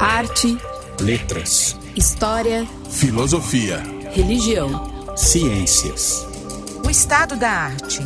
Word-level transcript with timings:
Arte, 0.00 0.58
letras, 1.00 1.76
história, 1.94 2.66
filosofia, 2.90 3.78
religião, 4.10 5.16
ciências. 5.16 6.26
O 6.84 6.90
estado 6.90 7.36
da 7.36 7.48
arte. 7.48 8.00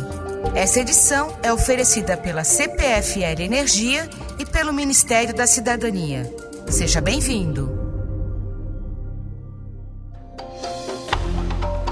Essa 0.53 0.79
edição 0.79 1.35
é 1.41 1.51
oferecida 1.51 2.15
pela 2.15 2.43
CPFL 2.43 3.41
Energia 3.41 4.09
e 4.39 4.45
pelo 4.45 4.71
Ministério 4.71 5.35
da 5.35 5.47
Cidadania. 5.47 6.31
Seja 6.69 7.01
bem-vindo. 7.01 7.69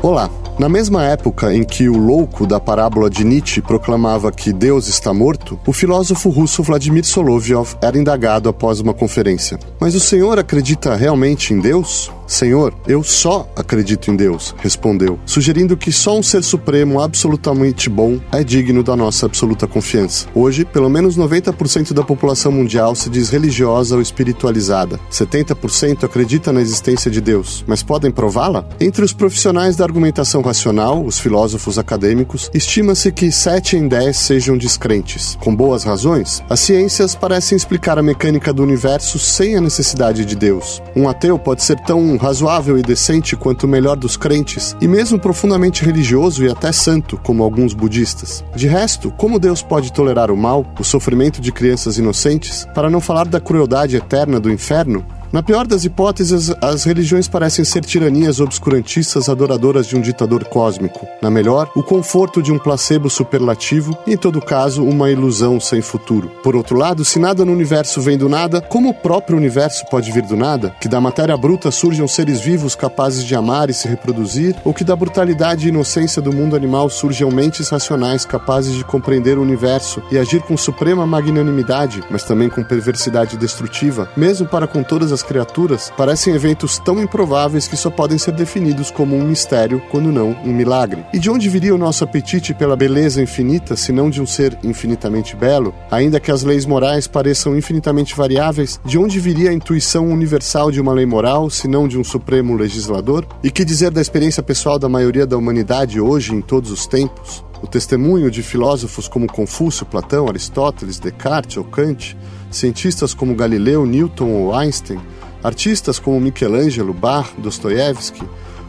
Olá. 0.02 0.45
Na 0.58 0.70
mesma 0.70 1.04
época 1.04 1.54
em 1.54 1.66
que 1.66 1.90
o 1.90 1.98
louco 1.98 2.48
da 2.48 2.62
parábola 2.62 3.10
de 3.10 3.26
Nietzsche 3.26 3.62
proclamava 3.62 4.32
que 4.32 4.54
Deus 4.54 4.88
está 4.88 5.14
morto, 5.14 5.60
o 5.68 5.74
filósofo 5.74 6.30
russo 6.30 6.64
Vladimir 6.64 7.04
Solovyov 7.04 7.76
era 7.82 7.98
indagado 7.98 8.48
após 8.48 8.80
uma 8.80 8.94
conferência. 8.94 9.60
Mas 9.82 9.96
o 9.96 10.00
senhor 10.00 10.40
acredita 10.40 10.96
realmente 10.96 11.54
em 11.54 11.60
Deus? 11.60 12.10
Senhor, 12.28 12.74
eu 12.88 13.04
só 13.04 13.48
acredito 13.56 14.10
em 14.10 14.16
Deus, 14.16 14.56
respondeu, 14.58 15.20
sugerindo 15.26 15.78
que 15.78 15.92
só 15.92 16.18
um 16.18 16.24
ser 16.24 16.44
supremo 16.44 17.00
absolutamente 17.00 17.90
bom 17.90 18.20
é 18.32 18.44
digno 18.44 18.84
da 18.84 18.96
nossa 18.96 19.26
absoluta 19.26 19.68
confiança. 19.68 20.28
Hoje, 20.34 20.66
pelo 20.66 20.90
menos 20.90 21.18
90% 21.18 21.94
da 21.94 22.04
população 22.04 22.52
mundial 22.52 22.96
se 22.96 23.10
diz 23.10 23.30
religiosa 23.30 23.96
ou 23.96 24.02
espiritualizada. 24.02 25.00
70% 25.12 26.04
acredita 26.04 26.52
na 26.52 26.62
existência 26.62 27.12
de 27.12 27.22
Deus, 27.22 27.64
mas 27.68 27.84
podem 27.84 28.12
prová-la? 28.12 28.68
Entre 28.80 29.06
os 29.06 29.14
profissionais 29.14 29.76
da 29.76 29.86
argumentação 29.86 30.42
racional, 30.42 31.06
os 31.06 31.20
filósofos 31.20 31.78
acadêmicos, 31.78 32.50
estima-se 32.54 33.12
que 33.12 33.32
7 33.32 33.78
em 33.78 33.88
10 33.88 34.18
sejam 34.18 34.58
descrentes. 34.58 35.38
Com 35.42 35.56
boas 35.56 35.84
razões, 35.84 36.44
as 36.50 36.60
ciências 36.60 37.14
parecem 37.14 37.56
explicar 37.56 38.00
a 38.00 38.04
mecânica 38.04 38.52
do 38.52 38.64
universo 38.64 39.20
sem 39.20 39.56
a 39.56 39.62
necessidade 39.62 40.26
de 40.26 40.36
Deus. 40.36 40.82
Um 40.96 41.08
ateu 41.08 41.38
pode 41.38 41.64
ser 41.64 41.80
tão 41.82 42.15
razoável 42.18 42.78
e 42.78 42.82
decente 42.82 43.36
quanto 43.36 43.64
o 43.64 43.68
melhor 43.68 43.96
dos 43.96 44.18
crentes, 44.18 44.76
e 44.82 44.88
mesmo 44.88 45.20
profundamente 45.20 45.84
religioso 45.84 46.44
e 46.44 46.50
até 46.50 46.72
santo, 46.72 47.20
como 47.24 47.44
alguns 47.44 47.74
budistas. 47.74 48.44
De 48.56 48.68
resto, 48.68 49.12
como 49.12 49.40
Deus 49.40 49.62
pode 49.62 49.92
tolerar 49.92 50.32
o 50.32 50.38
mal, 50.38 50.66
o 50.80 50.84
sofrimento 50.84 51.42
de 51.42 51.52
crianças 51.52 51.98
inocentes, 51.98 52.68
para 52.74 52.90
não 52.90 53.02
falar 53.02 53.28
da 53.28 53.40
crueldade 53.40 53.96
eterna 53.96 54.40
do 54.40 54.52
inferno? 54.52 55.06
Na 55.36 55.44
pior 55.44 55.68
das 55.68 55.84
hipóteses, 55.84 56.50
as 56.62 56.86
religiões 56.86 57.28
parecem 57.28 57.66
ser 57.66 57.84
tiranias 57.84 58.40
obscurantistas 58.40 59.28
adoradoras 59.28 59.86
de 59.86 59.98
um 59.98 60.00
ditador 60.00 60.46
cósmico. 60.46 61.06
Na 61.22 61.30
melhor, 61.30 61.70
o 61.76 61.84
conforto 61.84 62.42
de 62.42 62.54
um 62.54 62.58
placebo 62.58 63.10
superlativo 63.10 63.98
e, 64.08 64.14
em 64.14 64.18
todo 64.18 64.40
caso, 64.40 64.82
uma 64.82 65.12
ilusão 65.12 65.60
sem 65.60 65.82
futuro. 65.82 66.32
Por 66.42 66.56
outro 66.56 66.78
lado, 66.78 67.04
se 67.04 67.20
nada 67.20 67.44
no 67.44 67.52
universo 67.52 68.00
vem 68.00 68.18
do 68.18 68.30
nada, 68.30 68.62
como 68.62 68.88
o 68.88 68.94
próprio 68.94 69.36
universo 69.36 69.86
pode 69.92 70.10
vir 70.10 70.22
do 70.22 70.38
nada? 70.38 70.74
Que 70.80 70.88
da 70.88 71.02
matéria 71.02 71.36
bruta 71.36 71.70
surjam 71.70 72.08
seres 72.08 72.40
vivos 72.40 72.74
capazes 72.74 73.26
de 73.26 73.36
amar 73.36 73.70
e 73.70 73.74
se 73.74 73.90
reproduzir? 73.90 74.56
Ou 74.64 74.74
que 74.74 74.86
da 74.86 74.96
brutalidade 74.96 75.66
e 75.66 75.70
inocência 75.70 76.22
do 76.22 76.32
mundo 76.32 76.56
animal 76.56 76.90
surjam 76.90 77.30
mentes 77.30 77.68
racionais 77.68 78.24
capazes 78.24 78.74
de 78.74 78.86
compreender 78.86 79.38
o 79.38 79.42
universo 79.42 80.02
e 80.10 80.18
agir 80.18 80.42
com 80.44 80.56
suprema 80.56 81.06
magnanimidade, 81.06 82.02
mas 82.10 82.24
também 82.24 82.50
com 82.50 82.64
perversidade 82.64 83.36
destrutiva, 83.36 84.10
mesmo 84.16 84.48
para 84.48 84.66
com 84.66 84.82
todas 84.82 85.12
as 85.12 85.25
criaturas 85.26 85.92
parecem 85.98 86.34
eventos 86.34 86.78
tão 86.78 87.02
improváveis 87.02 87.68
que 87.68 87.76
só 87.76 87.90
podem 87.90 88.18
ser 88.18 88.32
definidos 88.32 88.92
como 88.92 89.16
um 89.16 89.26
mistério, 89.26 89.82
quando 89.92 90.12
não 90.12 90.32
um 90.46 90.54
milagre. 90.54 91.04
E 91.14 91.20
de 91.20 91.30
onde 91.30 91.50
viria 91.50 91.76
o 91.76 91.78
nosso 91.78 92.04
apetite 92.04 92.54
pela 92.54 92.76
beleza 92.76 93.22
infinita, 93.22 93.76
se 93.76 93.92
não 93.92 94.10
de 94.10 94.22
um 94.22 94.26
ser 94.26 94.58
infinitamente 94.64 95.36
belo? 95.36 95.74
Ainda 95.92 96.20
que 96.20 96.32
as 96.32 96.44
leis 96.44 96.66
morais 96.66 97.08
pareçam 97.08 97.58
infinitamente 97.58 98.16
variáveis, 98.16 98.80
de 98.86 98.98
onde 98.98 99.20
viria 99.20 99.50
a 99.50 99.54
intuição 99.54 100.08
universal 100.08 100.72
de 100.72 100.80
uma 100.80 100.94
lei 100.94 101.06
moral, 101.06 101.50
se 101.50 101.68
não 101.68 101.88
de 101.88 101.98
um 101.98 102.04
supremo 102.04 102.56
legislador? 102.56 103.26
E 103.44 103.52
que 103.52 103.66
dizer 103.66 103.92
da 103.92 104.02
experiência 104.02 104.44
pessoal 104.44 104.80
da 104.80 104.88
maioria 104.88 105.26
da 105.26 105.38
humanidade 105.38 106.00
hoje, 106.00 106.34
em 106.34 106.42
todos 106.42 106.72
os 106.72 106.86
tempos? 106.86 107.44
O 107.62 107.68
testemunho 107.68 108.30
de 108.30 108.44
filósofos 108.44 109.08
como 109.08 109.28
Confúcio, 109.28 109.86
Platão, 109.86 110.28
Aristóteles, 110.28 111.00
Descartes 111.00 111.58
ou 111.58 111.64
Kant, 111.64 112.16
cientistas 112.52 113.14
como 113.14 113.36
Galileu, 113.36 113.86
Newton 113.86 114.30
ou 114.30 114.54
Einstein, 114.54 115.00
artistas 115.46 116.00
como 116.00 116.20
Michelangelo, 116.20 116.92
Bach, 116.92 117.30
Dostoiévski, 117.38 118.24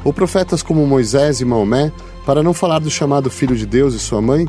ou 0.05 0.13
profetas 0.13 0.63
como 0.63 0.87
Moisés 0.87 1.41
e 1.41 1.45
Maomé, 1.45 1.91
para 2.27 2.43
não 2.43 2.53
falar 2.53 2.81
do 2.81 2.91
chamado 2.91 3.31
Filho 3.31 3.57
de 3.57 3.65
Deus 3.65 3.95
e 3.95 3.99
sua 3.99 4.21
mãe, 4.21 4.47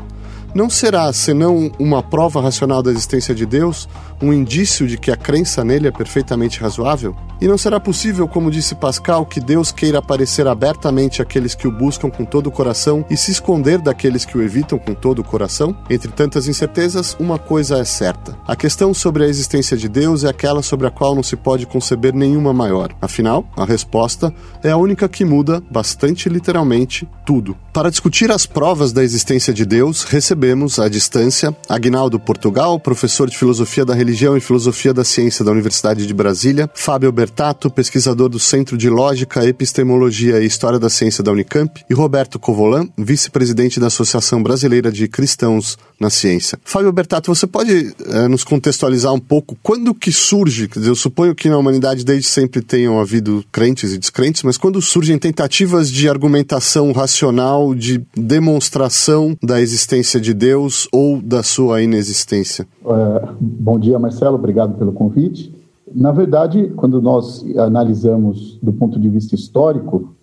não 0.58 0.68
será 0.68 1.12
senão 1.12 1.70
uma 1.78 2.02
prova 2.02 2.40
racional 2.40 2.82
da 2.82 2.90
existência 2.90 3.32
de 3.32 3.46
Deus, 3.46 3.88
um 4.20 4.32
indício 4.32 4.88
de 4.88 4.98
que 4.98 5.12
a 5.12 5.16
crença 5.16 5.62
nele 5.62 5.86
é 5.86 5.92
perfeitamente 5.92 6.58
razoável? 6.58 7.14
E 7.40 7.46
não 7.46 7.56
será 7.56 7.78
possível, 7.78 8.26
como 8.26 8.50
disse 8.50 8.74
Pascal, 8.74 9.24
que 9.24 9.38
Deus 9.38 9.70
queira 9.70 10.00
aparecer 10.00 10.48
abertamente 10.48 11.22
àqueles 11.22 11.54
que 11.54 11.68
o 11.68 11.70
buscam 11.70 12.10
com 12.10 12.24
todo 12.24 12.48
o 12.48 12.50
coração 12.50 13.04
e 13.08 13.16
se 13.16 13.30
esconder 13.30 13.78
daqueles 13.78 14.24
que 14.24 14.36
o 14.36 14.42
evitam 14.42 14.76
com 14.76 14.92
todo 14.92 15.20
o 15.20 15.24
coração? 15.24 15.76
Entre 15.88 16.10
tantas 16.10 16.48
incertezas, 16.48 17.16
uma 17.20 17.38
coisa 17.38 17.78
é 17.78 17.84
certa: 17.84 18.36
a 18.44 18.56
questão 18.56 18.92
sobre 18.92 19.22
a 19.22 19.28
existência 19.28 19.76
de 19.76 19.88
Deus 19.88 20.24
é 20.24 20.28
aquela 20.28 20.62
sobre 20.62 20.88
a 20.88 20.90
qual 20.90 21.14
não 21.14 21.22
se 21.22 21.36
pode 21.36 21.64
conceber 21.64 22.12
nenhuma 22.12 22.52
maior. 22.52 22.92
Afinal, 23.00 23.46
a 23.56 23.64
resposta 23.64 24.34
é 24.64 24.70
a 24.70 24.76
única 24.76 25.08
que 25.08 25.24
muda, 25.24 25.62
bastante 25.70 26.28
literalmente, 26.28 27.08
tudo. 27.24 27.56
Para 27.72 27.90
discutir 27.90 28.32
as 28.32 28.46
provas 28.46 28.92
da 28.92 29.04
existência 29.04 29.54
de 29.54 29.64
Deus, 29.64 30.02
recebemos, 30.02 30.47
à 30.78 30.88
distância, 30.88 31.54
Agnaldo 31.68 32.18
Portugal, 32.18 32.80
professor 32.80 33.28
de 33.28 33.36
Filosofia 33.36 33.84
da 33.84 33.94
Religião 33.94 34.36
e 34.36 34.40
Filosofia 34.40 34.94
da 34.94 35.04
Ciência 35.04 35.44
da 35.44 35.50
Universidade 35.50 36.06
de 36.06 36.14
Brasília, 36.14 36.70
Fábio 36.74 37.12
Bertato, 37.12 37.70
pesquisador 37.70 38.28
do 38.28 38.38
Centro 38.38 38.76
de 38.76 38.88
Lógica, 38.88 39.44
Epistemologia 39.44 40.40
e 40.40 40.46
História 40.46 40.78
da 40.78 40.88
Ciência 40.88 41.22
da 41.22 41.32
Unicamp, 41.32 41.84
e 41.88 41.94
Roberto 41.94 42.38
Covolan, 42.38 42.88
vice-presidente 42.96 43.78
da 43.78 43.88
Associação 43.88 44.42
Brasileira 44.42 44.90
de 44.90 45.06
Cristãos 45.08 45.76
na 46.00 46.10
Ciência. 46.10 46.58
Fábio 46.64 46.92
Bertato, 46.92 47.34
você 47.34 47.46
pode 47.46 47.94
eh, 48.06 48.28
nos 48.28 48.44
contextualizar 48.44 49.12
um 49.12 49.18
pouco 49.18 49.58
quando 49.62 49.94
que 49.94 50.12
surge, 50.12 50.68
quer 50.68 50.78
dizer, 50.78 50.90
eu 50.90 50.96
suponho 50.96 51.34
que 51.34 51.48
na 51.48 51.58
humanidade 51.58 52.04
desde 52.04 52.28
sempre 52.28 52.62
tenham 52.62 53.00
havido 53.00 53.44
crentes 53.50 53.92
e 53.92 53.98
descrentes, 53.98 54.42
mas 54.42 54.56
quando 54.56 54.80
surgem 54.80 55.18
tentativas 55.18 55.90
de 55.90 56.08
argumentação 56.08 56.92
racional, 56.92 57.74
de 57.74 58.00
demonstração 58.16 59.36
da 59.42 59.60
existência 59.60 60.20
de 60.20 60.27
Deus 60.34 60.88
ou 60.92 61.20
da 61.20 61.42
sua 61.42 61.82
inexistência? 61.82 62.66
Uh, 62.84 63.34
bom 63.40 63.78
dia, 63.78 63.98
Marcelo, 63.98 64.36
obrigado 64.36 64.76
pelo 64.76 64.92
convite. 64.92 65.54
Na 65.94 66.12
verdade, 66.12 66.72
quando 66.76 67.00
nós 67.00 67.44
analisamos 67.56 68.58
do 68.62 68.72
ponto 68.72 68.98
de 69.00 69.08
vista 69.08 69.34
histórico, 69.34 70.14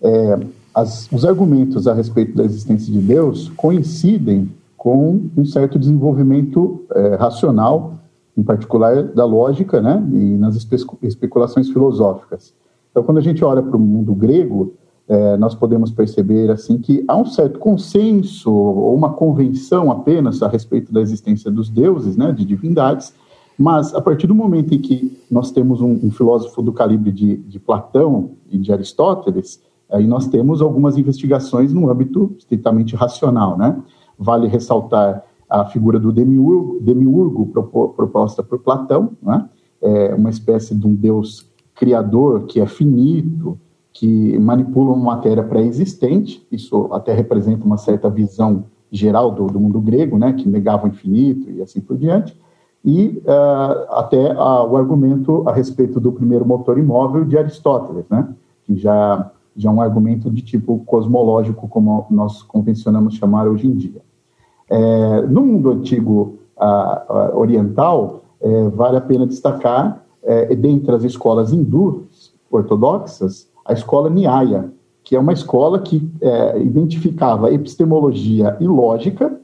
é, 0.00 0.38
as, 0.74 1.10
os 1.12 1.24
argumentos 1.24 1.86
a 1.86 1.94
respeito 1.94 2.36
da 2.36 2.44
existência 2.44 2.92
de 2.92 3.00
Deus 3.00 3.48
coincidem 3.56 4.50
com 4.76 5.20
um 5.36 5.44
certo 5.44 5.78
desenvolvimento 5.78 6.84
é, 6.92 7.14
racional, 7.14 7.94
em 8.36 8.42
particular 8.42 9.04
da 9.04 9.24
lógica, 9.24 9.80
né, 9.80 10.02
e 10.12 10.36
nas 10.38 10.56
espe 10.56 10.76
especulações 11.02 11.68
filosóficas. 11.68 12.52
Então, 12.90 13.02
quando 13.02 13.18
a 13.18 13.22
gente 13.22 13.44
olha 13.44 13.62
para 13.62 13.76
o 13.76 13.80
mundo 13.80 14.14
grego, 14.14 14.74
é, 15.08 15.36
nós 15.36 15.54
podemos 15.54 15.90
perceber 15.90 16.50
assim 16.50 16.78
que 16.78 17.04
há 17.08 17.16
um 17.16 17.26
certo 17.26 17.58
consenso 17.58 18.50
ou 18.50 18.94
uma 18.94 19.12
convenção 19.12 19.90
apenas 19.90 20.42
a 20.42 20.48
respeito 20.48 20.92
da 20.92 21.00
existência 21.00 21.50
dos 21.50 21.68
deuses, 21.68 22.16
né, 22.16 22.32
de 22.32 22.44
divindades, 22.44 23.12
mas, 23.58 23.94
a 23.94 24.00
partir 24.00 24.26
do 24.26 24.34
momento 24.34 24.74
em 24.74 24.78
que 24.78 25.16
nós 25.30 25.50
temos 25.50 25.80
um, 25.80 25.92
um 26.02 26.10
filósofo 26.10 26.62
do 26.62 26.72
calibre 26.72 27.12
de, 27.12 27.36
de, 27.36 27.60
Platão 27.60 28.30
e 28.50 28.58
de 28.58 28.72
Aristóteles, 28.72 29.62
aí 29.90 30.06
nós 30.06 30.26
temos 30.26 30.62
algumas 30.62 30.96
investigações 30.96 31.72
no 31.72 31.90
âmbito 31.90 32.34
estritamente 32.38 32.96
racional, 32.96 33.56
né? 33.58 33.80
Vale 34.18 34.48
ressaltar 34.48 35.22
a 35.48 35.66
figura 35.66 36.00
do 36.00 36.10
demiurgo, 36.10 36.80
demiurgo 36.80 37.46
proposta 37.94 38.42
por 38.42 38.58
Platão, 38.60 39.10
né? 39.22 39.48
É 39.80 40.14
uma 40.14 40.30
espécie 40.30 40.74
de 40.74 40.86
um 40.86 40.94
deus 40.94 41.46
criador 41.74 42.44
que 42.44 42.60
é 42.60 42.66
finito, 42.66 43.58
que 43.92 44.38
manipula 44.38 44.92
uma 44.92 45.16
matéria 45.16 45.42
pré-existente, 45.42 46.46
isso 46.50 46.88
até 46.92 47.12
representa 47.12 47.64
uma 47.64 47.76
certa 47.76 48.08
visão 48.08 48.64
geral 48.90 49.30
do, 49.30 49.46
do 49.46 49.60
mundo 49.60 49.80
grego, 49.80 50.18
né? 50.18 50.32
Que 50.32 50.48
negava 50.48 50.86
o 50.86 50.88
infinito 50.88 51.50
e 51.50 51.62
assim 51.62 51.80
por 51.80 51.96
diante 51.96 52.36
e 52.84 53.22
uh, 53.24 53.92
até 53.94 54.32
uh, 54.32 54.68
o 54.68 54.76
argumento 54.76 55.44
a 55.46 55.52
respeito 55.52 56.00
do 56.00 56.10
primeiro 56.10 56.44
motor 56.44 56.78
imóvel 56.78 57.24
de 57.24 57.38
Aristóteles, 57.38 58.04
né? 58.08 58.28
que 58.64 58.76
já, 58.76 59.30
já 59.56 59.70
é 59.70 59.72
um 59.72 59.80
argumento 59.80 60.30
de 60.30 60.42
tipo 60.42 60.78
cosmológico, 60.84 61.68
como 61.68 62.06
nós 62.10 62.42
convencionamos 62.42 63.14
chamar 63.14 63.46
hoje 63.46 63.66
em 63.66 63.74
dia. 63.74 64.02
É, 64.68 65.22
no 65.22 65.42
mundo 65.42 65.70
antigo 65.70 66.38
uh, 66.56 67.36
oriental, 67.36 68.22
é, 68.40 68.68
vale 68.68 68.96
a 68.96 69.00
pena 69.00 69.26
destacar, 69.26 70.04
é, 70.22 70.54
dentre 70.54 70.94
as 70.94 71.04
escolas 71.04 71.52
hindus 71.52 72.32
ortodoxas, 72.50 73.48
a 73.64 73.72
escola 73.72 74.10
Nyaya, 74.10 74.70
que 75.04 75.16
é 75.16 75.20
uma 75.20 75.32
escola 75.32 75.80
que 75.80 76.08
é, 76.20 76.60
identificava 76.60 77.52
epistemologia 77.52 78.56
e 78.60 78.66
lógica 78.66 79.38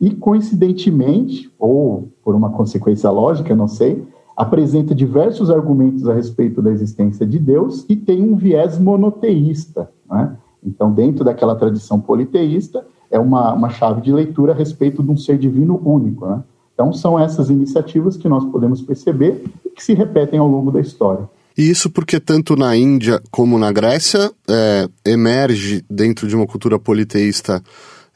e, 0.00 0.10
coincidentemente, 0.10 1.52
ou 1.58 2.08
por 2.24 2.34
uma 2.34 2.50
consequência 2.50 3.10
lógica, 3.10 3.54
não 3.54 3.68
sei, 3.68 4.04
apresenta 4.36 4.94
diversos 4.94 5.50
argumentos 5.50 6.08
a 6.08 6.14
respeito 6.14 6.60
da 6.62 6.70
existência 6.70 7.26
de 7.26 7.38
Deus 7.38 7.84
e 7.88 7.94
tem 7.94 8.22
um 8.22 8.34
viés 8.34 8.78
monoteísta. 8.78 9.90
Né? 10.10 10.36
Então, 10.64 10.92
dentro 10.92 11.24
daquela 11.24 11.54
tradição 11.54 12.00
politeísta, 12.00 12.84
é 13.10 13.18
uma, 13.18 13.52
uma 13.52 13.68
chave 13.68 14.00
de 14.00 14.12
leitura 14.12 14.52
a 14.52 14.56
respeito 14.56 15.02
de 15.02 15.10
um 15.10 15.16
ser 15.16 15.38
divino 15.38 15.80
único. 15.84 16.26
Né? 16.26 16.42
Então, 16.74 16.92
são 16.92 17.18
essas 17.18 17.50
iniciativas 17.50 18.16
que 18.16 18.28
nós 18.28 18.44
podemos 18.46 18.80
perceber 18.80 19.44
e 19.64 19.70
que 19.70 19.84
se 19.84 19.92
repetem 19.92 20.40
ao 20.40 20.48
longo 20.48 20.70
da 20.70 20.80
história. 20.80 21.28
E 21.56 21.68
isso 21.68 21.90
porque 21.90 22.18
tanto 22.18 22.56
na 22.56 22.76
Índia 22.76 23.20
como 23.30 23.58
na 23.58 23.70
Grécia 23.70 24.30
é, 24.48 24.88
emerge 25.04 25.84
dentro 25.88 26.26
de 26.26 26.34
uma 26.34 26.46
cultura 26.46 26.78
politeísta 26.78 27.62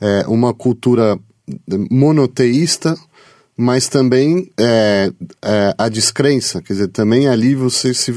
é, 0.00 0.24
uma 0.26 0.52
cultura 0.52 1.18
monoteísta, 1.90 2.96
mas 3.56 3.88
também 3.88 4.50
é, 4.58 5.10
é, 5.42 5.74
a 5.78 5.88
descrença, 5.88 6.60
quer 6.60 6.74
dizer, 6.74 6.88
também 6.88 7.26
ali 7.26 7.54
você 7.54 7.94
se, 7.94 8.12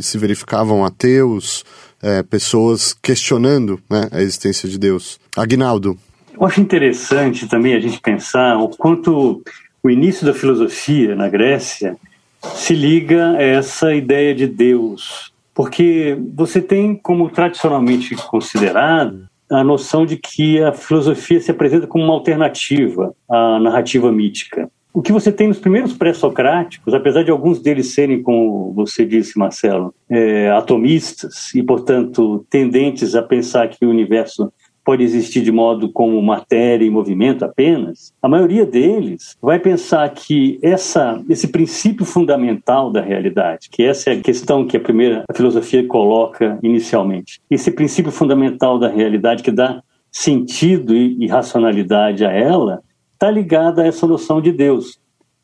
se 0.00 0.18
verificavam 0.18 0.84
ateus, 0.84 1.64
é, 2.02 2.22
pessoas 2.22 2.92
questionando 2.92 3.80
né, 3.88 4.08
a 4.10 4.20
existência 4.20 4.68
de 4.68 4.78
Deus. 4.78 5.20
Agnaldo. 5.36 5.96
Eu 6.32 6.44
acho 6.44 6.60
interessante 6.60 7.46
também 7.46 7.74
a 7.74 7.80
gente 7.80 8.00
pensar 8.00 8.56
o 8.56 8.68
quanto 8.68 9.42
o 9.82 9.90
início 9.90 10.26
da 10.26 10.34
filosofia 10.34 11.14
na 11.14 11.28
Grécia 11.28 11.96
se 12.54 12.74
liga 12.74 13.32
a 13.32 13.42
essa 13.42 13.94
ideia 13.94 14.34
de 14.34 14.46
Deus, 14.46 15.32
porque 15.54 16.18
você 16.34 16.60
tem 16.60 16.94
como 16.94 17.30
tradicionalmente 17.30 18.14
considerado 18.16 19.28
a 19.50 19.62
noção 19.62 20.04
de 20.04 20.16
que 20.16 20.62
a 20.62 20.72
filosofia 20.72 21.40
se 21.40 21.50
apresenta 21.50 21.86
como 21.86 22.04
uma 22.04 22.14
alternativa 22.14 23.14
à 23.28 23.58
narrativa 23.60 24.10
mítica. 24.10 24.70
O 24.92 25.02
que 25.02 25.12
você 25.12 25.32
tem 25.32 25.48
nos 25.48 25.58
primeiros 25.58 25.92
pré-socráticos, 25.92 26.94
apesar 26.94 27.24
de 27.24 27.30
alguns 27.30 27.60
deles 27.60 27.94
serem, 27.94 28.22
como 28.22 28.72
você 28.72 29.04
disse, 29.04 29.36
Marcelo, 29.36 29.92
é, 30.08 30.48
atomistas 30.50 31.52
e, 31.52 31.62
portanto, 31.64 32.46
tendentes 32.48 33.16
a 33.16 33.22
pensar 33.22 33.68
que 33.68 33.84
o 33.84 33.90
universo 33.90 34.52
pode 34.84 35.02
existir 35.02 35.40
de 35.40 35.50
modo 35.50 35.90
como 35.90 36.20
matéria 36.22 36.84
e 36.84 36.90
movimento 36.90 37.44
apenas, 37.44 38.12
a 38.22 38.28
maioria 38.28 38.66
deles 38.66 39.36
vai 39.40 39.58
pensar 39.58 40.08
que 40.10 40.58
essa, 40.62 41.22
esse 41.28 41.48
princípio 41.48 42.04
fundamental 42.04 42.92
da 42.92 43.00
realidade, 43.00 43.70
que 43.70 43.82
essa 43.82 44.10
é 44.10 44.12
a 44.12 44.20
questão 44.20 44.66
que 44.66 44.76
a 44.76 44.80
primeira 44.80 45.24
a 45.28 45.34
filosofia 45.34 45.86
coloca 45.86 46.58
inicialmente, 46.62 47.40
esse 47.50 47.70
princípio 47.70 48.12
fundamental 48.12 48.78
da 48.78 48.88
realidade 48.88 49.42
que 49.42 49.50
dá 49.50 49.82
sentido 50.12 50.94
e, 50.94 51.26
racionalidade 51.26 52.24
a 52.24 52.30
ela, 52.30 52.82
está 53.12 53.30
ligada 53.30 53.82
a 53.82 53.86
essa 53.86 54.06
noção 54.06 54.40
de 54.40 54.52
Deus. 54.52 55.00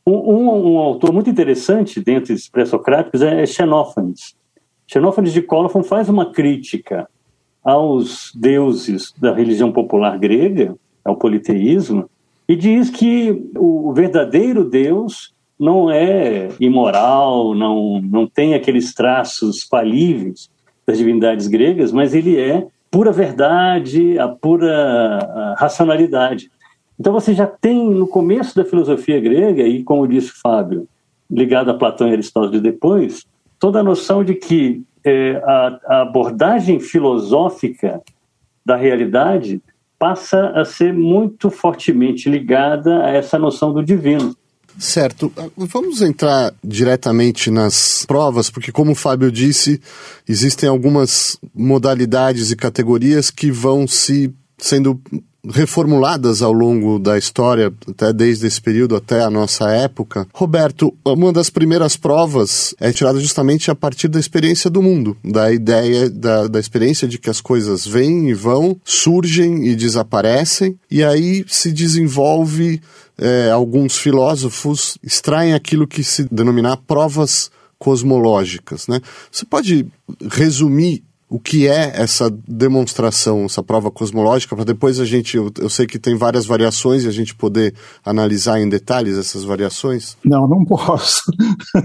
Um, 0.06 0.12
um, 0.12 0.74
um 0.74 0.78
autor 0.78 1.12
muito 1.12 1.28
interessante 1.28 2.00
dentro 2.00 2.32
dos 2.32 2.48
pré-socráticos 2.48 3.22
é 3.22 3.44
Xenófanes. 3.46 4.36
Xenófanes 4.86 5.32
de 5.32 5.42
Colophon 5.42 5.82
faz 5.82 6.08
uma 6.08 6.32
crítica 6.32 7.08
aos 7.62 8.32
deuses 8.34 9.12
da 9.18 9.34
religião 9.34 9.70
popular 9.70 10.18
grega, 10.18 10.74
ao 11.04 11.16
politeísmo, 11.16 12.08
e 12.48 12.56
diz 12.56 12.90
que 12.90 13.50
o 13.56 13.92
verdadeiro 13.92 14.64
Deus 14.64 15.32
não 15.58 15.90
é 15.90 16.48
imoral, 16.58 17.54
não, 17.54 18.00
não 18.00 18.26
tem 18.26 18.54
aqueles 18.54 18.94
traços 18.94 19.62
falíveis 19.64 20.50
das 20.86 20.98
divindades 20.98 21.46
gregas, 21.46 21.92
mas 21.92 22.14
ele 22.14 22.38
é 22.38 22.66
pura 22.90 23.12
verdade, 23.12 24.18
a 24.18 24.26
pura 24.26 25.54
racionalidade. 25.58 26.50
Então 26.98 27.12
você 27.12 27.34
já 27.34 27.46
tem 27.46 27.88
no 27.88 28.06
começo 28.06 28.56
da 28.56 28.64
filosofia 28.64 29.20
grega, 29.20 29.62
e 29.62 29.82
como 29.84 30.08
disse 30.08 30.32
Fábio, 30.42 30.88
ligado 31.30 31.70
a 31.70 31.74
Platão 31.74 32.08
e 32.08 32.12
Aristóteles 32.12 32.60
depois, 32.60 33.24
toda 33.58 33.80
a 33.80 33.84
noção 33.84 34.24
de 34.24 34.34
que 34.34 34.82
é, 35.04 35.42
a, 35.44 35.80
a 35.86 36.02
abordagem 36.02 36.80
filosófica 36.80 38.00
da 38.64 38.76
realidade 38.76 39.60
passa 39.98 40.48
a 40.54 40.64
ser 40.64 40.94
muito 40.94 41.50
fortemente 41.50 42.28
ligada 42.28 43.04
a 43.04 43.10
essa 43.10 43.38
noção 43.38 43.72
do 43.72 43.82
divino. 43.82 44.34
Certo. 44.78 45.30
Vamos 45.56 46.00
entrar 46.00 46.54
diretamente 46.64 47.50
nas 47.50 48.06
provas, 48.06 48.48
porque, 48.48 48.72
como 48.72 48.92
o 48.92 48.94
Fábio 48.94 49.30
disse, 49.30 49.80
existem 50.26 50.68
algumas 50.68 51.38
modalidades 51.54 52.50
e 52.50 52.56
categorias 52.56 53.30
que 53.30 53.50
vão 53.50 53.86
se 53.86 54.32
sendo 54.56 54.98
reformuladas 55.48 56.42
ao 56.42 56.52
longo 56.52 56.98
da 56.98 57.16
história, 57.16 57.72
até 57.88 58.12
desde 58.12 58.46
esse 58.46 58.60
período 58.60 58.96
até 58.96 59.22
a 59.22 59.30
nossa 59.30 59.70
época. 59.70 60.26
Roberto, 60.32 60.94
uma 61.04 61.32
das 61.32 61.50
primeiras 61.50 61.96
provas 61.96 62.74
é 62.78 62.92
tirada 62.92 63.18
justamente 63.20 63.70
a 63.70 63.74
partir 63.74 64.08
da 64.08 64.20
experiência 64.20 64.68
do 64.68 64.82
mundo, 64.82 65.16
da 65.24 65.52
ideia, 65.52 66.10
da, 66.10 66.46
da 66.46 66.60
experiência 66.60 67.08
de 67.08 67.18
que 67.18 67.30
as 67.30 67.40
coisas 67.40 67.86
vêm 67.86 68.28
e 68.28 68.34
vão, 68.34 68.78
surgem 68.84 69.66
e 69.66 69.74
desaparecem, 69.74 70.78
e 70.90 71.02
aí 71.02 71.44
se 71.48 71.72
desenvolve. 71.72 72.80
É, 73.22 73.50
alguns 73.50 73.98
filósofos 73.98 74.96
extraem 75.02 75.52
aquilo 75.52 75.86
que 75.86 76.02
se 76.02 76.26
denominar 76.32 76.78
provas 76.78 77.50
cosmológicas. 77.78 78.86
Né? 78.88 79.00
Você 79.30 79.44
pode 79.44 79.86
resumir 80.30 81.02
o 81.30 81.38
que 81.38 81.68
é 81.68 81.92
essa 81.94 82.28
demonstração, 82.48 83.44
essa 83.44 83.62
prova 83.62 83.88
cosmológica, 83.88 84.56
para 84.56 84.64
depois 84.64 84.98
a 84.98 85.04
gente, 85.04 85.36
eu, 85.36 85.48
eu, 85.60 85.70
sei 85.70 85.86
que 85.86 85.96
tem 85.96 86.16
várias 86.16 86.44
variações 86.44 87.04
e 87.04 87.08
a 87.08 87.12
gente 87.12 87.36
poder 87.36 87.72
analisar 88.04 88.60
em 88.60 88.68
detalhes 88.68 89.16
essas 89.16 89.44
variações? 89.44 90.16
Não, 90.24 90.48
não 90.48 90.64
posso. 90.64 91.22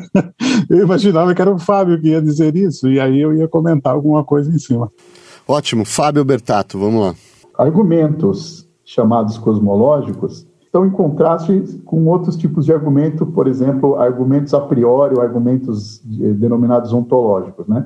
eu 0.68 0.80
imaginava 0.80 1.36
que 1.36 1.42
era 1.44 1.54
o 1.54 1.60
Fábio 1.60 2.02
que 2.02 2.08
ia 2.08 2.22
dizer 2.22 2.56
isso, 2.56 2.90
e 2.90 3.00
aí 3.00 3.22
eu 3.22 3.36
ia 3.36 3.48
comentar 3.48 3.94
alguma 3.94 4.24
coisa 4.24 4.50
em 4.50 4.58
cima. 4.58 4.92
Ótimo. 5.48 5.86
Fábio 5.86 6.26
Bertato, 6.26 6.80
vamos 6.80 7.02
lá. 7.02 7.16
Argumentos 7.56 8.68
chamados 8.84 9.38
cosmológicos 9.38 10.48
estão 10.64 10.88
em 10.88 10.92
contraste 10.92 11.82
com 11.86 12.04
outros 12.08 12.36
tipos 12.36 12.66
de 12.66 12.74
argumento, 12.74 13.28
por 13.28 13.48
exemplo, 13.48 13.96
argumentos 13.96 14.56
a 14.56 14.60
priori 14.60 15.14
ou 15.14 15.22
argumentos 15.22 16.02
denominados 16.04 16.92
ontológicos, 16.92 17.68
né? 17.68 17.86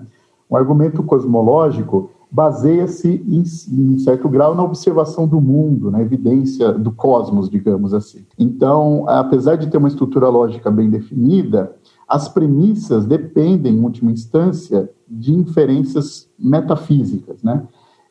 Um 0.49 0.55
argumento 0.55 1.03
cosmológico 1.03 2.09
baseia-se, 2.31 3.23
em, 3.27 3.43
em, 3.43 3.97
certo 3.99 4.29
grau, 4.29 4.53
na 4.53 4.63
observação 4.63 5.27
do 5.27 5.41
mundo, 5.41 5.89
na 5.89 6.01
evidência 6.01 6.71
do 6.71 6.91
cosmos, 6.91 7.49
digamos 7.49 7.93
assim. 7.93 8.25
Então, 8.37 9.05
apesar 9.07 9.55
de 9.55 9.67
ter 9.67 9.77
uma 9.77 9.87
estrutura 9.87 10.29
lógica 10.29 10.69
bem 10.69 10.89
definida, 10.89 11.75
as 12.07 12.29
premissas 12.29 13.05
dependem, 13.05 13.75
em 13.75 13.83
última 13.83 14.11
instância, 14.11 14.89
de 15.07 15.33
inferências 15.33 16.29
metafísicas, 16.37 17.41
né? 17.41 17.63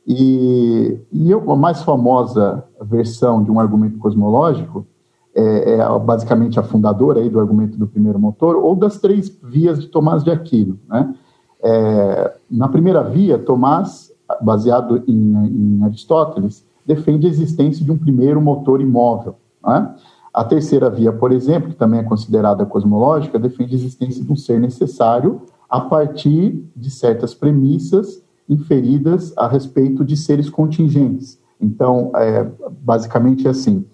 E, 0.07 0.99
e 1.13 1.33
a 1.33 1.39
mais 1.57 1.83
famosa 1.83 2.65
versão 2.81 3.43
de 3.43 3.51
um 3.51 3.61
argumento 3.61 3.99
cosmológico 3.99 4.87
é, 5.35 5.75
é, 5.75 5.99
basicamente 5.99 6.59
a 6.59 6.63
fundadora 6.63 7.21
aí 7.21 7.29
do 7.29 7.39
argumento 7.39 7.79
do 7.79 7.87
primeiro 7.87 8.19
motor, 8.19 8.57
ou 8.57 8.75
das 8.75 8.99
três 8.99 9.29
vias 9.43 9.79
de 9.79 9.87
Tomás 9.89 10.25
de 10.25 10.31
Aquino, 10.31 10.81
né? 10.89 11.15
É, 11.63 12.35
na 12.51 12.69
primeira 12.69 13.03
via, 13.03 13.39
Tomás, 13.39 14.13
baseado 14.41 15.03
em, 15.07 15.81
em, 15.81 15.85
Aristóteles, 15.85 16.65
defende 16.87 17.27
a 17.27 17.31
existência 17.31 17.85
de 17.85 17.91
um 17.91 17.99
primeiro 17.99 18.41
motor 18.41 18.81
imóvel. 18.81 19.37
Né? 19.65 19.95
A 20.33 20.45
terceira 20.45 20.89
via, 20.89 21.13
por 21.13 21.33
exemplo, 21.33 21.71
que 21.71 21.77
também 21.77 22.01
é 22.01 22.05
considerada 22.05 22.65
cosmológica, 22.65 23.39
defende 23.39 23.75
a 23.75 23.79
existência 23.79 24.25
de 24.25 24.33
um 24.33 24.37
ser 24.37 24.61
necessário 24.61 25.43
a 25.69 25.81
partir 25.81 26.65
de 26.75 26.91
certas 26.91 27.35
premissas 27.35 28.23
inferidas 28.49 29.37
a 29.37 29.47
respeito 29.47 30.05
de 30.05 30.17
seres 30.17 30.49
contingentes. 30.49 31.39
Então, 31.61 32.13
é, 32.15 32.49
basicamente 32.81 33.47
é 33.47 33.51
assim: 33.51 33.85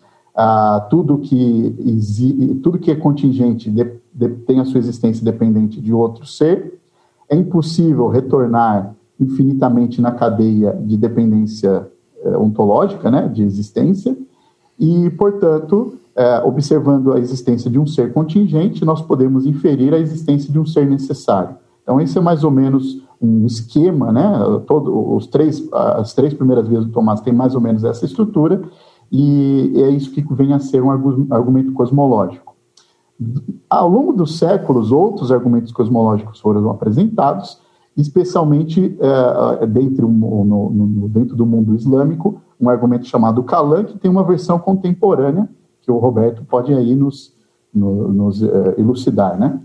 tudo, 0.91 1.19
que, 1.19 2.61
tudo 2.63 2.79
que 2.79 2.91
é 2.91 2.95
contingente 2.95 3.71
de, 3.71 3.85
de, 4.13 4.29
tem 4.47 4.61
a 4.61 4.65
sua 4.65 4.79
existência 4.79 5.25
dependente 5.25 5.81
de 5.81 5.93
outro 5.93 6.27
ser, 6.27 6.79
é 7.29 7.37
impossível 7.37 8.09
retornar 8.09 8.95
infinitamente 9.21 10.01
na 10.01 10.13
cadeia 10.13 10.73
de 10.85 10.97
dependência 10.97 11.89
é, 12.23 12.37
ontológica, 12.37 13.11
né, 13.11 13.29
de 13.29 13.43
existência, 13.43 14.17
e, 14.79 15.09
portanto, 15.11 15.95
é, 16.17 16.43
observando 16.45 17.13
a 17.13 17.19
existência 17.19 17.71
de 17.71 17.79
um 17.79 17.87
ser 17.87 18.13
contingente, 18.13 18.85
nós 18.85 19.01
podemos 19.01 19.47
inferir 19.47 19.95
a 19.95 19.99
existência 19.99 20.53
de 20.53 20.59
um 20.59 20.67
ser 20.67 20.87
necessário. 20.87 21.57
Então, 21.83 22.01
esse 22.01 22.17
é 22.17 22.21
mais 22.21 22.45
ou 22.45 22.51
menos 22.51 23.03
um 23.21 23.47
esquema, 23.47 24.11
né? 24.11 24.33
Todo, 24.67 25.15
os 25.15 25.27
três, 25.27 25.67
as 25.73 26.15
três 26.15 26.35
primeiras 26.35 26.67
vezes 26.67 26.87
do 26.87 26.93
Tomás 26.93 27.21
têm 27.21 27.33
mais 27.33 27.55
ou 27.55 27.61
menos 27.61 27.85
essa 27.85 28.05
estrutura, 28.05 28.63
e 29.13 29.73
é 29.77 29.91
isso 29.91 30.11
que 30.11 30.25
vem 30.35 30.53
a 30.53 30.59
ser 30.59 30.83
um 30.83 30.91
argumento 30.91 31.73
cosmológico. 31.73 32.54
Ao 33.71 33.89
longo 33.89 34.13
dos 34.13 34.39
séculos, 34.39 34.91
outros 34.91 35.31
argumentos 35.31 35.73
cosmológicos 35.73 36.41
foram 36.41 36.69
apresentados, 36.71 37.61
especialmente 37.97 38.97
é, 39.61 39.67
dentro, 39.67 40.09
no, 40.09 40.45
no, 40.45 41.09
dentro 41.09 41.37
do 41.37 41.47
mundo 41.47 41.75
islâmico, 41.75 42.41
um 42.61 42.69
argumento 42.69 43.07
chamado 43.07 43.43
Kalam, 43.43 43.85
que 43.85 43.99
tem 43.99 44.11
uma 44.11 44.25
versão 44.25 44.59
contemporânea, 44.59 45.49
que 45.81 45.91
o 45.91 45.99
Roberto 45.99 46.45
pode 46.45 46.73
aí 46.73 46.95
nos, 46.95 47.33
nos 47.73 48.43
é, 48.43 48.75
elucidar, 48.79 49.39
né? 49.39 49.61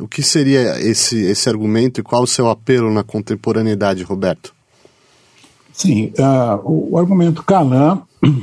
O 0.00 0.08
que 0.08 0.22
seria 0.22 0.80
esse, 0.80 1.22
esse 1.22 1.48
argumento 1.48 2.00
e 2.00 2.02
qual 2.02 2.22
o 2.22 2.26
seu 2.26 2.48
apelo 2.48 2.90
na 2.90 3.04
contemporaneidade, 3.04 4.02
Roberto? 4.02 4.54
Sim, 5.72 6.12
uh, 6.18 6.60
o, 6.64 6.92
o, 6.92 6.98
argumento 6.98 7.42
Calan, 7.42 8.02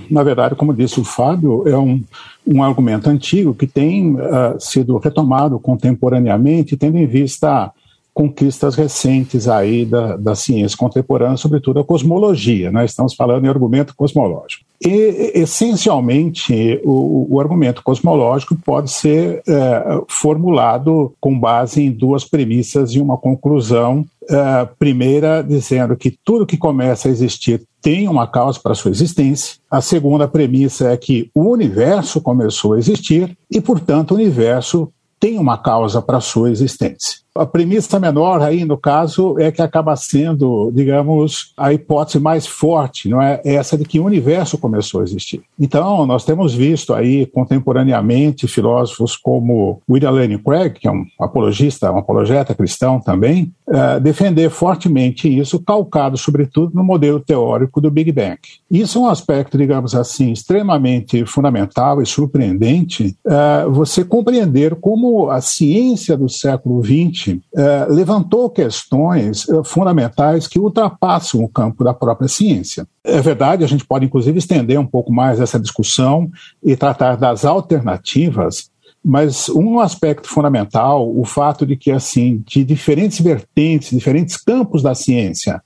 na 0.10 0.24
verdade, 0.24 0.56
como 0.56 0.74
disse 0.74 1.00
o 1.00 1.04
Fábio, 1.04 1.68
é 1.68 1.78
um, 1.78 2.02
um 2.46 2.64
argumento 2.64 3.10
antigo 3.10 3.54
que 3.54 3.68
tem 3.68 4.16
uh, 4.16 4.60
sido 4.60 4.98
retomado 4.98 5.60
contemporaneamente, 5.60 6.78
tendo 6.78 6.98
em 6.98 7.06
vista 7.06 7.72
conquistas 8.18 8.74
recentes 8.74 9.48
aí 9.48 9.86
da, 9.86 10.18
da 10.18 10.34
ciência 10.34 10.76
contemporânea, 10.76 11.38
sobretudo 11.38 11.80
a 11.80 11.84
cosmologia. 11.84 12.72
Né? 12.72 12.84
estamos 12.84 13.14
falando 13.14 13.46
em 13.46 13.48
argumento 13.48 13.96
cosmológico. 13.96 14.66
E, 14.84 15.34
essencialmente, 15.36 16.82
o, 16.84 17.28
o 17.30 17.40
argumento 17.40 17.84
cosmológico 17.84 18.56
pode 18.56 18.90
ser 18.90 19.44
é, 19.48 20.02
formulado 20.08 21.14
com 21.22 21.40
base 21.40 21.84
em 21.84 21.92
duas 21.92 22.26
premissas 22.26 22.94
e 22.94 23.00
uma 23.00 23.18
conclusão. 23.18 24.04
É, 24.28 24.68
primeira, 24.80 25.44
dizendo 25.44 25.96
que 25.96 26.10
tudo 26.10 26.46
que 26.48 26.58
começa 26.58 27.08
a 27.08 27.12
existir 27.12 27.62
tem 27.82 28.08
uma 28.08 28.28
causa 28.28 28.60
para 28.60 28.76
sua 28.76 28.92
existência. 28.92 29.56
A 29.70 29.82
segunda 29.82 30.28
premissa 30.28 30.90
é 30.90 30.98
que 30.98 31.30
o 31.34 31.52
universo 31.52 32.22
começou 32.22 32.74
a 32.74 32.80
existir 32.80 33.38
e, 33.50 33.62
portanto, 33.62 34.12
o 34.12 34.16
universo 34.16 34.92
tem 35.20 35.38
uma 35.38 35.58
causa 35.58 36.02
para 36.02 36.22
sua 36.22 36.52
existência. 36.52 37.20
A 37.39 37.46
premissa 37.46 38.00
menor 38.00 38.41
aí, 38.41 38.65
no 38.65 38.77
caso, 38.77 39.38
é 39.39 39.51
que 39.51 39.62
acaba 39.62 39.96
sendo, 39.96 40.72
digamos, 40.74 41.53
a 41.58 41.74
hipótese 41.74 42.20
mais 42.20 42.46
forte, 42.46 43.10
não 43.10 43.22
é? 43.22 43.41
Essa 43.44 43.77
de 43.77 43.86
que 43.86 44.00
o 44.00 44.06
universo 44.06 44.58
começou 44.58 45.01
a 45.01 45.03
existir. 45.03 45.41
Então, 45.60 46.06
nós 46.06 46.25
temos 46.25 46.53
visto 46.53 46.94
aí 46.94 47.25
contemporaneamente 47.25 48.48
filósofos 48.48 49.15
como 49.15 49.82
William 49.89 50.12
Lane 50.12 50.38
Craig, 50.38 50.79
que 50.79 50.88
é 50.88 50.91
um 50.91 51.06
apologista, 51.20 51.91
um 51.91 51.98
apologeta 51.98 52.56
cristão 52.56 53.00
também, 53.00 53.51
uh, 53.67 54.00
defender 54.00 54.50
fortemente 54.50 55.27
isso, 55.27 55.60
calcado 55.60 56.17
sobretudo 56.17 56.74
no 56.74 56.84
modelo 56.84 57.20
teórico 57.20 57.82
do 57.82 57.91
Big 57.91 58.12
Bang. 58.12 58.38
Isso 58.70 59.00
é 59.00 59.01
um 59.01 59.08
aspecto, 59.08 59.58
digamos 59.58 59.96
assim, 59.96 60.32
extremamente 60.32 61.25
fundamental 61.25 62.01
e 62.01 62.06
surpreendente, 62.06 63.15
uh, 63.25 63.72
você 63.72 64.03
compreender 64.03 64.75
como 64.75 65.29
a 65.29 65.41
ciência 65.41 66.17
do 66.17 66.29
século 66.29 66.84
XX 66.84 67.27
eh, 67.56 67.88
levantou 67.90 68.50
questões 68.50 69.48
eh, 69.50 69.62
fundamentais 69.64 70.48
que 70.48 70.60
ultrapassam 70.60 71.44
o 71.44 71.50
campo 71.50 71.84
da 71.84 71.94
própria 71.94 72.28
ciência. 72.28 72.88
É 73.04 73.22
verdade, 73.22 73.64
a 73.64 73.68
gente 73.68 73.86
pode 73.86 74.06
inclusive 74.06 74.38
estender 74.38 74.80
um 74.80 74.86
pouco 74.86 75.12
mais 75.12 75.40
essa 75.40 75.60
discussão 75.60 76.30
e 76.64 76.76
tratar 76.76 77.16
das 77.16 77.46
alternativas 77.46 78.70
mas 79.10 79.48
um 79.48 79.80
aspecto 79.80 80.28
fundamental, 80.28 81.10
o 81.10 81.24
fato 81.24 81.66
de 81.66 81.78
que, 81.78 81.92
assim, 81.92 82.44
de 82.46 82.66
diferentes 82.66 83.22
vertentes, 83.22 83.92
diferentes 83.92 84.36
campos 84.36 84.84
da 84.84 84.94
ciência, 84.94 85.62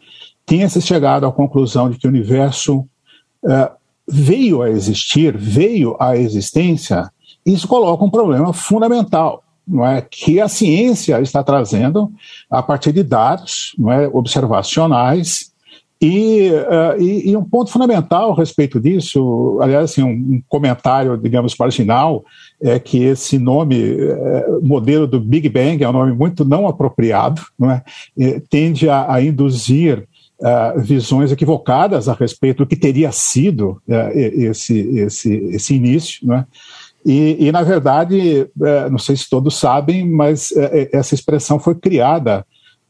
tenha 0.45 0.69
se 0.69 0.79
chegado 0.79 1.25
à 1.25 1.31
conclusão 1.31 1.89
de 1.89 1.97
que 1.97 2.05
o 2.05 2.09
universo 2.09 2.81
uh, 3.43 3.71
veio 4.07 4.61
a 4.61 4.69
existir, 4.69 5.35
veio 5.35 5.95
à 5.99 6.15
existência, 6.15 7.09
isso 7.43 7.67
coloca 7.67 8.03
um 8.03 8.11
problema 8.11 8.53
fundamental 8.53 9.43
não 9.67 9.85
é, 9.85 10.01
que 10.01 10.39
a 10.39 10.47
ciência 10.47 11.21
está 11.21 11.43
trazendo 11.43 12.11
a 12.49 12.61
partir 12.61 12.91
de 12.91 13.03
dados 13.03 13.73
não 13.77 13.91
é, 13.91 14.07
observacionais. 14.07 15.51
E, 16.03 16.49
uh, 16.49 16.99
e, 16.99 17.29
e, 17.29 17.37
um 17.37 17.43
ponto 17.43 17.69
fundamental 17.69 18.31
a 18.31 18.35
respeito 18.35 18.79
disso, 18.79 19.59
aliás, 19.61 19.91
assim, 19.91 20.01
um, 20.01 20.09
um 20.09 20.41
comentário, 20.49 21.15
digamos, 21.15 21.55
marginal, 21.55 22.25
é 22.59 22.79
que 22.79 23.03
esse 23.03 23.37
nome, 23.37 23.99
é, 23.99 24.47
modelo 24.63 25.05
do 25.05 25.19
Big 25.19 25.47
Bang, 25.47 25.83
é 25.83 25.87
um 25.87 25.93
nome 25.93 26.11
muito 26.11 26.43
não 26.43 26.67
apropriado, 26.67 27.43
não 27.57 27.69
é? 27.69 27.83
tende 28.49 28.89
a, 28.89 29.13
a 29.13 29.21
induzir 29.21 30.07
Uh, 30.41 30.81
visões 30.81 31.31
equivocadas 31.31 32.09
a 32.09 32.15
respeito 32.15 32.63
do 32.63 32.65
que 32.65 32.75
teria 32.75 33.11
sido 33.11 33.79
uh, 33.87 34.09
esse, 34.15 34.75
esse, 34.97 35.31
esse 35.31 35.75
início, 35.75 36.25
não 36.25 36.33
é? 36.37 36.47
E, 37.05 37.47
e 37.47 37.51
na 37.51 37.63
verdade, 37.63 38.47
é, 38.61 38.89
não 38.89 38.97
sei 38.97 39.15
se 39.15 39.29
todos 39.29 39.57
sabem, 39.57 40.07
mas 40.07 40.51
é, 40.51 40.81
é, 40.81 40.97
essa 40.97 41.15
expressão 41.15 41.59
foi 41.59 41.75
criada 41.75 42.45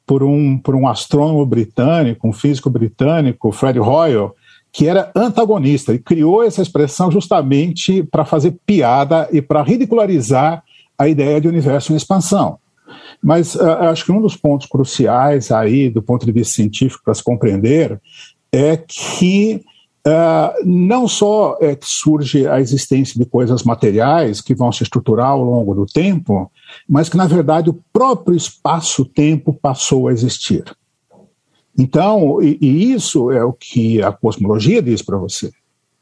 por 0.06 0.24
um, 0.24 0.58
por 0.58 0.76
um 0.76 0.88
astrônomo 0.88 1.46
britânico, 1.46 2.28
um 2.28 2.34
físico 2.34 2.70
britânico, 2.70 3.52
Fred 3.52 3.80
Hoyle, 3.80 4.32
que 4.72 4.88
era 4.88 5.12
antagonista 5.16 5.94
e 5.94 6.00
criou 6.00 6.44
essa 6.44 6.62
expressão 6.62 7.12
justamente 7.12 8.04
para 8.04 8.26
fazer 8.26 8.58
piada 8.66 9.28
e 9.32 9.42
para 9.42 9.62
ridicularizar 9.62 10.64
a 10.98 11.08
ideia 11.08 11.40
de 11.42 11.48
universo 11.48 11.94
em 11.94 11.96
expansão. 11.96 12.58
Mas 13.24 13.56
uh, 13.56 13.64
acho 13.90 14.06
que 14.06 14.12
um 14.12 14.22
dos 14.22 14.36
pontos 14.36 14.68
cruciais 14.68 15.52
aí, 15.52 15.90
do 15.90 16.02
ponto 16.02 16.26
de 16.26 16.32
vista 16.32 16.56
científico, 16.56 17.04
para 17.04 17.14
se 17.14 17.24
compreender, 17.24 18.00
é 18.52 18.76
que 18.76 19.64
Uh, 20.08 20.66
não 20.66 21.08
só 21.08 21.58
é 21.62 21.76
que 21.76 21.86
surge 21.88 22.48
a 22.48 22.60
existência 22.60 23.20
de 23.20 23.26
coisas 23.26 23.62
materiais 23.62 24.42
que 24.42 24.56
vão 24.56 24.72
se 24.72 24.82
estruturar 24.82 25.28
ao 25.28 25.44
longo 25.44 25.76
do 25.76 25.86
tempo, 25.86 26.52
mas 26.90 27.08
que, 27.08 27.16
na 27.16 27.28
verdade, 27.28 27.70
o 27.70 27.80
próprio 27.94 28.36
espaço-tempo 28.36 29.54
passou 29.54 30.08
a 30.08 30.12
existir. 30.12 30.64
Então, 31.78 32.42
e, 32.42 32.58
e 32.60 32.94
isso 32.94 33.32
é 33.32 33.44
o 33.44 33.54
que 33.54 34.02
a 34.02 34.12
cosmologia 34.12 34.82
diz 34.82 35.04
para 35.04 35.18
você, 35.18 35.52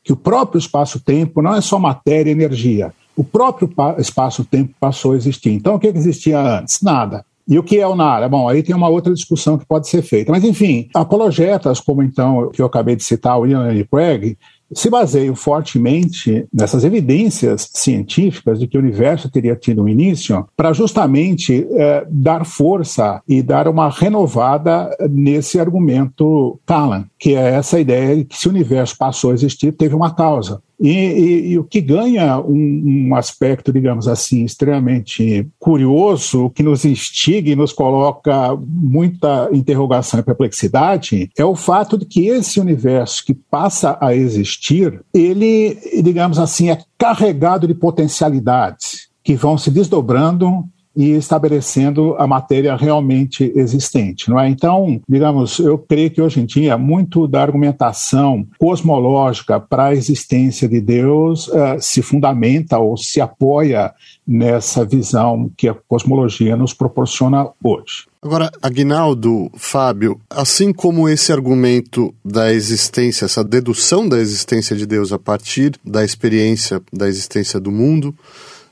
que 0.01 0.13
o 0.13 0.17
próprio 0.17 0.59
espaço-tempo 0.59 1.41
não 1.41 1.55
é 1.55 1.61
só 1.61 1.77
matéria 1.77 2.29
e 2.29 2.33
energia, 2.33 2.93
o 3.17 3.23
próprio 3.23 3.69
espaço-tempo 3.97 4.73
passou 4.79 5.11
a 5.11 5.17
existir. 5.17 5.51
Então, 5.51 5.75
o 5.75 5.79
que 5.79 5.87
existia 5.87 6.39
antes? 6.39 6.81
Nada. 6.81 7.25
E 7.49 7.57
o 7.57 7.63
que 7.63 7.79
é 7.79 7.87
o 7.87 7.95
Nara? 7.95 8.29
Bom, 8.29 8.47
aí 8.47 8.61
tem 8.61 8.75
uma 8.75 8.87
outra 8.89 9.11
discussão 9.11 9.57
que 9.57 9.65
pode 9.65 9.89
ser 9.89 10.03
feita. 10.03 10.31
Mas, 10.31 10.43
enfim, 10.43 10.87
apologetas, 10.93 11.79
como 11.79 12.03
então 12.03 12.51
que 12.51 12.61
eu 12.61 12.67
acabei 12.67 12.95
de 12.95 13.03
citar, 13.03 13.39
o 13.39 13.47
Ian 13.47 13.73
e 13.73 13.83
Craig, 13.83 14.37
se 14.71 14.87
baseiam 14.87 15.35
fortemente 15.35 16.45
nessas 16.53 16.83
evidências 16.83 17.71
científicas 17.73 18.59
de 18.59 18.67
que 18.67 18.77
o 18.77 18.79
universo 18.79 19.27
teria 19.27 19.55
tido 19.55 19.81
um 19.81 19.89
início 19.89 20.45
para 20.55 20.73
justamente 20.73 21.67
eh, 21.71 22.05
dar 22.07 22.45
força 22.45 23.19
e 23.27 23.41
dar 23.41 23.67
uma 23.67 23.89
renovada 23.89 24.95
nesse 25.09 25.59
argumento 25.59 26.59
Callan, 26.67 27.05
que 27.17 27.33
é 27.33 27.55
essa 27.55 27.79
ideia 27.79 28.17
de 28.17 28.25
que 28.25 28.37
se 28.37 28.47
o 28.47 28.51
universo 28.51 28.95
passou 28.95 29.31
a 29.31 29.33
existir, 29.33 29.71
teve 29.71 29.95
uma 29.95 30.13
causa. 30.13 30.61
E, 30.79 30.89
e, 30.89 31.47
e, 31.51 31.59
o 31.59 31.63
que 31.63 31.81
ganha 31.81 32.39
um, 32.39 33.09
um, 33.09 33.15
aspecto, 33.15 33.73
digamos 33.73 34.07
assim, 34.07 34.45
extremamente 34.45 35.45
curioso, 35.59 36.49
que 36.51 36.63
nos 36.63 36.85
instiga 36.85 37.49
e 37.49 37.55
nos 37.55 37.73
coloca 37.73 38.55
muita 38.57 39.49
interrogação 39.51 40.21
e 40.21 40.23
perplexidade, 40.23 41.29
é 41.37 41.43
o 41.43 41.55
fato 41.55 41.97
de 41.97 42.05
que 42.05 42.27
esse 42.27 42.59
universo 42.59 43.25
que 43.25 43.33
passa 43.33 43.97
a 43.99 44.15
existir, 44.15 45.01
ele, 45.13 45.77
digamos 46.01 46.39
assim, 46.39 46.69
é 46.69 46.79
carregado 46.97 47.67
de 47.67 47.73
potencialidades 47.73 49.09
que 49.21 49.35
vão 49.35 49.57
se 49.57 49.69
desdobrando 49.69 50.63
e 50.99 51.11
estabelecendo 51.11 52.13
a 52.17 52.27
matéria 52.27 52.75
realmente 52.75 53.53
existente, 53.55 54.29
não 54.29 54.37
é? 54.37 54.49
Então, 54.49 54.99
digamos, 55.07 55.57
eu 55.57 55.77
creio 55.77 56.11
que 56.11 56.21
hoje 56.21 56.41
em 56.41 56.45
dia 56.45 56.77
muito 56.77 57.25
da 57.25 57.41
argumentação 57.41 58.45
cosmológica 58.59 59.61
para 59.61 59.85
a 59.85 59.93
existência 59.95 60.67
de 60.67 60.81
Deus 60.81 61.47
uh, 61.47 61.77
se 61.79 62.01
fundamenta 62.01 62.77
ou 62.79 62.97
se 62.97 63.21
apoia 63.21 63.93
nessa 64.27 64.83
visão 64.83 65.49
que 65.55 65.69
a 65.69 65.73
cosmologia 65.73 66.57
nos 66.57 66.73
proporciona 66.73 67.47
hoje. 67.63 68.09
Agora, 68.21 68.51
Agnaldo, 68.61 69.49
Fábio, 69.55 70.19
assim 70.29 70.73
como 70.73 71.07
esse 71.07 71.31
argumento 71.31 72.13
da 72.25 72.51
existência, 72.51 73.23
essa 73.23 73.41
dedução 73.41 74.09
da 74.09 74.19
existência 74.19 74.75
de 74.75 74.85
Deus 74.85 75.13
a 75.13 75.17
partir 75.17 75.79
da 75.81 76.03
experiência 76.03 76.81
da 76.91 77.07
existência 77.07 77.57
do 77.57 77.71
mundo, 77.71 78.13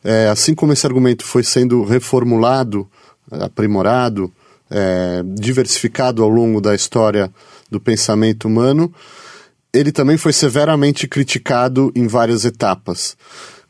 é, 0.07 0.29
assim 0.29 0.55
como 0.55 0.71
esse 0.71 0.87
argumento 0.87 1.25
foi 1.25 1.43
sendo 1.43 1.83
reformulado, 1.83 2.87
aprimorado, 3.29 4.31
é, 4.71 5.21
diversificado 5.35 6.23
ao 6.23 6.29
longo 6.29 6.61
da 6.61 6.73
história 6.73 7.29
do 7.69 7.77
pensamento 7.77 8.47
humano, 8.47 8.93
ele 9.73 9.91
também 9.91 10.15
foi 10.15 10.31
severamente 10.31 11.09
criticado 11.09 11.91
em 11.93 12.07
várias 12.07 12.45
etapas. 12.45 13.17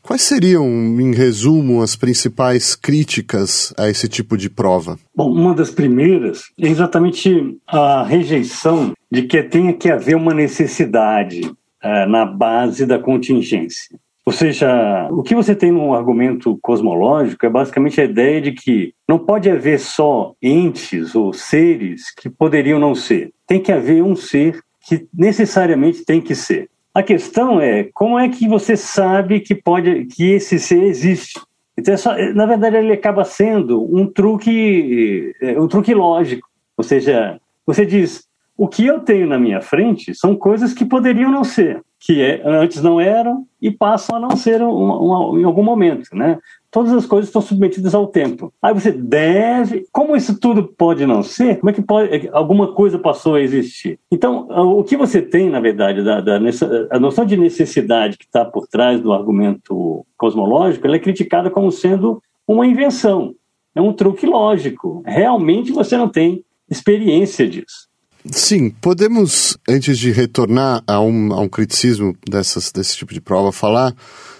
Quais 0.00 0.22
seriam, 0.22 0.64
em 0.64 1.12
resumo, 1.12 1.82
as 1.82 1.96
principais 1.96 2.76
críticas 2.76 3.74
a 3.76 3.90
esse 3.90 4.08
tipo 4.08 4.36
de 4.36 4.48
prova? 4.48 4.96
Bom, 5.14 5.32
uma 5.32 5.56
das 5.56 5.72
primeiras 5.72 6.42
é 6.56 6.68
exatamente 6.68 7.58
a 7.66 8.04
rejeição 8.04 8.92
de 9.10 9.22
que 9.22 9.42
tenha 9.42 9.72
que 9.72 9.90
haver 9.90 10.14
uma 10.14 10.32
necessidade 10.32 11.50
é, 11.82 12.06
na 12.06 12.24
base 12.24 12.86
da 12.86 12.98
contingência. 12.98 13.98
Ou 14.28 14.32
seja, 14.32 15.08
o 15.10 15.22
que 15.22 15.34
você 15.34 15.54
tem 15.54 15.72
no 15.72 15.94
argumento 15.94 16.58
cosmológico 16.60 17.46
é 17.46 17.48
basicamente 17.48 17.98
a 17.98 18.04
ideia 18.04 18.42
de 18.42 18.52
que 18.52 18.92
não 19.08 19.18
pode 19.18 19.48
haver 19.50 19.80
só 19.80 20.34
entes 20.42 21.14
ou 21.14 21.32
seres 21.32 22.14
que 22.14 22.28
poderiam 22.28 22.78
não 22.78 22.94
ser. 22.94 23.32
Tem 23.46 23.58
que 23.58 23.72
haver 23.72 24.02
um 24.02 24.14
ser 24.14 24.60
que 24.86 25.08
necessariamente 25.14 26.04
tem 26.04 26.20
que 26.20 26.34
ser. 26.34 26.68
A 26.92 27.02
questão 27.02 27.58
é 27.58 27.88
como 27.94 28.18
é 28.18 28.28
que 28.28 28.46
você 28.46 28.76
sabe 28.76 29.40
que 29.40 29.54
pode 29.54 30.04
que 30.04 30.32
esse 30.32 30.58
ser 30.58 30.82
existe? 30.82 31.40
Então, 31.78 31.94
é 31.94 31.96
só, 31.96 32.14
na 32.34 32.44
verdade, 32.44 32.76
ele 32.76 32.92
acaba 32.92 33.24
sendo 33.24 33.82
um 33.82 34.06
truque, 34.06 35.32
é, 35.40 35.58
um 35.58 35.66
truque 35.66 35.94
lógico. 35.94 36.46
Ou 36.76 36.84
seja, 36.84 37.40
você 37.66 37.86
diz, 37.86 38.28
o 38.58 38.68
que 38.68 38.84
eu 38.84 39.00
tenho 39.00 39.26
na 39.26 39.38
minha 39.38 39.62
frente 39.62 40.14
são 40.14 40.36
coisas 40.36 40.74
que 40.74 40.84
poderiam 40.84 41.30
não 41.30 41.44
ser, 41.44 41.80
que 42.00 42.22
é, 42.22 42.42
antes 42.44 42.82
não 42.82 43.00
eram 43.00 43.46
e 43.60 43.70
passam 43.70 44.16
a 44.16 44.20
não 44.20 44.36
ser 44.36 44.60
em 44.60 45.44
algum 45.44 45.62
momento, 45.62 46.14
né? 46.14 46.38
Todas 46.70 46.92
as 46.92 47.06
coisas 47.06 47.28
estão 47.28 47.42
submetidas 47.42 47.94
ao 47.94 48.06
tempo. 48.06 48.52
Aí 48.62 48.72
você 48.72 48.92
deve, 48.92 49.86
como 49.90 50.14
isso 50.14 50.38
tudo 50.38 50.64
pode 50.64 51.06
não 51.06 51.22
ser? 51.22 51.58
Como 51.58 51.70
é 51.70 51.72
que 51.72 51.82
pode 51.82 52.28
alguma 52.32 52.72
coisa 52.72 52.98
passou 52.98 53.34
a 53.34 53.40
existir? 53.40 53.98
Então, 54.12 54.46
o 54.48 54.84
que 54.84 54.96
você 54.96 55.20
tem, 55.20 55.48
na 55.50 55.60
verdade, 55.60 56.04
da, 56.04 56.20
da 56.20 56.38
a 56.90 57.00
noção 57.00 57.24
de 57.24 57.36
necessidade 57.36 58.18
que 58.18 58.26
está 58.26 58.44
por 58.44 58.68
trás 58.68 59.00
do 59.00 59.12
argumento 59.12 60.06
cosmológico, 60.16 60.86
ela 60.86 60.96
é 60.96 61.00
criticada 61.00 61.50
como 61.50 61.72
sendo 61.72 62.22
uma 62.46 62.66
invenção, 62.66 63.34
é 63.74 63.80
um 63.80 63.92
truque 63.92 64.26
lógico. 64.26 65.02
Realmente 65.06 65.72
você 65.72 65.96
não 65.96 66.08
tem 66.08 66.44
experiência 66.70 67.48
disso. 67.48 67.87
Sim, 68.30 68.70
podemos, 68.70 69.56
antes 69.68 69.98
de 69.98 70.10
retornar 70.10 70.82
a 70.86 71.00
um, 71.00 71.32
a 71.32 71.40
um 71.40 71.48
criticismo 71.48 72.14
dessas, 72.28 72.70
desse 72.70 72.96
tipo 72.96 73.14
de 73.14 73.20
prova, 73.20 73.50
falar 73.52 73.94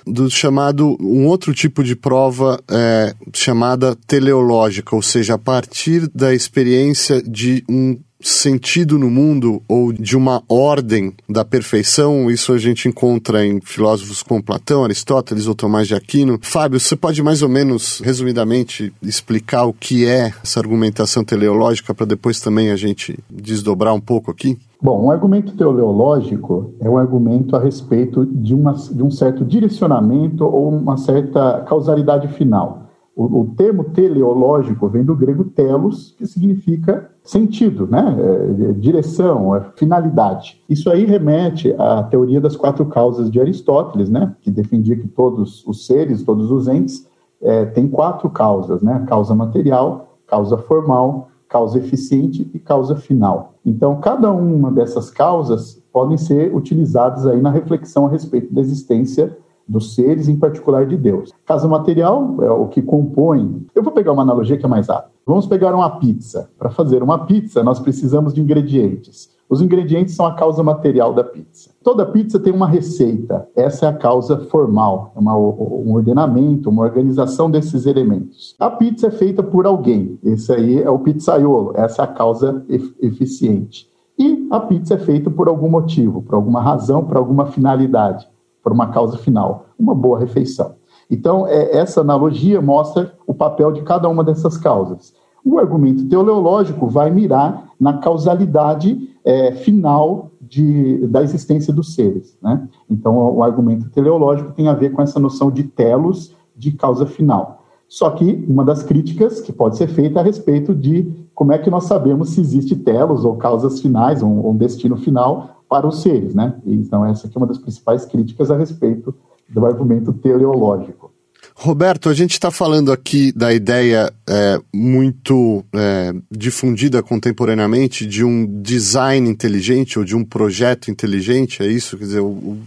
do 0.07 0.31
chamado, 0.31 0.97
um 1.01 1.27
outro 1.27 1.55
tipo 1.55 1.83
de 1.83 1.95
prova 1.95 2.61
é, 2.71 3.15
chamada 3.33 3.97
teleológica, 4.07 4.95
ou 4.95 5.03
seja, 5.03 5.35
a 5.35 5.39
partir 5.39 6.09
da 6.15 6.35
experiência 6.35 7.23
de 7.23 7.65
um 7.69 7.99
sentido 8.21 8.99
no 8.99 9.11
mundo 9.11 9.63
ou 9.69 9.93
de 9.93 10.17
uma 10.17 10.43
ordem 10.49 11.15
da 11.29 11.45
perfeição, 11.45 12.31
isso 12.31 12.53
a 12.53 12.59
gente 12.59 12.89
encontra 12.89 13.47
em 13.47 13.61
filósofos 13.61 14.23
como 14.23 14.43
Platão, 14.43 14.85
Aristóteles 14.85 15.47
ou 15.47 15.55
Tomás 15.55 15.87
de 15.87 15.95
Aquino. 15.95 16.39
Fábio, 16.43 16.81
você 16.81 16.97
pode 16.97 17.23
mais 17.23 17.43
ou 17.43 17.49
menos, 17.49 18.01
resumidamente, 18.01 18.93
explicar 19.03 19.65
o 19.65 19.73
que 19.73 20.07
é 20.07 20.33
essa 20.43 20.61
argumentação 20.61 21.25
teleológica 21.25 21.95
para 21.95 22.07
depois 22.07 22.41
também 22.41 22.71
a 22.71 22.77
gente 22.77 23.19
desdobrar 23.31 23.95
um 23.95 24.01
pouco 24.01 24.31
aqui? 24.31 24.59
Bom, 24.81 25.07
um 25.07 25.11
argumento 25.11 25.57
teleológico 25.57 26.73
é 26.81 26.89
um 26.89 26.97
argumento 26.97 27.57
a 27.57 27.61
respeito 27.61 28.25
de, 28.25 28.55
uma, 28.55 28.73
de 28.73 29.03
um 29.03 29.11
certo 29.11 29.45
direcionamento 29.45 30.45
ou 30.45 30.69
uma 30.69 30.97
certa 30.97 31.65
causalidade 31.69 32.29
final. 32.29 32.88
O, 33.19 33.41
o, 33.41 33.47
termo 33.57 33.83
teleológico 33.83 34.87
vem 34.89 35.03
do 35.03 35.17
grego 35.17 35.43
telos, 35.43 36.15
que 36.17 36.25
significa 36.25 37.11
sentido, 37.21 37.85
né? 37.89 38.17
É, 38.17 38.73
direção, 38.75 39.57
é, 39.57 39.73
finalidade. 39.75 40.63
Isso 40.69 40.89
aí 40.89 41.05
remete 41.05 41.75
à 41.77 42.05
teoria 42.05 42.41
das 42.41 42.55
quatro 42.55 42.87
causas 42.87 43.29
de 43.29 43.41
Aristóteles, 43.41 44.09
né? 44.09 44.37
que 44.41 44.53
defendia 44.53 44.95
que 44.95 45.09
todos 45.09 45.67
os 45.67 45.85
seres, 45.85 46.23
todos 46.23 46.49
os 46.53 46.69
entes, 46.69 47.09
é, 47.43 47.65
têm 47.65 47.89
quatro 47.89 48.31
causas, 48.31 48.83
né? 48.83 49.05
causa 49.09 49.35
material, 49.35 50.17
causa 50.25 50.57
formal, 50.57 51.29
causa 51.49 51.77
eficiente 51.77 52.49
e 52.55 52.59
causa 52.61 52.95
final. 52.95 53.55
Então, 53.67 53.97
cada 53.97 54.31
uma 54.31 54.71
dessas 54.71 55.11
causas 55.11 55.83
podem 55.93 56.17
ser 56.17 56.55
utilizadas 56.55 57.27
aí 57.27 57.43
na 57.43 57.51
reflexão 57.51 58.07
a 58.07 58.11
respeito 58.11 58.55
da 58.55 58.61
existência 58.61 59.37
dos 59.69 59.95
seres, 59.95 60.29
em 60.29 60.37
particular 60.37 60.87
de 60.87 60.97
Deus. 60.97 61.33
Causa 61.45 61.69
material 61.69 62.37
é 62.41 62.51
o 62.51 62.67
que 62.69 62.81
compõe. 62.81 63.67
Eu 63.75 63.83
vou 63.83 63.93
pegar 63.93 64.13
uma 64.13 64.23
analogia 64.23 64.57
que 64.57 64.65
é 64.65 64.69
mais 64.69 64.89
rápida. 64.89 65.13
Vamos 65.27 65.47
pegar 65.47 65.75
uma 65.75 65.99
pizza. 65.99 66.51
Para 66.59 66.71
fazer 66.71 67.03
uma 67.03 67.27
pizza, 67.27 67.63
nós 67.63 67.79
precisamos 67.79 68.33
de 68.33 68.41
ingredientes. 68.41 69.37
Os 69.49 69.63
ingredientes 69.63 70.15
são 70.15 70.27
a 70.27 70.35
causa 70.35 70.63
material 70.63 71.13
da 71.15 71.25
pizza. 71.25 71.71
Toda 71.83 72.05
pizza 72.05 72.39
tem 72.39 72.53
uma 72.53 72.67
receita. 72.67 73.49
Essa 73.57 73.87
é 73.87 73.89
a 73.89 73.93
causa 73.95 74.39
formal, 74.47 75.13
uma, 75.17 75.37
um 75.37 75.95
ordenamento, 75.95 76.69
uma 76.69 76.83
organização 76.83 77.51
desses 77.51 77.87
elementos. 77.87 78.55
A 78.59 78.71
pizza 78.71 79.07
é 79.07 79.11
feita 79.11 79.43
por 79.43 79.67
alguém. 79.67 80.19
Esse 80.23 80.53
aí 80.53 80.83
é 80.83 80.91
o 80.91 80.99
pizzaiolo. 80.99 81.73
Essa 81.75 82.03
é 82.03 82.05
a 82.05 82.09
causa 82.09 82.65
eficiente. 83.01 83.89
E 84.19 84.49
a 84.51 84.61
pizza 84.61 84.95
é 84.95 84.99
feita 84.99 85.31
por 85.31 85.49
algum 85.49 85.69
motivo, 85.69 86.23
por 86.23 86.35
alguma 86.35 86.61
razão, 86.61 87.05
por 87.05 87.17
alguma 87.17 87.47
finalidade 87.47 88.29
por 88.63 88.73
uma 88.73 88.89
causa 88.89 89.17
final, 89.19 89.67
uma 89.79 89.95
boa 89.95 90.19
refeição. 90.19 90.75
Então, 91.11 91.47
é, 91.47 91.77
essa 91.77 92.01
analogia 92.01 92.61
mostra 92.61 93.15
o 93.27 93.33
papel 93.33 93.73
de 93.73 93.83
cada 93.83 94.09
uma 94.09 94.23
dessas 94.23 94.57
causas. 94.57 95.15
O 95.45 95.59
argumento 95.59 96.07
teleológico 96.09 96.87
vai 96.87 97.11
mirar 97.11 97.71
na 97.81 97.99
causalidade 97.99 99.09
é, 99.25 99.53
final 99.53 100.31
de, 100.41 101.07
da 101.07 101.23
existência 101.23 101.73
dos 101.73 101.95
seres. 101.95 102.37
Né? 102.43 102.69
Então, 102.91 103.17
o 103.17 103.43
argumento 103.43 103.89
teleológico 103.91 104.53
tem 104.53 104.69
a 104.69 104.75
ver 104.75 104.91
com 104.91 105.01
essa 105.01 105.19
noção 105.19 105.51
de 105.51 105.63
telos, 105.63 106.35
de 106.57 106.73
causa 106.73 107.07
final. 107.07 107.63
Só 107.89 108.11
que 108.11 108.45
uma 108.47 108.65
das 108.65 108.83
críticas 108.83 109.41
que 109.41 109.53
pode 109.53 109.79
ser 109.79 109.87
feita 109.89 110.21
a 110.21 110.23
respeito 110.23 110.75
de 110.75 111.27
como 111.35 111.53
é 111.53 111.59
que 111.59 111.71
nós 111.71 111.85
sabemos 111.85 112.31
se 112.31 112.41
existe 112.41 112.77
telos 112.77 113.25
ou 113.25 113.37
causas 113.37 113.81
finais, 113.81 114.23
um, 114.23 114.51
um 114.51 114.57
destino 114.57 114.97
final 114.97 115.58
para 115.69 115.87
os 115.87 116.03
seres, 116.03 116.35
né? 116.35 116.55
Então 116.65 117.05
essa 117.05 117.27
aqui 117.27 117.37
é 117.37 117.39
uma 117.39 117.47
das 117.47 117.59
principais 117.59 118.05
críticas 118.05 118.51
a 118.51 118.57
respeito 118.57 119.15
do 119.49 119.65
argumento 119.67 120.13
teleológico. 120.13 121.13
Roberto, 121.55 122.09
a 122.09 122.15
gente 122.15 122.33
está 122.33 122.53
falando 122.53 122.93
aqui 122.93 123.33
da 123.33 123.53
ideia 123.53 124.13
é, 124.29 124.61
muito 124.73 125.65
é, 125.75 126.15
difundida 126.31 127.03
contemporaneamente 127.03 128.07
de 128.07 128.23
um 128.23 128.47
design 128.63 129.29
inteligente 129.29 129.99
ou 129.99 130.05
de 130.05 130.15
um 130.15 130.25
projeto 130.25 130.89
inteligente, 130.89 131.63
é 131.63 131.67
isso? 131.67 131.99
Quer 131.99 132.05
dizer, 132.05 132.21
o, 132.21 132.29
o, 132.29 132.59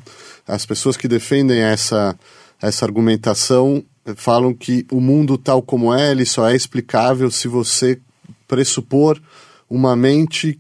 as 0.46 0.66
pessoas 0.66 0.98
que 0.98 1.08
defendem 1.08 1.60
essa, 1.60 2.18
essa 2.62 2.84
argumentação 2.84 3.82
falam 4.16 4.54
que 4.54 4.86
o 4.92 5.00
mundo 5.00 5.38
tal 5.38 5.62
como 5.62 5.94
é, 5.94 6.12
ele 6.12 6.26
só 6.26 6.50
é 6.50 6.56
explicável 6.56 7.32
se 7.32 7.48
você 7.48 7.98
pressupor 8.46 9.22
uma 9.70 9.96
mente 9.96 10.60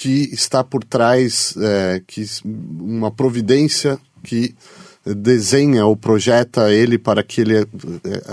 que 0.00 0.32
está 0.32 0.64
por 0.64 0.82
trás, 0.82 1.54
é, 1.60 2.00
que 2.06 2.24
uma 2.42 3.10
providência 3.10 3.98
que 4.24 4.54
desenha 5.04 5.84
ou 5.84 5.94
projeta 5.94 6.72
ele 6.72 6.96
para 6.96 7.22
que 7.22 7.42
ele 7.42 7.58
é, 7.58 7.64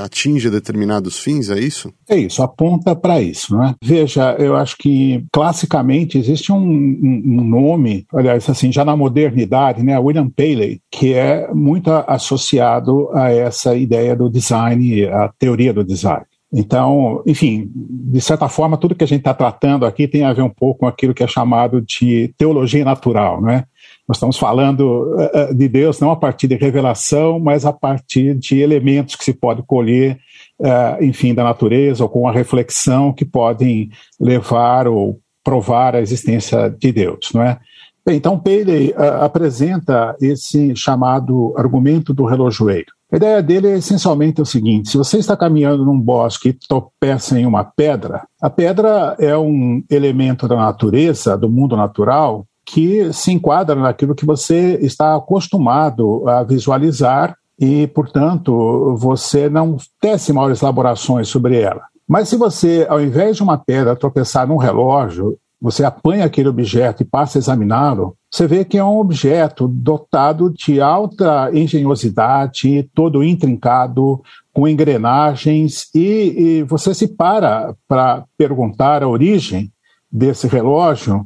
atinja 0.01 0.49
determinados 0.49 1.19
fins, 1.19 1.49
é 1.49 1.59
isso? 1.59 1.93
É 2.07 2.15
isso, 2.15 2.41
aponta 2.41 2.95
para 2.95 3.21
isso. 3.21 3.53
Não 3.53 3.65
é? 3.65 3.75
Veja, 3.83 4.33
eu 4.39 4.55
acho 4.55 4.77
que 4.77 5.25
classicamente 5.29 6.17
existe 6.17 6.53
um, 6.53 6.57
um, 6.57 7.21
um, 7.25 7.43
nome, 7.43 8.05
aliás, 8.13 8.49
assim, 8.49 8.71
já 8.71 8.85
na 8.85 8.95
modernidade, 8.95 9.83
né, 9.83 9.99
William 9.99 10.29
Paley, 10.29 10.79
que 10.89 11.13
é 11.13 11.53
muito 11.53 11.91
associado 11.91 13.09
a 13.13 13.29
essa 13.29 13.75
ideia 13.75 14.15
do 14.15 14.29
design, 14.29 15.05
a 15.05 15.29
teoria 15.37 15.73
do 15.73 15.83
design. 15.83 16.25
Então, 16.51 17.21
enfim, 17.25 17.69
de 17.75 18.21
certa 18.21 18.47
forma, 18.47 18.77
tudo 18.77 18.95
que 18.95 19.03
a 19.03 19.07
gente 19.07 19.19
está 19.19 19.33
tratando 19.33 19.85
aqui 19.85 20.07
tem 20.07 20.23
a 20.23 20.31
ver 20.31 20.43
um 20.43 20.49
pouco 20.49 20.81
com 20.81 20.87
aquilo 20.87 21.13
que 21.13 21.23
é 21.23 21.27
chamado 21.27 21.81
de 21.81 22.33
teologia 22.37 22.85
natural, 22.85 23.41
né? 23.41 23.65
Nós 24.07 24.15
estamos 24.15 24.37
falando 24.37 25.13
uh, 25.15 25.53
de 25.53 25.67
Deus 25.67 25.99
não 25.99 26.09
a 26.09 26.15
partir 26.15 26.47
de 26.47 26.55
revelação, 26.55 27.37
mas 27.39 27.65
a 27.65 27.73
partir 27.73 28.33
de 28.35 28.59
elementos 28.59 29.15
que 29.15 29.25
se 29.25 29.33
pode 29.33 29.61
colher, 29.63 30.17
uh, 30.59 31.03
enfim, 31.03 31.33
da 31.33 31.43
natureza 31.43 32.03
ou 32.03 32.09
com 32.09 32.25
a 32.25 32.31
reflexão 32.31 33.11
que 33.11 33.25
podem 33.25 33.89
levar 34.17 34.87
ou 34.87 35.19
provar 35.43 35.95
a 35.95 36.01
existência 36.01 36.69
de 36.69 36.91
Deus, 36.93 37.29
não 37.33 37.41
é? 37.41 37.59
Bem, 38.05 38.15
então 38.15 38.39
Paley 38.39 38.93
apresenta 39.19 40.15
esse 40.21 40.73
chamado 40.77 41.53
argumento 41.57 42.13
do 42.13 42.23
relojoeiro. 42.23 42.96
A 43.09 43.15
ideia 43.15 43.41
dele 43.41 43.69
é 43.69 43.77
essencialmente 43.77 44.41
o 44.41 44.45
seguinte: 44.45 44.89
se 44.89 44.97
você 44.97 45.17
está 45.17 45.35
caminhando 45.37 45.85
num 45.85 45.99
bosque 45.99 46.49
e 46.49 46.53
tropeça 46.53 47.39
em 47.39 47.45
uma 47.45 47.63
pedra, 47.63 48.23
a 48.41 48.49
pedra 48.49 49.15
é 49.17 49.37
um 49.37 49.81
elemento 49.89 50.47
da 50.47 50.57
natureza, 50.57 51.37
do 51.37 51.49
mundo 51.49 51.77
natural, 51.77 52.45
que 52.65 53.13
se 53.13 53.31
enquadra 53.31 53.75
naquilo 53.75 54.13
que 54.13 54.25
você 54.25 54.77
está 54.81 55.15
acostumado 55.15 56.27
a 56.27 56.43
visualizar 56.43 57.37
e, 57.57 57.87
portanto, 57.87 58.95
você 58.97 59.49
não 59.49 59.77
tece 60.01 60.33
maiores 60.33 60.61
elaborações 60.61 61.29
sobre 61.29 61.61
ela. 61.61 61.83
Mas 62.05 62.27
se 62.27 62.35
você, 62.35 62.85
ao 62.89 63.01
invés 63.01 63.37
de 63.37 63.43
uma 63.43 63.57
pedra, 63.57 63.95
tropeçar 63.95 64.45
num 64.45 64.57
relógio, 64.57 65.37
você 65.61 65.83
apanha 65.83 66.25
aquele 66.25 66.49
objeto 66.49 67.03
e 67.03 67.05
passa 67.05 67.37
a 67.37 67.39
examiná-lo, 67.39 68.16
você 68.29 68.45
vê 68.45 68.65
que 68.65 68.77
é 68.77 68.83
um 68.83 68.97
objeto 68.97 69.67
dotado 69.67 70.51
de 70.51 70.81
alta 70.81 71.49
engenhosidade, 71.53 72.89
todo 72.93 73.23
intrincado, 73.23 74.21
com 74.53 74.67
engrenagens, 74.67 75.89
e, 75.95 76.59
e 76.59 76.63
você 76.63 76.93
se 76.93 77.07
para 77.07 77.73
para 77.87 78.25
perguntar 78.37 79.01
a 79.01 79.07
origem 79.07 79.71
desse 80.11 80.47
relógio, 80.47 81.25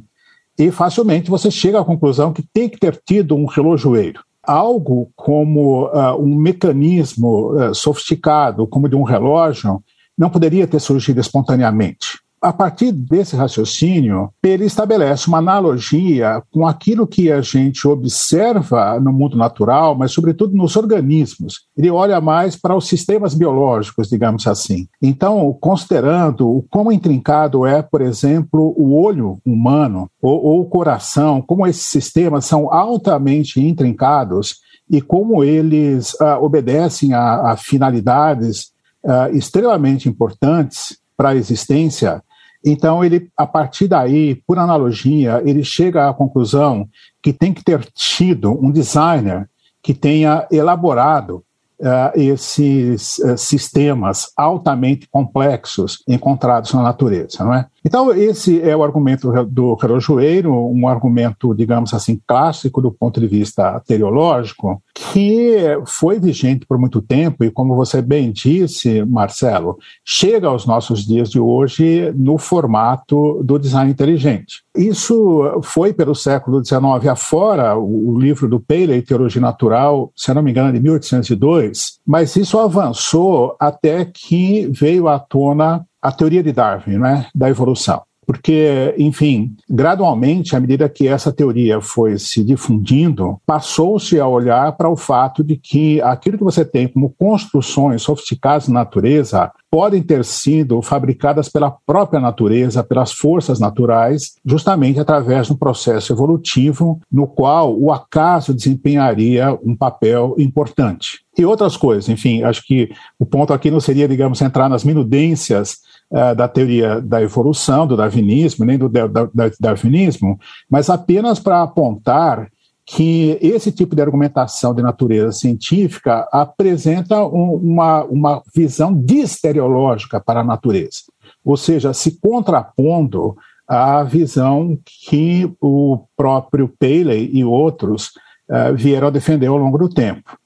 e 0.58 0.70
facilmente 0.70 1.30
você 1.30 1.50
chega 1.50 1.80
à 1.80 1.84
conclusão 1.84 2.32
que 2.32 2.44
tem 2.52 2.68
que 2.68 2.78
ter 2.78 3.00
tido 3.04 3.34
um 3.34 3.46
relojoeiro. 3.46 4.22
Algo 4.42 5.10
como 5.16 5.86
uh, 5.86 6.20
um 6.20 6.34
mecanismo 6.34 7.52
uh, 7.52 7.74
sofisticado, 7.74 8.66
como 8.66 8.88
de 8.88 8.96
um 8.96 9.02
relógio, 9.02 9.82
não 10.16 10.28
poderia 10.30 10.66
ter 10.66 10.80
surgido 10.80 11.20
espontaneamente. 11.20 12.20
A 12.42 12.52
partir 12.52 12.90
desse 12.90 13.36
raciocínio, 13.36 14.30
ele 14.42 14.64
estabelece 14.64 15.28
uma 15.28 15.38
analogia 15.38 16.42
com 16.50 16.66
aquilo 16.66 17.06
que 17.06 17.30
a 17.30 17.40
gente 17.40 17.86
observa 17.86 18.98
no 18.98 19.12
mundo 19.12 19.36
natural, 19.36 19.94
mas 19.96 20.10
sobretudo 20.10 20.56
nos 20.56 20.74
organismos. 20.74 21.60
Ele 21.76 21.88
olha 21.88 22.20
mais 22.20 22.56
para 22.56 22.74
os 22.74 22.88
sistemas 22.88 23.32
biológicos, 23.32 24.08
digamos 24.08 24.44
assim. 24.48 24.88
Então, 25.00 25.56
considerando 25.60 26.48
o 26.48 26.62
quão 26.68 26.90
intrincado 26.90 27.64
é, 27.64 27.80
por 27.80 28.00
exemplo, 28.00 28.74
o 28.76 29.00
olho 29.00 29.38
humano 29.46 30.10
ou, 30.20 30.44
ou 30.44 30.60
o 30.62 30.66
coração, 30.66 31.40
como 31.40 31.64
esses 31.64 31.86
sistemas 31.86 32.44
são 32.44 32.72
altamente 32.72 33.60
intrincados 33.60 34.56
e 34.90 35.00
como 35.00 35.44
eles 35.44 36.12
uh, 36.14 36.42
obedecem 36.42 37.14
a, 37.14 37.52
a 37.52 37.56
finalidades 37.56 38.72
uh, 39.04 39.32
extremamente 39.32 40.08
importantes 40.08 41.00
para 41.16 41.30
a 41.30 41.36
existência, 41.36 42.20
então, 42.64 43.04
ele, 43.04 43.28
a 43.36 43.46
partir 43.46 43.88
daí, 43.88 44.36
por 44.46 44.58
analogia, 44.58 45.42
ele 45.44 45.64
chega 45.64 46.08
à 46.08 46.14
conclusão 46.14 46.88
que 47.22 47.32
tem 47.32 47.52
que 47.52 47.64
ter 47.64 47.84
tido 47.92 48.52
um 48.52 48.70
designer 48.70 49.48
que 49.82 49.92
tenha 49.92 50.46
elaborado 50.50 51.44
uh, 51.80 52.12
esses 52.14 53.18
uh, 53.18 53.36
sistemas 53.36 54.30
altamente 54.36 55.08
complexos 55.10 56.02
encontrados 56.06 56.72
na 56.72 56.82
natureza, 56.82 57.44
não 57.44 57.52
é? 57.52 57.66
Então, 57.84 58.12
esse 58.12 58.60
é 58.62 58.76
o 58.76 58.84
argumento 58.84 59.30
do 59.46 59.74
relojoeiro, 59.74 60.54
um 60.54 60.86
argumento, 60.86 61.52
digamos 61.54 61.92
assim, 61.92 62.20
clássico 62.26 62.80
do 62.80 62.92
ponto 62.92 63.20
de 63.20 63.26
vista 63.26 63.80
teleológico, 63.80 64.80
que 64.94 65.56
foi 65.86 66.20
vigente 66.20 66.64
por 66.64 66.78
muito 66.78 67.02
tempo 67.02 67.42
e, 67.44 67.50
como 67.50 67.74
você 67.74 68.00
bem 68.00 68.30
disse, 68.30 69.04
Marcelo, 69.04 69.76
chega 70.04 70.46
aos 70.46 70.64
nossos 70.64 71.04
dias 71.04 71.28
de 71.28 71.40
hoje 71.40 72.12
no 72.14 72.38
formato 72.38 73.42
do 73.42 73.58
design 73.58 73.90
inteligente. 73.90 74.62
Isso 74.76 75.60
foi 75.62 75.92
pelo 75.92 76.14
século 76.14 76.64
XIX 76.64 76.82
afora, 77.10 77.76
o 77.76 78.16
livro 78.18 78.48
do 78.48 78.60
Paley, 78.60 79.02
Teologia 79.02 79.40
Natural, 79.40 80.10
se 80.16 80.32
não 80.32 80.42
me 80.42 80.50
engano, 80.50 80.72
de 80.72 80.80
1802, 80.80 81.98
mas 82.06 82.36
isso 82.36 82.58
avançou 82.58 83.56
até 83.58 84.04
que 84.04 84.66
veio 84.68 85.08
à 85.08 85.18
tona 85.18 85.84
a 86.02 86.10
teoria 86.10 86.42
de 86.42 86.52
Darwin, 86.52 86.98
né, 86.98 87.26
da 87.34 87.48
evolução. 87.48 88.02
Porque, 88.24 88.94
enfim, 88.98 89.54
gradualmente, 89.68 90.54
à 90.54 90.60
medida 90.60 90.88
que 90.88 91.08
essa 91.08 91.32
teoria 91.32 91.80
foi 91.80 92.18
se 92.18 92.44
difundindo, 92.44 93.38
passou-se 93.44 94.18
a 94.18 94.26
olhar 94.26 94.72
para 94.76 94.88
o 94.88 94.96
fato 94.96 95.42
de 95.42 95.56
que 95.56 96.00
aquilo 96.02 96.38
que 96.38 96.44
você 96.44 96.64
tem 96.64 96.86
como 96.86 97.10
construções 97.10 98.02
sofisticadas 98.02 98.68
na 98.68 98.80
natureza 98.80 99.50
podem 99.70 100.02
ter 100.02 100.24
sido 100.24 100.80
fabricadas 100.82 101.48
pela 101.48 101.74
própria 101.84 102.20
natureza, 102.20 102.84
pelas 102.84 103.10
forças 103.10 103.58
naturais, 103.58 104.34
justamente 104.44 105.00
através 105.00 105.46
de 105.46 105.54
um 105.54 105.56
processo 105.56 106.12
evolutivo 106.12 107.00
no 107.10 107.26
qual 107.26 107.76
o 107.76 107.90
acaso 107.90 108.54
desempenharia 108.54 109.58
um 109.64 109.74
papel 109.74 110.36
importante. 110.38 111.22
E 111.36 111.44
outras 111.44 111.76
coisas, 111.76 112.08
enfim, 112.10 112.42
acho 112.42 112.62
que 112.66 112.90
o 113.18 113.24
ponto 113.24 113.54
aqui 113.54 113.70
não 113.70 113.80
seria, 113.80 114.06
digamos, 114.06 114.42
entrar 114.42 114.68
nas 114.68 114.84
minudências 114.84 115.78
uh, 116.12 116.34
da 116.36 116.46
teoria 116.46 117.00
da 117.00 117.22
evolução, 117.22 117.86
do 117.86 117.96
darwinismo, 117.96 118.64
nem 118.64 118.78
do 118.78 118.88
da, 118.88 119.06
da, 119.06 119.50
darwinismo, 119.58 120.38
mas 120.70 120.88
apenas 120.90 121.40
para 121.40 121.62
apontar 121.62 122.48
que 122.84 123.38
esse 123.40 123.72
tipo 123.72 123.96
de 123.96 124.02
argumentação 124.02 124.74
de 124.74 124.82
natureza 124.82 125.32
científica 125.32 126.28
apresenta 126.32 127.24
um, 127.24 127.54
uma, 127.54 128.04
uma 128.04 128.42
visão 128.54 128.92
disteriológica 128.94 130.20
para 130.20 130.40
a 130.40 130.44
natureza, 130.44 131.02
ou 131.44 131.56
seja, 131.56 131.92
se 131.94 132.20
contrapondo 132.20 133.36
à 133.66 134.02
visão 134.02 134.76
que 134.84 135.50
o 135.60 136.04
próprio 136.16 136.68
Paley 136.78 137.30
e 137.32 137.44
outros 137.44 138.08
uh, 138.50 138.74
vieram 138.74 139.06
a 139.08 139.10
defender 139.10 139.46
ao 139.46 139.56
longo 139.56 139.78
do 139.78 139.88
tempo. 139.88 140.36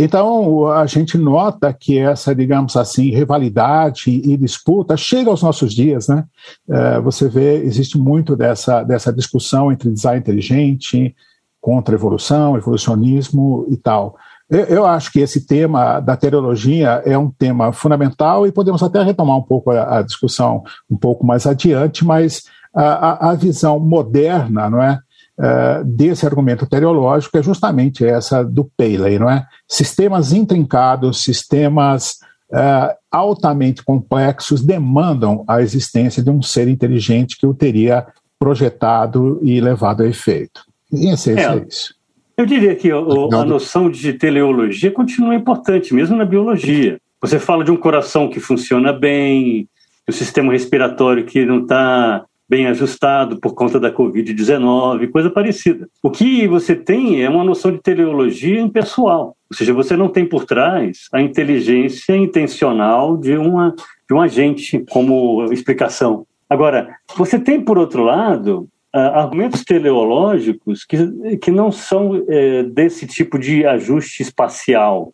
Então, 0.00 0.68
a 0.68 0.86
gente 0.86 1.18
nota 1.18 1.72
que 1.72 1.98
essa, 1.98 2.32
digamos 2.32 2.76
assim, 2.76 3.10
rivalidade 3.10 4.08
e 4.08 4.36
disputa 4.36 4.96
chega 4.96 5.28
aos 5.28 5.42
nossos 5.42 5.74
dias, 5.74 6.06
né? 6.06 6.24
É, 6.70 7.00
você 7.00 7.28
vê, 7.28 7.56
existe 7.64 7.98
muito 7.98 8.36
dessa, 8.36 8.84
dessa 8.84 9.12
discussão 9.12 9.72
entre 9.72 9.90
design 9.90 10.20
inteligente, 10.20 11.16
contra 11.60 11.96
evolução, 11.96 12.56
evolucionismo 12.56 13.66
e 13.68 13.76
tal. 13.76 14.16
Eu, 14.48 14.64
eu 14.66 14.86
acho 14.86 15.10
que 15.10 15.18
esse 15.18 15.44
tema 15.44 15.98
da 15.98 16.16
teleologia 16.16 17.02
é 17.04 17.18
um 17.18 17.28
tema 17.28 17.72
fundamental 17.72 18.46
e 18.46 18.52
podemos 18.52 18.84
até 18.84 19.02
retomar 19.02 19.36
um 19.36 19.42
pouco 19.42 19.72
a, 19.72 19.98
a 19.98 20.02
discussão 20.02 20.62
um 20.88 20.96
pouco 20.96 21.26
mais 21.26 21.44
adiante, 21.44 22.04
mas 22.04 22.44
a, 22.72 22.82
a, 22.82 23.30
a 23.30 23.34
visão 23.34 23.80
moderna, 23.80 24.70
não 24.70 24.80
é? 24.80 25.00
Uh, 25.38 25.84
desse 25.84 26.26
argumento 26.26 26.66
teleológico 26.66 27.38
é 27.38 27.42
justamente 27.42 28.04
essa 28.04 28.42
do 28.42 28.64
Paley, 28.76 29.18
não 29.18 29.30
é? 29.30 29.46
Sistemas 29.66 30.32
intrincados, 30.32 31.22
sistemas 31.22 32.18
uh, 32.52 32.94
altamente 33.10 33.82
complexos 33.82 34.62
demandam 34.62 35.44
a 35.46 35.62
existência 35.62 36.22
de 36.22 36.30
um 36.30 36.42
ser 36.42 36.68
inteligente 36.68 37.38
que 37.38 37.46
o 37.46 37.54
teria 37.54 38.06
projetado 38.38 39.40
e 39.42 39.60
levado 39.60 40.02
a 40.02 40.08
efeito. 40.08 40.62
E 40.92 41.08
esse 41.08 41.32
é, 41.32 41.42
é 41.42 41.64
isso. 41.68 41.94
Eu 42.36 42.46
diria 42.46 42.74
que 42.76 42.92
o, 42.92 43.34
a 43.34 43.44
noção 43.44 43.90
de 43.90 44.12
teleologia 44.12 44.92
continua 44.92 45.34
importante, 45.34 45.92
mesmo 45.92 46.16
na 46.16 46.24
biologia. 46.24 46.98
Você 47.20 47.38
fala 47.38 47.64
de 47.64 47.70
um 47.72 47.76
coração 47.76 48.28
que 48.28 48.38
funciona 48.38 48.92
bem, 48.92 49.68
o 50.08 50.12
sistema 50.12 50.52
respiratório 50.52 51.24
que 51.24 51.44
não 51.44 51.62
está 51.62 52.24
bem 52.48 52.66
ajustado 52.66 53.38
por 53.38 53.54
conta 53.54 53.78
da 53.78 53.92
Covid-19, 53.92 55.10
coisa 55.10 55.28
parecida. 55.28 55.88
O 56.02 56.10
que 56.10 56.48
você 56.48 56.74
tem 56.74 57.22
é 57.22 57.28
uma 57.28 57.44
noção 57.44 57.70
de 57.70 57.82
teleologia 57.82 58.60
impessoal, 58.60 59.36
ou 59.50 59.56
seja, 59.56 59.74
você 59.74 59.96
não 59.96 60.08
tem 60.08 60.26
por 60.26 60.44
trás 60.44 61.08
a 61.12 61.20
inteligência 61.20 62.16
intencional 62.16 63.16
de, 63.16 63.36
uma, 63.36 63.74
de 64.08 64.14
um 64.14 64.20
agente 64.20 64.84
como 64.90 65.44
explicação. 65.52 66.26
Agora, 66.48 66.96
você 67.16 67.38
tem, 67.38 67.60
por 67.60 67.76
outro 67.76 68.02
lado, 68.02 68.68
argumentos 68.92 69.64
teleológicos 69.64 70.84
que, 70.84 71.36
que 71.36 71.50
não 71.50 71.70
são 71.70 72.24
é, 72.28 72.62
desse 72.62 73.06
tipo 73.06 73.38
de 73.38 73.66
ajuste 73.66 74.22
espacial, 74.22 75.12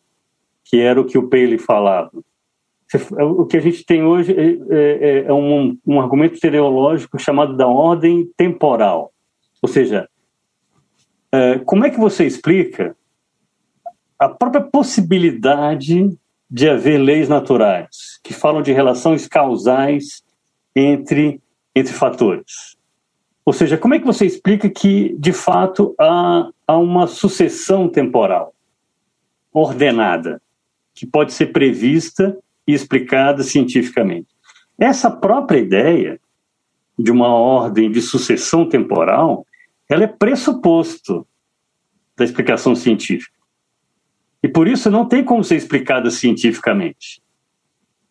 que 0.64 0.78
era 0.80 1.00
o 1.00 1.04
que 1.04 1.18
o 1.18 1.28
Paley 1.28 1.58
falava. 1.58 2.10
O 3.18 3.46
que 3.46 3.56
a 3.56 3.60
gente 3.60 3.84
tem 3.84 4.04
hoje 4.04 4.32
é, 4.32 4.44
é, 4.70 5.24
é 5.26 5.32
um, 5.32 5.76
um 5.86 6.00
argumento 6.00 6.38
teleológico 6.38 7.18
chamado 7.18 7.56
da 7.56 7.66
ordem 7.66 8.30
temporal. 8.36 9.12
Ou 9.60 9.68
seja, 9.68 10.08
é, 11.32 11.58
como 11.60 11.84
é 11.84 11.90
que 11.90 11.98
você 11.98 12.24
explica 12.24 12.96
a 14.18 14.28
própria 14.28 14.62
possibilidade 14.62 16.16
de 16.48 16.68
haver 16.68 16.98
leis 16.98 17.28
naturais 17.28 18.20
que 18.22 18.32
falam 18.32 18.62
de 18.62 18.72
relações 18.72 19.26
causais 19.26 20.22
entre, 20.76 21.40
entre 21.74 21.92
fatores? 21.92 22.76
Ou 23.44 23.52
seja, 23.52 23.76
como 23.76 23.94
é 23.94 23.98
que 23.98 24.06
você 24.06 24.24
explica 24.24 24.70
que, 24.70 25.16
de 25.18 25.32
fato, 25.32 25.94
há, 25.98 26.48
há 26.66 26.78
uma 26.78 27.06
sucessão 27.06 27.88
temporal 27.88 28.54
ordenada, 29.52 30.40
que 30.94 31.06
pode 31.06 31.32
ser 31.32 31.46
prevista 31.46 32.36
e 32.66 32.72
explicada 32.72 33.42
cientificamente. 33.42 34.28
Essa 34.78 35.10
própria 35.10 35.58
ideia 35.58 36.20
de 36.98 37.10
uma 37.10 37.28
ordem 37.28 37.90
de 37.90 38.00
sucessão 38.00 38.68
temporal, 38.68 39.46
ela 39.88 40.04
é 40.04 40.06
pressuposto 40.06 41.26
da 42.16 42.24
explicação 42.24 42.74
científica. 42.74 43.34
E 44.42 44.48
por 44.48 44.68
isso 44.68 44.90
não 44.90 45.06
tem 45.06 45.24
como 45.24 45.42
ser 45.42 45.56
explicada 45.56 46.10
cientificamente. 46.10 47.22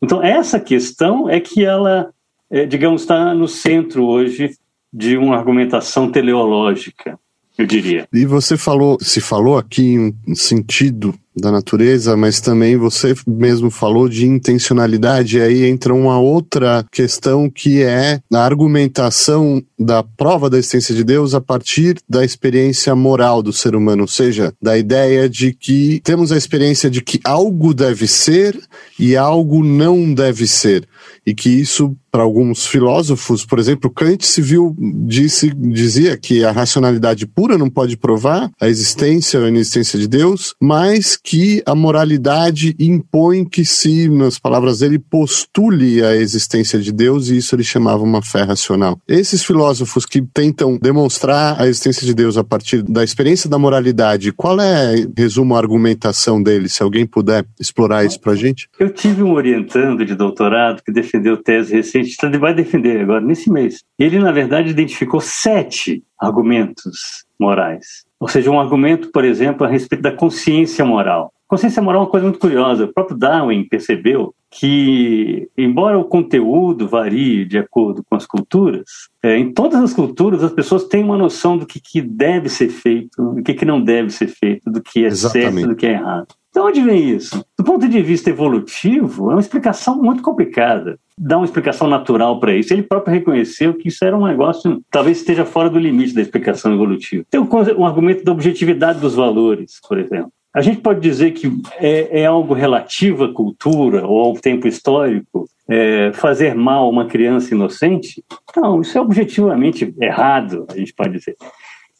Então, 0.02 0.22
essa 0.22 0.60
questão 0.60 1.30
é 1.30 1.39
que 1.39 1.63
ela, 1.63 2.13
é, 2.50 2.66
digamos, 2.66 3.02
está 3.04 3.34
no 3.34 3.48
centro 3.48 4.06
hoje 4.06 4.58
de 4.92 5.16
uma 5.18 5.38
argumentação 5.38 6.12
teleológica 6.12 7.18
eu 7.58 7.66
diria. 7.66 8.08
E 8.12 8.26
você 8.26 8.58
falou, 8.58 8.98
se 9.00 9.22
falou 9.22 9.58
aqui 9.58 9.94
em 9.94 10.16
um 10.28 10.36
sentido 10.36 11.13
da 11.36 11.52
natureza, 11.52 12.15
mas 12.15 12.39
também 12.39 12.78
você 12.78 13.13
mesmo 13.28 13.69
falou 13.72 14.08
de 14.08 14.26
intencionalidade, 14.26 15.38
e 15.38 15.41
aí 15.41 15.65
entra 15.65 15.93
uma 15.93 16.19
outra 16.19 16.86
questão 16.91 17.50
que 17.50 17.82
é 17.82 18.19
a 18.32 18.39
argumentação 18.39 19.63
da 19.78 20.04
prova 20.04 20.50
da 20.50 20.58
existência 20.58 20.93
de 20.93 21.04
Deus 21.04 21.34
a 21.34 21.41
partir 21.41 21.98
da 22.08 22.24
experiência 22.24 22.96
moral 22.96 23.41
do 23.41 23.52
ser 23.52 23.76
humano, 23.76 24.04
ou 24.04 24.08
seja, 24.08 24.54
da 24.62 24.78
ideia 24.78 25.28
de 25.28 25.54
que 25.54 26.02
temos 26.04 26.32
a 26.32 26.38
experiência 26.38 26.89
de 26.89 27.02
que 27.02 27.19
algo 27.24 27.74
deve 27.74 28.08
ser 28.08 28.60
e 29.00 29.15
algo 29.15 29.63
não 29.63 30.13
deve 30.13 30.48
ser. 30.48 30.88
e 31.26 31.34
que 31.34 31.50
isso 31.50 31.96
para 32.13 32.21
alguns 32.21 32.67
filósofos, 32.67 33.43
por 33.43 33.58
exemplo, 33.58 33.89
Kant 33.89 34.23
se 34.23 34.39
viu 34.39 34.76
disse 34.80 35.52
dizia 35.56 36.15
que 36.15 36.45
a 36.45 36.52
racionalidade 36.52 37.26
pura 37.26 37.58
não 37.58 37.71
pode 37.71 37.97
provar 37.97 38.52
a 38.62 38.69
existência 38.69 39.39
ou 39.39 39.47
a 39.47 39.49
inexistência 39.49 39.97
de 39.97 40.08
Deus, 40.08 40.54
mas 40.62 41.17
que 41.17 41.63
a 41.65 41.73
moralidade 41.73 42.76
impõe 42.80 43.43
que 43.43 43.65
se, 43.65 44.08
nas 44.08 44.38
palavras 44.38 44.80
dele, 44.80 44.99
postule 44.99 46.04
a 46.04 46.15
existência 46.15 46.78
de 46.80 46.91
Deus 46.91 47.30
e 47.30 47.38
isso 47.38 47.56
ele 47.56 47.63
chamava 47.63 48.04
uma 48.04 48.21
fé 48.21 48.43
racional. 48.43 48.99
Esses 49.08 49.43
filósofos 49.43 50.06
que 50.06 50.21
tentam 50.21 50.78
demonstrar 50.80 51.60
a 51.60 51.67
existência 51.67 52.06
de 52.06 52.13
Deus 52.13 52.38
a 52.38 52.43
partir 52.43 52.84
da 52.84 53.04
experiência 53.04 53.49
da 53.49 53.58
moralidade, 53.58 54.32
qual 54.32 54.62
é, 54.62 55.08
resumo, 55.17 55.56
a 55.56 55.58
argumentação 55.58 56.43
deles? 56.43 56.73
Se 56.73 56.84
alguém 56.84 57.08
puder 57.08 57.43
explorar 57.60 58.06
isso 58.06 58.19
para 58.19 58.34
a 58.34 58.36
gente? 58.36 58.69
Eu 58.80 58.91
tive 58.91 59.23
um 59.23 59.32
orientando 59.32 60.06
de 60.06 60.13
doutorado 60.13 60.84
que 60.84 60.91
defendeu 60.91 61.38
tese 61.38 61.73
recente, 61.73 62.03
ele 62.24 62.38
vai 62.38 62.54
defender 62.54 63.02
agora 63.02 63.22
nesse 63.22 63.52
mês. 63.52 63.84
Ele, 63.98 64.20
na 64.20 64.32
verdade, 64.32 64.70
identificou 64.70 65.22
sete 65.22 66.04
argumentos 66.20 67.26
morais. 67.39 68.04
Ou 68.20 68.28
seja, 68.28 68.50
um 68.50 68.60
argumento, 68.60 69.12
por 69.12 69.26
exemplo, 69.26 69.66
a 69.66 69.70
respeito 69.70 70.02
da 70.02 70.12
consciência 70.12 70.86
moral. 70.86 71.34
Consciência 71.48 71.82
moral 71.82 72.02
é 72.02 72.06
uma 72.06 72.10
coisa 72.10 72.26
muito 72.26 72.39
curiosa. 72.39 72.86
O 72.86 72.94
próprio 72.94 73.18
Darwin 73.18 73.68
percebeu 73.68 74.34
que, 74.50 75.48
embora 75.58 75.98
o 75.98 76.06
conteúdo 76.06 76.88
varie 76.88 77.46
de 77.46 77.58
acordo 77.58 78.04
com 78.04 78.16
as 78.16 78.26
culturas, 78.26 78.84
é, 79.22 79.38
em 79.38 79.52
todas 79.52 79.82
as 79.82 79.94
culturas 79.94 80.44
as 80.44 80.52
pessoas 80.52 80.86
têm 80.86 81.04
uma 81.04 81.18
noção 81.18 81.58
do 81.58 81.66
que, 81.66 81.80
que 81.80 82.02
deve 82.02 82.50
ser 82.50 82.70
feito, 82.70 83.34
do 83.36 83.44
que, 83.44 83.54
que 83.54 83.66
não 83.66 83.82
deve 83.82 84.10
ser 84.10 84.28
feito, 84.28 84.72
do 84.72 84.82
que 84.82 85.04
é 85.04 85.08
Exatamente. 85.08 85.54
certo, 85.54 85.70
do 85.70 85.76
que 85.76 85.86
é 85.86 85.92
errado. 85.92 86.28
Então, 86.54 86.68
onde 86.68 86.82
vem 86.82 87.10
isso? 87.10 87.44
Do 87.58 87.63
ponto 87.63 87.89
de 87.89 88.00
vista 88.04 88.30
evolutivo, 88.30 89.32
é 89.32 89.34
uma 89.34 89.42
explicação 89.42 90.00
muito 90.00 90.22
complicada. 90.22 91.00
Dá 91.18 91.38
uma 91.38 91.46
explicação 91.46 91.88
natural 91.88 92.39
para 92.39 92.54
isso. 92.54 92.72
Ele 92.72 92.84
próprio 92.84 93.12
reconheceu 93.12 93.74
que 93.74 93.88
isso 93.88 94.06
era 94.06 94.16
um 94.16 94.28
negócio, 94.28 94.80
talvez 94.92 95.18
esteja 95.18 95.46
fora 95.46 95.68
do 95.68 95.80
limite 95.80 96.13
da 96.13 96.22
explicação 96.22 96.72
evolutiva. 96.72 97.26
Tem 97.28 97.42
um 97.42 97.86
argumento 97.88 98.24
da 98.24 98.32
objetividade 98.32 99.00
dos 99.00 99.16
valores, 99.16 99.80
por 99.89 99.98
exemplo. 99.98 100.32
A 100.54 100.62
gente 100.62 100.80
pode 100.80 101.00
dizer 101.00 101.32
que 101.32 101.52
é, 101.80 102.22
é 102.22 102.26
algo 102.28 102.54
relativo 102.54 103.24
à 103.24 103.34
cultura 103.34 104.06
ou 104.06 104.20
ao 104.20 104.34
tempo 104.34 104.68
histórico 104.68 105.48
é, 105.68 106.12
fazer 106.13 106.54
mal 106.54 106.86
a 106.86 106.89
uma 106.89 107.08
criança 107.08 107.56
inocente? 107.56 108.24
Não, 108.56 108.80
isso 108.80 108.96
é 108.96 109.02
objetivamente 109.02 109.92
errado, 110.00 110.68
a 110.70 110.78
gente 110.78 110.94
pode 110.94 111.13
dizer. 111.13 111.36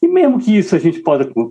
E 0.00 0.06
mesmo 0.06 0.38
que 0.38 0.56
isso 0.56 0.76
a 0.76 0.78
gente 0.78 1.02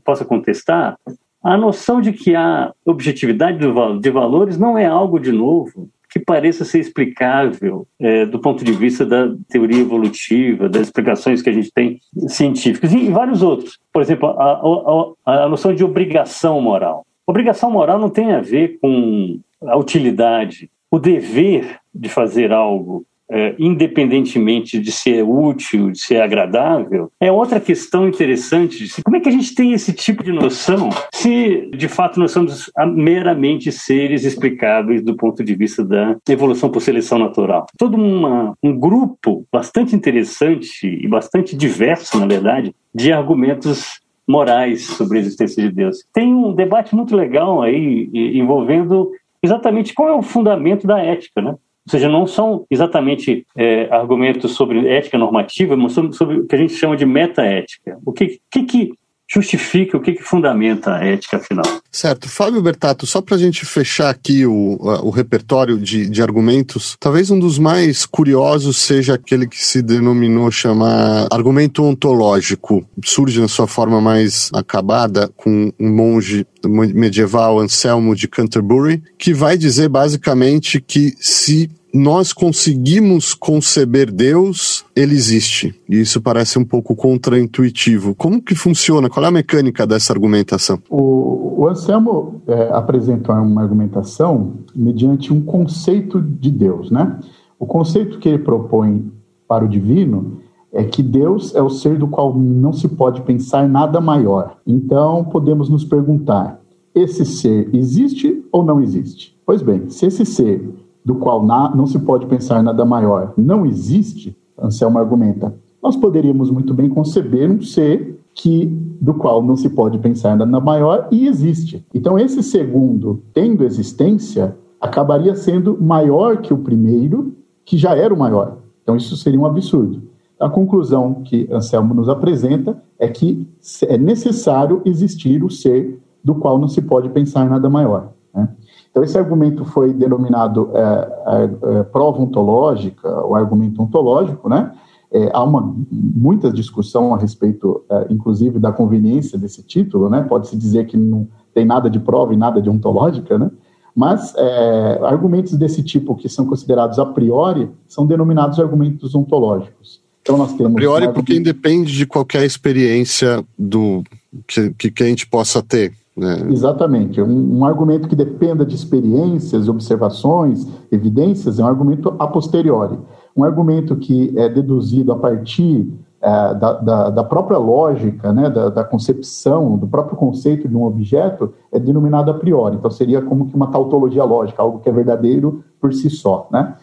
possa 0.06 0.24
contestar, 0.24 0.96
a 1.44 1.58
noção 1.58 2.00
de 2.00 2.14
que 2.14 2.36
a 2.36 2.74
objetividade 2.86 3.58
de 4.00 4.10
valores 4.10 4.58
não 4.58 4.78
é 4.78 4.86
algo 4.86 5.20
de 5.20 5.32
novo 5.32 5.90
que 6.10 6.20
pareça 6.20 6.64
ser 6.64 6.80
explicável 6.80 7.88
é, 8.00 8.24
do 8.26 8.38
ponto 8.38 8.64
de 8.64 8.72
vista 8.72 9.04
da 9.04 9.34
teoria 9.50 9.82
evolutiva, 9.82 10.70
das 10.70 10.84
explicações 10.84 11.42
que 11.42 11.50
a 11.50 11.54
gente 11.54 11.72
tem 11.72 12.00
científicas 12.28 12.94
e 12.94 13.10
vários 13.10 13.42
outros. 13.42 13.80
Por 13.92 14.00
exemplo, 14.00 14.30
a, 14.30 15.16
a, 15.26 15.46
a 15.46 15.50
noção 15.50 15.74
de 15.74 15.84
obrigação 15.84 16.62
moral. 16.62 17.04
Obrigação 17.26 17.72
moral 17.72 17.98
não 17.98 18.12
tem 18.12 18.32
a 18.32 18.42
ver 18.42 18.78
com 18.80 19.40
a 19.66 19.76
utilidade, 19.76 20.70
o 20.92 21.00
dever 21.00 21.80
de 21.94 22.10
fazer 22.10 22.54
algo 22.54 23.04
é, 23.34 23.56
independentemente 23.58 24.78
de 24.78 24.92
ser 24.92 25.24
útil, 25.24 25.90
de 25.90 26.00
ser 26.00 26.22
agradável, 26.22 27.12
é 27.20 27.32
outra 27.32 27.60
questão 27.60 28.08
interessante. 28.08 29.02
Como 29.02 29.18
é 29.18 29.20
que 29.20 29.28
a 29.28 29.32
gente 29.32 29.56
tem 29.56 29.74
esse 29.74 29.92
tipo 29.92 30.24
de 30.24 30.32
noção 30.32 30.92
se, 31.12 31.72
de 31.76 31.88
fato, 31.88 32.20
nós 32.20 32.32
somos 32.32 32.72
meramente 32.96 33.72
seres 33.72 34.24
explicáveis 34.24 35.04
do 35.04 35.16
ponto 35.16 35.44
de 35.44 35.56
vista 35.56 35.84
da 35.84 36.16
evolução 36.30 36.70
por 36.70 36.82
seleção 36.82 37.18
natural? 37.18 37.66
Todo 37.76 37.98
uma, 37.98 38.54
um 38.62 38.78
grupo 38.78 39.48
bastante 39.52 39.96
interessante 39.96 40.86
e 40.86 41.08
bastante 41.08 41.56
diverso, 41.56 42.20
na 42.20 42.28
verdade, 42.28 42.72
de 42.94 43.12
argumentos 43.12 44.00
morais 44.28 44.86
sobre 44.86 45.18
a 45.18 45.22
existência 45.22 45.62
de 45.64 45.72
Deus. 45.72 46.06
Tem 46.14 46.32
um 46.32 46.54
debate 46.54 46.96
muito 46.96 47.16
legal 47.16 47.64
aí 47.64 48.10
envolvendo 48.14 49.12
exatamente 49.42 49.94
qual 49.94 50.08
é 50.08 50.14
o 50.14 50.22
fundamento 50.22 50.88
da 50.88 51.00
ética, 51.00 51.42
né? 51.42 51.56
Ou 51.86 51.92
seja, 51.92 52.08
não 52.08 52.26
são 52.26 52.66
exatamente 52.72 53.46
é, 53.58 53.88
argumentos 53.94 54.54
sobre 54.54 54.88
ética 54.88 55.18
normativa, 55.18 55.76
mas 55.76 55.92
sobre, 55.92 56.14
sobre, 56.14 56.38
o 56.38 56.48
que 56.48 56.56
a 56.56 56.58
gente 56.58 56.74
chama 56.74 56.96
de 56.96 57.06
metaética. 57.06 57.98
O 58.06 58.14
que, 58.14 58.40
que, 58.50 58.64
que 58.64 58.94
justifica, 59.34 59.98
o 59.98 60.02
que, 60.02 60.14
que 60.14 60.24
fundamenta 60.24 60.96
a 60.96 61.04
ética 61.04 61.40
final. 61.40 61.66
Certo. 61.92 62.30
Fábio 62.30 62.62
Bertato, 62.62 63.08
só 63.08 63.22
para 63.22 63.36
a 63.36 63.40
gente 63.40 63.66
fechar 63.66 64.10
aqui 64.10 64.46
o, 64.46 64.78
o 64.80 65.10
repertório 65.10 65.78
de, 65.78 66.08
de 66.08 66.22
argumentos, 66.22 66.96
talvez 67.00 67.32
um 67.32 67.40
dos 67.40 67.58
mais 67.58 68.06
curiosos 68.06 68.78
seja 68.78 69.16
aquele 69.16 69.48
que 69.48 69.64
se 69.64 69.82
denominou 69.82 70.52
chamar 70.52 71.28
argumento 71.32 71.84
ontológico. 71.84 72.86
Surge 73.04 73.40
na 73.40 73.48
sua 73.48 73.68
forma 73.68 74.00
mais 74.00 74.50
acabada 74.54 75.30
com 75.36 75.72
um 75.80 75.90
monge 75.90 76.46
medieval, 76.66 77.60
Anselmo 77.60 78.16
de 78.16 78.28
Canterbury, 78.28 79.02
que 79.18 79.34
vai 79.34 79.58
dizer 79.58 79.90
basicamente 79.90 80.80
que 80.80 81.14
se 81.20 81.70
nós 81.94 82.34
conseguimos 82.34 83.36
conceber 83.36 84.12
Deus, 84.12 84.84
ele 84.96 85.14
existe. 85.14 85.80
E 85.88 86.02
isso 86.02 86.20
parece 86.20 86.58
um 86.58 86.66
pouco 86.66 86.96
contraintuitivo. 86.96 88.16
Como 88.16 88.42
que 88.42 88.56
funciona? 88.56 89.10
Qual 89.10 89.24
é 89.24 89.28
a 89.28 89.32
mecânica 89.32 89.86
dessa 89.86 90.12
argumentação? 90.12 90.80
O, 90.90 91.62
o 91.62 91.68
Anselmo 91.68 92.42
é, 92.48 92.70
apresentou 92.72 93.36
uma 93.36 93.62
argumentação 93.62 94.54
mediante 94.76 95.32
um 95.32 95.42
conceito 95.42 96.20
de 96.20 96.50
Deus, 96.50 96.90
né? 96.90 97.20
O 97.60 97.66
conceito 97.68 98.18
que 98.18 98.28
ele 98.28 98.40
propõe 98.40 99.12
para 99.48 99.64
o 99.64 99.68
divino 99.68 100.40
é 100.72 100.84
que 100.84 101.04
Deus 101.04 101.54
é 101.54 101.62
o 101.62 101.70
ser 101.70 102.00
do 102.00 102.08
qual 102.08 102.36
não 102.36 102.74
se 102.74 102.88
pode 102.88 103.22
pensar 103.22 103.70
nada 103.70 104.02
maior. 104.02 104.58
Então, 104.66 105.24
podemos 105.26 105.70
nos 105.70 105.86
perguntar: 105.86 106.60
esse 106.96 107.24
ser 107.24 107.70
existe 107.72 108.44
ou 108.52 108.66
não 108.66 108.82
existe? 108.82 109.38
Pois 109.46 109.62
bem, 109.62 109.90
se 109.90 110.08
esse 110.08 110.26
ser 110.26 110.68
do 111.06 111.16
qual 111.16 111.46
não 111.46 111.86
se 111.86 112.00
pode 112.00 112.26
pensar 112.26 112.64
nada 112.64 112.86
maior, 112.86 113.34
não 113.38 113.66
existe, 113.66 114.38
Anselmo 114.58 114.98
argumenta, 114.98 115.54
nós 115.82 115.98
poderíamos 115.98 116.50
muito 116.50 116.74
bem 116.74 116.90
conceber 116.90 117.52
um 117.52 117.62
ser 117.62 118.20
que 118.34 118.66
do 119.02 119.14
qual 119.14 119.44
não 119.44 119.56
se 119.56 119.70
pode 119.70 119.98
pensar 120.00 120.38
nada 120.38 120.60
maior 120.60 121.08
e 121.12 121.28
existe. 121.28 121.86
Então 121.94 122.18
esse 122.18 122.42
segundo, 122.42 123.22
tendo 123.34 123.64
existência, 123.64 124.56
acabaria 124.80 125.36
sendo 125.36 125.78
maior 125.82 126.38
que 126.38 126.54
o 126.54 126.58
primeiro, 126.58 127.36
que 127.66 127.78
já 127.78 127.96
era 127.96 128.14
o 128.14 128.18
maior. 128.18 128.58
Então 128.82 128.96
isso 128.96 129.16
seria 129.18 129.40
um 129.40 129.46
absurdo. 129.46 130.02
A 130.40 130.50
conclusão 130.50 131.22
que 131.24 131.48
Anselmo 131.52 131.94
nos 131.94 132.10
apresenta 132.10 132.82
é 132.98 133.08
que 133.08 133.48
é 133.88 133.98
necessário 133.98 134.82
existir 134.86 135.44
o 135.44 135.50
ser 135.50 136.00
do 136.24 136.36
qual 136.36 136.58
não 136.58 136.68
se 136.68 136.82
pode 136.82 137.10
pensar 137.10 137.50
nada 137.50 137.70
maior. 137.70 138.12
Né? 138.34 138.50
Então, 138.94 139.04
esse 139.04 139.18
argumento 139.18 139.66
foi 139.66 139.92
denominado 139.92 140.70
é, 140.76 140.80
é, 140.80 141.80
é, 141.80 141.84
prova 141.84 142.22
ontológica, 142.22 143.10
o 143.26 143.34
argumento 143.34 143.82
ontológico, 143.82 144.48
né? 144.48 144.72
É, 145.12 145.32
há 145.34 145.44
uma 145.44 145.76
muita 145.92 146.52
discussão 146.52 147.14
a 147.14 147.18
respeito, 147.18 147.84
é, 147.90 148.06
inclusive, 148.12 148.60
da 148.60 148.72
conveniência 148.72 149.36
desse 149.36 149.64
título, 149.64 150.12
né? 150.12 150.22
Pode-se 150.22 150.56
dizer 150.56 150.86
que 150.86 150.96
não 150.96 151.28
tem 151.56 151.66
nada 151.66 151.90
de 151.90 152.00
prova 152.00 152.36
e 152.36 152.38
nada 152.38 152.62
de 152.62 152.70
ontológica, 152.70 153.36
né? 153.36 153.50
Mas 153.96 154.32
é, 154.36 155.00
argumentos 155.02 155.58
desse 155.58 155.82
tipo, 155.82 156.16
que 156.16 156.30
são 156.30 156.46
considerados 156.46 157.00
a 157.00 157.06
priori, 157.06 157.72
são 157.88 158.06
denominados 158.06 158.60
argumentos 158.60 159.16
ontológicos. 159.16 160.04
Então, 160.22 160.38
nós 160.38 160.54
temos. 160.54 160.74
A 160.74 160.76
priori, 160.76 161.12
porque 161.12 161.36
independe 161.36 161.92
de 161.92 162.06
qualquer 162.06 162.46
experiência 162.46 163.44
do 163.58 164.04
que, 164.48 164.92
que 164.92 165.04
a 165.04 165.08
gente 165.08 165.26
possa 165.26 165.64
ter. 165.64 165.94
É. 166.16 166.52
Exatamente. 166.52 167.22
Um, 167.22 167.60
um, 167.60 167.66
argumento 167.66 168.08
que 168.08 168.16
dependa 168.16 168.66
de 168.66 168.76
experiências, 168.76 169.68
observações, 169.68 170.68
evidências, 170.92 171.60
é 171.60 171.64
um 171.64 171.68
argumento 171.68 172.14
a 172.20 172.28
posteriori. 172.28 173.00
Um 173.36 173.44
argumento 173.44 173.96
que 173.96 174.32
é 174.38 174.48
deduzido 174.48 175.12
a 175.12 175.18
partir 175.18 175.92
é, 176.22 176.54
da, 176.54 176.74
da, 176.74 177.10
da, 177.10 177.24
própria 177.24 177.58
lógica, 177.58 178.32
né, 178.32 178.50
da, 178.50 178.70
da, 178.70 178.84
concepção, 178.84 179.76
do 179.76 179.88
próprio 179.88 180.16
conceito 180.16 180.70
de 180.70 180.78
um 180.78 180.84
objeto, 180.84 181.54
é 181.72 181.80
denominado 181.80 182.30
a 182.30 182.34
priori. 182.36 182.76
Então, 182.76 182.92
seria 182.92 183.22
como 183.22 183.48
que 183.48 183.56
uma 183.56 183.72
tautologia 183.72 184.24
lógica, 184.24 184.62
algo 184.62 184.80
que 184.80 184.88
é 184.88 184.92
verdadeiro 184.92 185.64
por 185.82 185.94
si 185.94 186.12
só. 186.12 186.48
Né? 186.52 186.76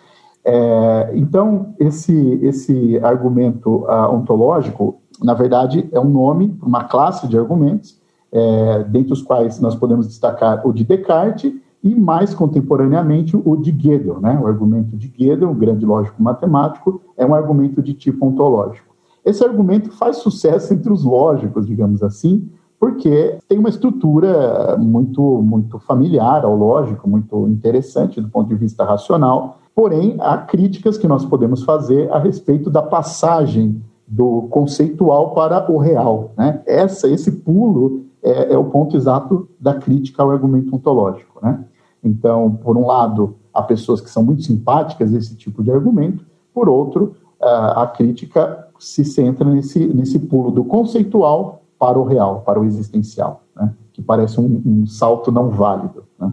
É, 0.45 1.13
então, 1.15 1.75
esse, 1.79 2.41
esse 2.43 2.99
argumento 2.99 3.85
uh, 3.85 4.13
ontológico, 4.13 5.01
na 5.23 5.35
verdade, 5.35 5.89
é 5.93 6.01
um 6.01 6.09
nome, 6.09 6.59
uma 6.63 6.85
classe 6.85 7.29
de 7.29 7.39
argumentos, 7.39 8.00
é, 8.33 8.85
dentre 8.85 9.13
os 9.13 9.23
quais 9.23 9.61
nós 9.61 9.75
podemos 9.75 10.07
destacar 10.07 10.67
o 10.67 10.73
de 10.73 10.85
Descartes 10.85 11.53
e, 11.83 11.95
mais 11.95 12.35
contemporaneamente, 12.35 13.37
o 13.37 13.57
de 13.57 13.73
Gödel. 13.73 14.21
Né? 14.21 14.39
O 14.41 14.47
argumento 14.47 14.97
de 14.97 15.09
Gödel, 15.09 15.51
um 15.51 15.55
grande 15.55 15.85
lógico 15.85 16.23
matemático, 16.23 17.01
é 17.17 17.25
um 17.25 17.35
argumento 17.35 17.83
de 17.83 17.95
tipo 17.95 18.27
ontológico. 18.27 18.95
Esse 19.25 19.45
argumento 19.45 19.91
faz 19.93 20.19
sucesso 20.19 20.73
entre 20.75 20.93
os 20.93 21.05
lógicos, 21.05 21.67
digamos 21.67 22.03
assim, 22.03 22.49
porque 22.79 23.37
tem 23.47 23.59
uma 23.59 23.69
estrutura 23.69 24.77
muito, 24.79 25.21
muito 25.43 25.79
familiar 25.79 26.45
ao 26.45 26.57
lógico, 26.57 27.09
muito 27.09 27.47
interessante 27.49 28.21
do 28.21 28.29
ponto 28.29 28.49
de 28.49 28.55
vista 28.55 28.85
racional, 28.85 29.61
Porém, 29.75 30.17
há 30.21 30.37
críticas 30.37 30.99
que 30.99 31.07
nós 31.07 31.25
podemos 31.25 31.63
fazer 31.63 32.13
a 32.13 32.19
respeito 32.19 32.69
da 32.69 32.83
passagem 32.83 33.83
do 34.07 34.43
conceitual 34.51 35.33
para 35.33 35.71
o 35.71 35.79
real. 35.79 36.33
Né? 36.37 36.61
Essa, 36.67 37.09
esse 37.09 37.31
pulo 37.33 38.03
é, 38.23 38.53
é, 38.53 38.59
o 38.59 38.65
ponto 38.65 38.97
exato 38.97 39.49
da 39.59 39.75
crítica 39.75 40.23
ao 40.23 40.31
argumento 40.31 40.75
ontológico. 40.75 41.39
Né? 41.43 41.65
Então, 42.03 42.55
por 42.63 42.77
um 42.77 42.87
lado, 42.87 43.37
há 43.53 43.63
pessoas 43.63 44.01
que 44.01 44.11
são 44.11 44.23
muito 44.23 44.43
simpáticas 44.43 45.13
a 45.15 45.19
esse 45.19 45.35
tipo 45.37 45.63
de 45.63 45.71
argumento, 45.71 46.25
por 46.53 46.69
outro, 46.69 47.15
a 47.41 47.87
crítica 47.87 48.69
se 48.79 49.05
centra 49.05 49.49
nesse, 49.49 49.87
nesse 49.87 50.19
pulo 50.19 50.51
do 50.51 50.65
conceitual 50.65 51.63
para 51.79 51.99
o 51.99 52.05
real, 52.05 52.43
para 52.43 52.61
o 52.61 52.65
existencial, 52.65 53.45
né? 53.57 53.73
que 53.93 54.03
parece 54.03 54.39
um, 54.41 54.63
um, 54.65 54.87
salto 54.87 55.33
não 55.33 55.49
válido. 55.49 56.05
Né? 56.19 56.33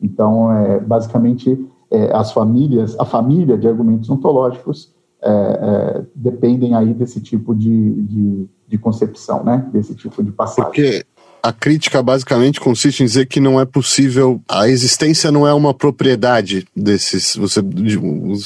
Então, 0.00 0.50
é, 0.52 0.80
basicamente, 0.80 1.66
é, 1.90 2.14
as 2.14 2.32
famílias, 2.32 2.98
a 2.98 3.04
família 3.04 3.58
de 3.58 3.68
argumentos 3.68 4.08
ontológicos 4.08 4.94
é, 5.22 5.30
é, 5.30 6.04
dependem 6.14 6.74
aí 6.74 6.94
desse 6.94 7.20
tipo 7.20 7.54
de, 7.54 8.02
de, 8.02 8.48
de, 8.68 8.78
concepção, 8.78 9.42
né? 9.44 9.68
desse 9.72 9.94
tipo 9.94 10.22
de 10.22 10.32
passagem. 10.32 10.70
Porque 10.70 11.04
a 11.46 11.52
crítica 11.52 12.02
basicamente 12.02 12.60
consiste 12.60 13.04
em 13.04 13.06
dizer 13.06 13.26
que 13.26 13.38
não 13.38 13.60
é 13.60 13.64
possível, 13.64 14.40
a 14.48 14.68
existência 14.68 15.30
não 15.30 15.46
é 15.46 15.54
uma 15.54 15.72
propriedade 15.72 16.66
desses. 16.74 17.36
Você, 17.36 17.60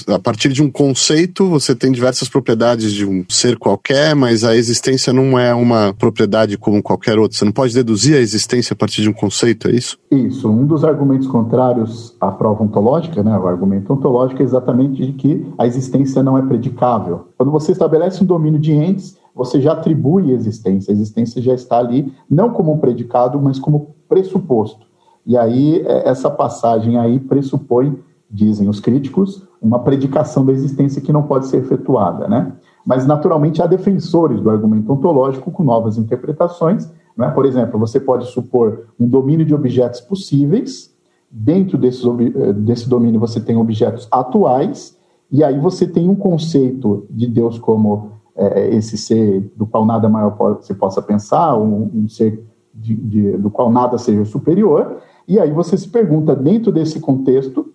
a 0.06 0.18
partir 0.18 0.50
de 0.52 0.62
um 0.62 0.70
conceito, 0.70 1.48
você 1.48 1.74
tem 1.74 1.90
diversas 1.90 2.28
propriedades 2.28 2.92
de 2.92 3.06
um 3.06 3.24
ser 3.26 3.56
qualquer, 3.58 4.14
mas 4.14 4.44
a 4.44 4.54
existência 4.54 5.14
não 5.14 5.38
é 5.38 5.54
uma 5.54 5.94
propriedade 5.94 6.58
como 6.58 6.82
qualquer 6.82 7.18
outra. 7.18 7.38
Você 7.38 7.44
não 7.44 7.52
pode 7.52 7.74
deduzir 7.74 8.16
a 8.16 8.20
existência 8.20 8.74
a 8.74 8.76
partir 8.76 9.00
de 9.00 9.08
um 9.08 9.14
conceito, 9.14 9.68
é 9.68 9.72
isso? 9.72 9.98
Isso. 10.10 10.50
Um 10.50 10.66
dos 10.66 10.84
argumentos 10.84 11.26
contrários 11.26 12.14
à 12.20 12.30
prova 12.30 12.62
ontológica, 12.62 13.22
né, 13.22 13.36
o 13.38 13.46
argumento 13.46 13.90
ontológico 13.92 14.42
é 14.42 14.44
exatamente 14.44 15.06
de 15.06 15.12
que 15.12 15.46
a 15.56 15.66
existência 15.66 16.22
não 16.22 16.36
é 16.36 16.42
predicável. 16.42 17.28
Quando 17.38 17.50
você 17.50 17.72
estabelece 17.72 18.22
um 18.22 18.26
domínio 18.26 18.60
de 18.60 18.72
entes, 18.72 19.16
você 19.34 19.60
já 19.60 19.72
atribui 19.72 20.32
existência. 20.32 20.92
A 20.92 20.94
existência 20.94 21.40
já 21.40 21.54
está 21.54 21.78
ali, 21.78 22.12
não 22.28 22.50
como 22.50 22.72
um 22.72 22.78
predicado, 22.78 23.40
mas 23.40 23.58
como 23.58 23.94
pressuposto. 24.08 24.86
E 25.26 25.36
aí, 25.36 25.80
é, 25.86 26.08
essa 26.08 26.30
passagem 26.30 26.98
aí 26.98 27.20
pressupõe, 27.20 27.98
dizem 28.30 28.68
os 28.68 28.80
críticos, 28.80 29.46
uma 29.60 29.80
predicação 29.80 30.44
da 30.44 30.52
existência 30.52 31.02
que 31.02 31.12
não 31.12 31.24
pode 31.24 31.46
ser 31.46 31.58
efetuada, 31.58 32.28
né? 32.28 32.52
Mas, 32.84 33.06
naturalmente, 33.06 33.62
há 33.62 33.66
defensores 33.66 34.40
do 34.40 34.50
argumento 34.50 34.92
ontológico 34.92 35.50
com 35.50 35.62
novas 35.62 35.98
interpretações. 35.98 36.90
Né? 37.16 37.28
Por 37.30 37.44
exemplo, 37.44 37.78
você 37.78 38.00
pode 38.00 38.26
supor 38.26 38.86
um 38.98 39.06
domínio 39.06 39.44
de 39.44 39.54
objetos 39.54 40.00
possíveis, 40.00 40.90
dentro 41.30 41.76
desses, 41.76 42.02
eh, 42.04 42.52
desse 42.54 42.88
domínio 42.88 43.20
você 43.20 43.40
tem 43.40 43.56
objetos 43.56 44.08
atuais, 44.10 44.98
e 45.30 45.44
aí 45.44 45.58
você 45.58 45.86
tem 45.86 46.08
um 46.08 46.16
conceito 46.16 47.06
de 47.10 47.26
Deus 47.26 47.58
como 47.58 48.12
é, 48.40 48.74
esse 48.74 48.96
ser 48.96 49.52
do 49.54 49.66
qual 49.66 49.84
nada 49.84 50.08
maior 50.08 50.30
pode, 50.30 50.64
se 50.64 50.72
possa 50.72 51.02
pensar, 51.02 51.56
um, 51.56 51.90
um 51.94 52.08
ser 52.08 52.42
de, 52.74 52.94
de, 52.94 53.36
do 53.36 53.50
qual 53.50 53.70
nada 53.70 53.98
seja 53.98 54.24
superior, 54.24 54.96
e 55.28 55.38
aí 55.38 55.52
você 55.52 55.76
se 55.76 55.88
pergunta, 55.88 56.34
dentro 56.34 56.72
desse 56.72 56.98
contexto, 56.98 57.72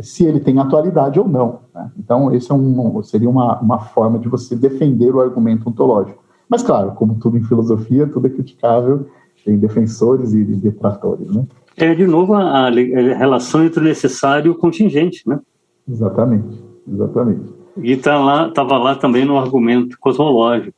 se 0.00 0.24
ele 0.24 0.40
tem 0.40 0.58
atualidade 0.58 1.20
ou 1.20 1.28
não. 1.28 1.60
Né? 1.74 1.90
Então, 1.98 2.34
esse 2.34 2.50
é 2.50 2.54
um, 2.54 3.02
seria 3.02 3.28
uma, 3.28 3.60
uma 3.60 3.78
forma 3.78 4.18
de 4.18 4.28
você 4.28 4.56
defender 4.56 5.14
o 5.14 5.20
argumento 5.20 5.68
ontológico. 5.68 6.24
Mas, 6.48 6.62
claro, 6.62 6.92
como 6.92 7.16
tudo 7.16 7.36
em 7.36 7.42
filosofia, 7.42 8.06
tudo 8.06 8.26
é 8.26 8.30
criticável, 8.30 9.06
tem 9.44 9.58
defensores 9.58 10.32
e 10.32 10.44
detratores. 10.44 11.34
Né? 11.34 11.46
É, 11.76 11.94
de 11.94 12.06
novo, 12.06 12.34
a, 12.34 12.66
a 12.66 12.70
relação 12.70 13.64
entre 13.64 13.80
o 13.80 13.84
necessário 13.84 14.48
e 14.48 14.50
o 14.50 14.58
contingente. 14.58 15.22
Né? 15.28 15.38
Exatamente, 15.88 16.64
exatamente. 16.90 17.55
E 17.76 17.92
está 17.92 18.18
lá, 18.18 18.48
estava 18.48 18.78
lá 18.78 18.94
também 18.94 19.24
no 19.24 19.36
argumento 19.36 19.98
cosmológico. 19.98 20.76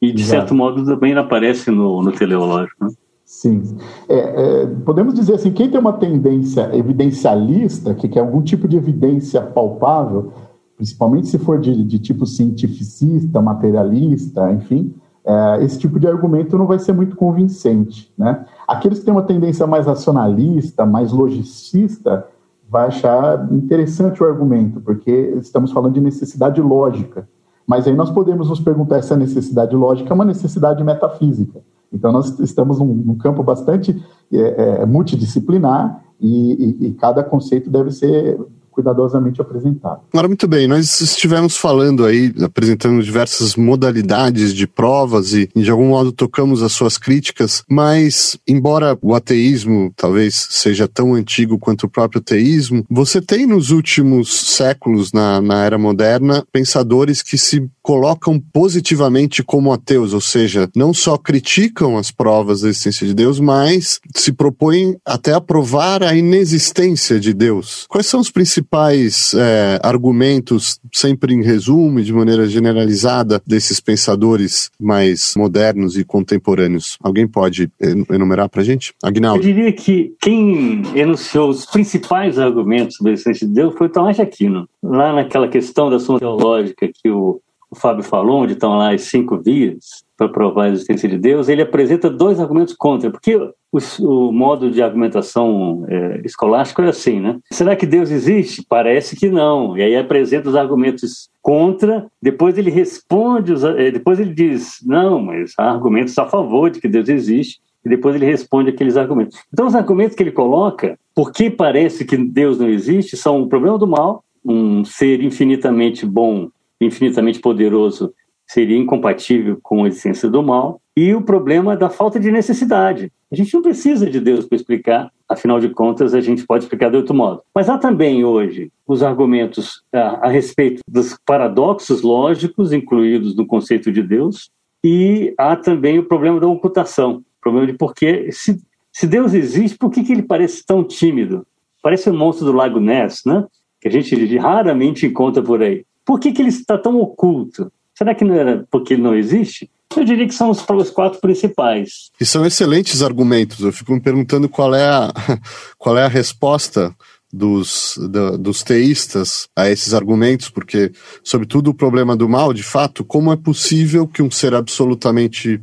E, 0.00 0.12
de 0.12 0.22
Exato. 0.22 0.40
certo 0.40 0.54
modo, 0.54 0.84
também 0.84 1.14
aparece 1.14 1.70
no, 1.70 2.02
no 2.02 2.12
teleológico. 2.12 2.84
Né? 2.84 2.90
Sim. 3.24 3.62
É, 4.08 4.14
é, 4.62 4.66
podemos 4.84 5.14
dizer 5.14 5.34
assim, 5.34 5.50
quem 5.50 5.70
tem 5.70 5.80
uma 5.80 5.94
tendência 5.94 6.70
evidencialista, 6.76 7.94
que 7.94 8.08
quer 8.08 8.20
algum 8.20 8.42
tipo 8.42 8.68
de 8.68 8.76
evidência 8.76 9.40
palpável, 9.40 10.32
principalmente 10.76 11.28
se 11.28 11.38
for 11.38 11.58
de, 11.58 11.84
de 11.84 11.98
tipo 11.98 12.26
cientificista, 12.26 13.40
materialista, 13.40 14.52
enfim, 14.52 14.94
é, 15.24 15.64
esse 15.64 15.78
tipo 15.78 15.98
de 15.98 16.06
argumento 16.06 16.58
não 16.58 16.66
vai 16.66 16.78
ser 16.78 16.92
muito 16.92 17.16
convincente. 17.16 18.12
Né? 18.16 18.44
Aqueles 18.68 18.98
que 18.98 19.06
têm 19.06 19.14
uma 19.14 19.22
tendência 19.22 19.66
mais 19.66 19.86
racionalista, 19.86 20.84
mais 20.84 21.10
logicista, 21.10 22.26
vai 22.68 22.88
achar 22.88 23.52
interessante 23.52 24.22
o 24.22 24.26
argumento, 24.26 24.80
porque 24.80 25.10
estamos 25.40 25.70
falando 25.72 25.94
de 25.94 26.00
necessidade 26.00 26.60
lógica. 26.60 27.28
Mas 27.66 27.86
aí 27.86 27.94
nós 27.94 28.10
podemos 28.10 28.48
nos 28.48 28.60
perguntar 28.60 29.02
se 29.02 29.12
a 29.12 29.16
necessidade 29.16 29.74
lógica 29.74 30.10
é 30.10 30.14
uma 30.14 30.24
necessidade 30.24 30.82
metafísica. 30.82 31.60
Então 31.92 32.10
nós 32.10 32.38
estamos 32.40 32.78
num, 32.78 32.86
num 32.86 33.16
campo 33.16 33.42
bastante 33.42 34.04
é, 34.32 34.38
é, 34.82 34.86
multidisciplinar 34.86 36.02
e, 36.20 36.52
e, 36.52 36.86
e, 36.86 36.94
cada 36.94 37.22
conceito 37.22 37.70
deve 37.70 37.90
ser 37.90 38.38
cuidadosamente 38.74 39.40
apresentado. 39.40 40.00
Agora, 40.12 40.26
muito 40.26 40.48
bem, 40.48 40.66
nós 40.66 41.00
estivemos 41.00 41.56
falando 41.56 42.04
aí, 42.04 42.34
apresentando 42.42 43.02
diversas 43.02 43.54
modalidades 43.54 44.52
de 44.52 44.66
provas 44.66 45.32
e, 45.32 45.48
de 45.54 45.70
algum 45.70 45.88
modo, 45.88 46.10
tocamos 46.10 46.62
as 46.62 46.72
suas 46.72 46.98
críticas, 46.98 47.62
mas, 47.70 48.36
embora 48.46 48.98
o 49.00 49.14
ateísmo 49.14 49.92
talvez 49.96 50.48
seja 50.50 50.88
tão 50.88 51.14
antigo 51.14 51.58
quanto 51.58 51.84
o 51.84 51.88
próprio 51.88 52.20
teísmo, 52.20 52.84
você 52.90 53.20
tem 53.20 53.46
nos 53.46 53.70
últimos 53.70 54.32
séculos, 54.56 55.12
na, 55.12 55.40
na 55.40 55.64
era 55.64 55.78
moderna, 55.78 56.44
pensadores 56.52 57.22
que 57.22 57.38
se 57.38 57.68
colocam 57.84 58.40
positivamente 58.40 59.42
como 59.42 59.70
ateus, 59.70 60.14
ou 60.14 60.20
seja, 60.20 60.70
não 60.74 60.94
só 60.94 61.18
criticam 61.18 61.98
as 61.98 62.10
provas 62.10 62.62
da 62.62 62.70
existência 62.70 63.06
de 63.06 63.12
Deus, 63.12 63.38
mas 63.38 64.00
se 64.14 64.32
propõem 64.32 64.96
até 65.04 65.34
a 65.34 65.40
provar 65.40 66.02
a 66.02 66.16
inexistência 66.16 67.20
de 67.20 67.34
Deus. 67.34 67.84
Quais 67.86 68.06
são 68.06 68.20
os 68.20 68.30
principais 68.30 69.34
é, 69.34 69.78
argumentos, 69.82 70.80
sempre 70.94 71.34
em 71.34 71.42
resumo 71.42 72.00
e 72.00 72.04
de 72.04 72.12
maneira 72.12 72.46
generalizada, 72.46 73.42
desses 73.46 73.80
pensadores 73.80 74.70
mais 74.80 75.34
modernos 75.36 75.98
e 75.98 76.04
contemporâneos? 76.04 76.96
Alguém 77.02 77.28
pode 77.28 77.70
enumerar 78.10 78.48
para 78.48 78.62
a 78.62 78.64
gente? 78.64 78.94
Agnaldo. 79.02 79.40
Eu 79.40 79.54
diria 79.54 79.72
que 79.72 80.14
quem 80.22 80.82
enunciou 80.94 81.50
os 81.50 81.66
principais 81.66 82.38
argumentos 82.38 82.96
sobre 82.96 83.10
a 83.10 83.12
existência 83.12 83.46
de 83.46 83.52
Deus 83.52 83.74
foi 83.76 83.90
Tomás 83.90 84.16
de 84.16 84.22
Aquino. 84.22 84.66
Lá 84.82 85.12
naquela 85.12 85.48
questão 85.48 85.90
da 85.90 85.98
suma 85.98 86.18
teológica 86.18 86.88
que 86.88 87.10
o, 87.10 87.40
o 87.74 87.80
Fábio 87.80 88.04
falou, 88.04 88.42
onde 88.42 88.52
estão 88.54 88.76
lá 88.78 88.94
as 88.94 89.02
cinco 89.02 89.36
vias, 89.38 90.04
para 90.16 90.28
provar 90.28 90.66
a 90.66 90.68
existência 90.68 91.08
de 91.08 91.18
Deus, 91.18 91.48
ele 91.48 91.60
apresenta 91.60 92.08
dois 92.08 92.38
argumentos 92.38 92.72
contra, 92.72 93.10
porque 93.10 93.34
o, 93.36 93.78
o 94.00 94.32
modo 94.32 94.70
de 94.70 94.80
argumentação 94.80 95.84
é, 95.88 96.20
escolástico 96.24 96.82
é 96.82 96.88
assim, 96.88 97.18
né? 97.18 97.38
Será 97.50 97.74
que 97.74 97.84
Deus 97.84 98.10
existe? 98.10 98.64
Parece 98.68 99.16
que 99.16 99.28
não. 99.28 99.76
E 99.76 99.82
aí 99.82 99.96
apresenta 99.96 100.48
os 100.48 100.54
argumentos 100.54 101.28
contra, 101.42 102.06
depois 102.22 102.56
ele 102.56 102.70
responde, 102.70 103.52
os, 103.52 103.64
é, 103.64 103.90
depois 103.90 104.20
ele 104.20 104.32
diz, 104.32 104.78
não, 104.86 105.20
mas 105.20 105.52
há 105.58 105.70
argumentos 105.70 106.16
a 106.16 106.26
favor 106.26 106.70
de 106.70 106.80
que 106.80 106.88
Deus 106.88 107.08
existe, 107.08 107.60
e 107.84 107.88
depois 107.88 108.14
ele 108.14 108.24
responde 108.24 108.70
aqueles 108.70 108.96
argumentos. 108.96 109.38
Então, 109.52 109.66
os 109.66 109.74
argumentos 109.74 110.16
que 110.16 110.22
ele 110.22 110.30
coloca, 110.32 110.96
por 111.14 111.32
que 111.32 111.50
parece 111.50 112.04
que 112.04 112.16
Deus 112.16 112.58
não 112.58 112.68
existe, 112.68 113.16
são 113.16 113.42
o 113.42 113.48
problema 113.48 113.76
do 113.76 113.86
mal, 113.86 114.24
um 114.44 114.84
ser 114.84 115.22
infinitamente 115.22 116.06
bom, 116.06 116.48
infinitamente 116.84 117.40
poderoso 117.40 118.12
seria 118.46 118.76
incompatível 118.76 119.58
com 119.62 119.84
a 119.84 119.88
existência 119.88 120.28
do 120.28 120.42
mal, 120.42 120.80
e 120.96 121.14
o 121.14 121.22
problema 121.22 121.76
da 121.76 121.88
falta 121.88 122.20
de 122.20 122.30
necessidade. 122.30 123.10
A 123.32 123.34
gente 123.34 123.52
não 123.52 123.62
precisa 123.62 124.08
de 124.08 124.20
Deus 124.20 124.46
para 124.46 124.56
explicar, 124.56 125.10
afinal 125.28 125.58
de 125.58 125.70
contas, 125.70 126.14
a 126.14 126.20
gente 126.20 126.46
pode 126.46 126.64
explicar 126.64 126.90
de 126.90 126.96
outro 126.96 127.14
modo. 127.14 127.42
Mas 127.54 127.68
há 127.68 127.78
também 127.78 128.24
hoje 128.24 128.70
os 128.86 129.02
argumentos 129.02 129.82
a, 129.92 130.26
a 130.26 130.28
respeito 130.28 130.82
dos 130.86 131.18
paradoxos 131.26 132.02
lógicos 132.02 132.72
incluídos 132.72 133.34
no 133.34 133.46
conceito 133.46 133.90
de 133.90 134.02
Deus, 134.02 134.50
e 134.84 135.34
há 135.38 135.56
também 135.56 135.98
o 135.98 136.04
problema 136.04 136.38
da 136.38 136.46
ocultação, 136.46 137.16
o 137.16 137.40
problema 137.40 137.66
de 137.66 137.72
por 137.72 137.94
que, 137.94 138.30
se, 138.30 138.62
se 138.92 139.06
Deus 139.06 139.32
existe, 139.32 139.78
por 139.78 139.90
que, 139.90 140.04
que 140.04 140.12
ele 140.12 140.22
parece 140.22 140.64
tão 140.64 140.84
tímido? 140.84 141.46
Parece 141.82 142.08
um 142.08 142.16
monstro 142.16 142.46
do 142.46 142.52
Lago 142.52 142.78
Ness, 142.78 143.22
né? 143.24 143.44
que 143.84 143.88
a 143.88 143.90
gente 143.90 144.36
raramente 144.38 145.04
encontra 145.04 145.42
por 145.42 145.62
aí. 145.62 145.84
Por 146.04 146.20
que, 146.20 146.32
que 146.32 146.42
ele 146.42 146.50
está 146.50 146.76
tão 146.76 146.98
oculto? 147.00 147.72
Será 147.96 148.14
que 148.14 148.24
não 148.24 148.34
era 148.34 148.66
porque 148.70 148.94
ele 148.94 149.02
não 149.02 149.14
existe? 149.14 149.70
Eu 149.96 150.04
diria 150.04 150.26
que 150.26 150.34
são 150.34 150.50
os, 150.50 150.64
os 150.68 150.90
quatro 150.90 151.20
principais. 151.20 152.10
E 152.20 152.26
são 152.26 152.44
excelentes 152.44 153.02
argumentos. 153.02 153.60
Eu 153.60 153.72
fico 153.72 153.92
me 153.92 154.00
perguntando 154.00 154.48
qual 154.48 154.74
é 154.74 154.84
a, 154.84 155.12
qual 155.78 155.96
é 155.96 156.04
a 156.04 156.08
resposta 156.08 156.94
dos, 157.32 157.98
da, 158.10 158.36
dos 158.36 158.62
teístas 158.62 159.48
a 159.56 159.68
esses 159.68 159.92
argumentos, 159.92 160.48
porque, 160.48 160.92
sobretudo, 161.22 161.70
o 161.70 161.74
problema 161.74 162.16
do 162.16 162.28
mal, 162.28 162.52
de 162.52 162.62
fato, 162.62 163.04
como 163.04 163.32
é 163.32 163.36
possível 163.36 164.06
que 164.06 164.22
um 164.22 164.30
ser 164.30 164.54
absolutamente 164.54 165.60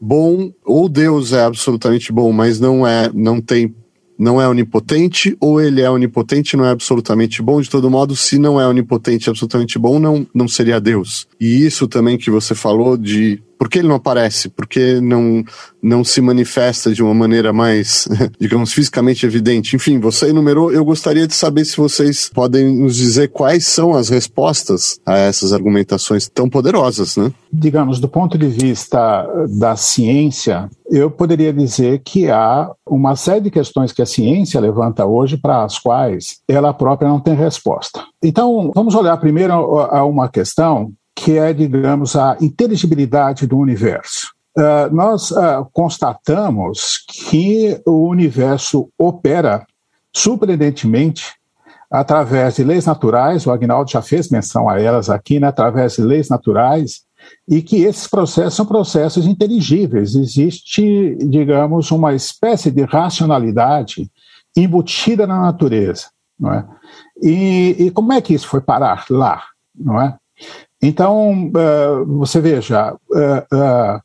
bom, 0.00 0.50
ou 0.64 0.88
Deus 0.88 1.32
é 1.32 1.44
absolutamente 1.44 2.10
bom, 2.10 2.32
mas 2.32 2.58
não 2.58 2.86
é, 2.86 3.10
não 3.12 3.40
tem 3.40 3.74
não 4.18 4.40
é 4.40 4.48
onipotente 4.48 5.36
ou 5.40 5.60
ele 5.60 5.80
é 5.80 5.90
onipotente 5.90 6.54
e 6.54 6.56
não 6.56 6.64
é 6.64 6.70
absolutamente 6.70 7.42
bom? 7.42 7.60
De 7.60 7.68
todo 7.68 7.90
modo, 7.90 8.16
se 8.16 8.38
não 8.38 8.60
é 8.60 8.66
onipotente 8.66 9.28
e 9.28 9.30
absolutamente 9.30 9.78
bom, 9.78 9.98
não, 9.98 10.26
não 10.34 10.48
seria 10.48 10.80
Deus. 10.80 11.26
E 11.40 11.64
isso 11.64 11.86
também 11.86 12.16
que 12.16 12.30
você 12.30 12.54
falou 12.54 12.96
de 12.96 13.42
por 13.58 13.68
que 13.68 13.78
ele 13.78 13.88
não 13.88 13.96
aparece? 13.96 14.48
Por 14.48 14.66
que 14.66 15.00
não, 15.00 15.44
não 15.82 16.04
se 16.04 16.20
manifesta 16.20 16.92
de 16.92 17.02
uma 17.02 17.14
maneira 17.14 17.52
mais, 17.52 18.08
digamos, 18.38 18.72
fisicamente 18.72 19.24
evidente? 19.24 19.76
Enfim, 19.76 19.98
você 19.98 20.30
enumerou. 20.30 20.70
Eu 20.70 20.84
gostaria 20.84 21.26
de 21.26 21.34
saber 21.34 21.64
se 21.64 21.76
vocês 21.76 22.28
podem 22.28 22.74
nos 22.76 22.96
dizer 22.96 23.28
quais 23.28 23.66
são 23.66 23.94
as 23.94 24.08
respostas 24.08 25.00
a 25.04 25.16
essas 25.16 25.52
argumentações 25.52 26.28
tão 26.28 26.48
poderosas, 26.48 27.16
né? 27.16 27.32
Digamos, 27.52 27.98
do 27.98 28.08
ponto 28.08 28.36
de 28.36 28.48
vista 28.48 29.26
da 29.58 29.76
ciência, 29.76 30.68
eu 30.90 31.10
poderia 31.10 31.52
dizer 31.52 32.02
que 32.04 32.30
há 32.30 32.70
uma 32.86 33.16
série 33.16 33.40
de 33.40 33.50
questões 33.50 33.92
que 33.92 34.02
a 34.02 34.06
ciência 34.06 34.60
levanta 34.60 35.06
hoje 35.06 35.36
para 35.36 35.64
as 35.64 35.78
quais 35.78 36.38
ela 36.48 36.74
própria 36.74 37.08
não 37.08 37.20
tem 37.20 37.34
resposta. 37.34 38.04
Então, 38.22 38.70
vamos 38.74 38.94
olhar 38.94 39.16
primeiro 39.16 39.52
a 39.80 40.04
uma 40.04 40.28
questão 40.28 40.92
que 41.16 41.38
é, 41.38 41.50
digamos, 41.54 42.14
a 42.14 42.36
inteligibilidade 42.40 43.46
do 43.46 43.56
universo. 43.56 44.34
Uh, 44.56 44.94
nós 44.94 45.30
uh, 45.30 45.66
constatamos 45.72 46.98
que 47.08 47.80
o 47.86 48.06
universo 48.06 48.90
opera 48.98 49.66
surpreendentemente 50.14 51.34
através 51.90 52.56
de 52.56 52.64
leis 52.64 52.84
naturais, 52.84 53.46
o 53.46 53.50
Agnaldo 53.50 53.90
já 53.90 54.02
fez 54.02 54.28
menção 54.28 54.68
a 54.68 54.80
elas 54.80 55.08
aqui, 55.08 55.40
né, 55.40 55.46
através 55.46 55.94
de 55.96 56.02
leis 56.02 56.28
naturais, 56.28 57.02
e 57.48 57.62
que 57.62 57.82
esses 57.82 58.06
processos 58.06 58.54
são 58.54 58.66
processos 58.66 59.26
inteligíveis. 59.26 60.14
Existe, 60.14 61.16
digamos, 61.16 61.90
uma 61.90 62.14
espécie 62.14 62.70
de 62.70 62.82
racionalidade 62.84 64.10
embutida 64.56 65.26
na 65.26 65.40
natureza. 65.40 66.08
Não 66.38 66.52
é? 66.52 66.66
e, 67.22 67.76
e 67.78 67.90
como 67.90 68.12
é 68.12 68.20
que 68.20 68.34
isso 68.34 68.46
foi 68.46 68.60
parar 68.60 69.06
lá? 69.08 69.42
Não 69.74 70.00
é? 70.00 70.16
Então, 70.82 71.48
uh, 71.48 72.18
você 72.18 72.40
veja, 72.40 72.92
uh, 72.92 73.96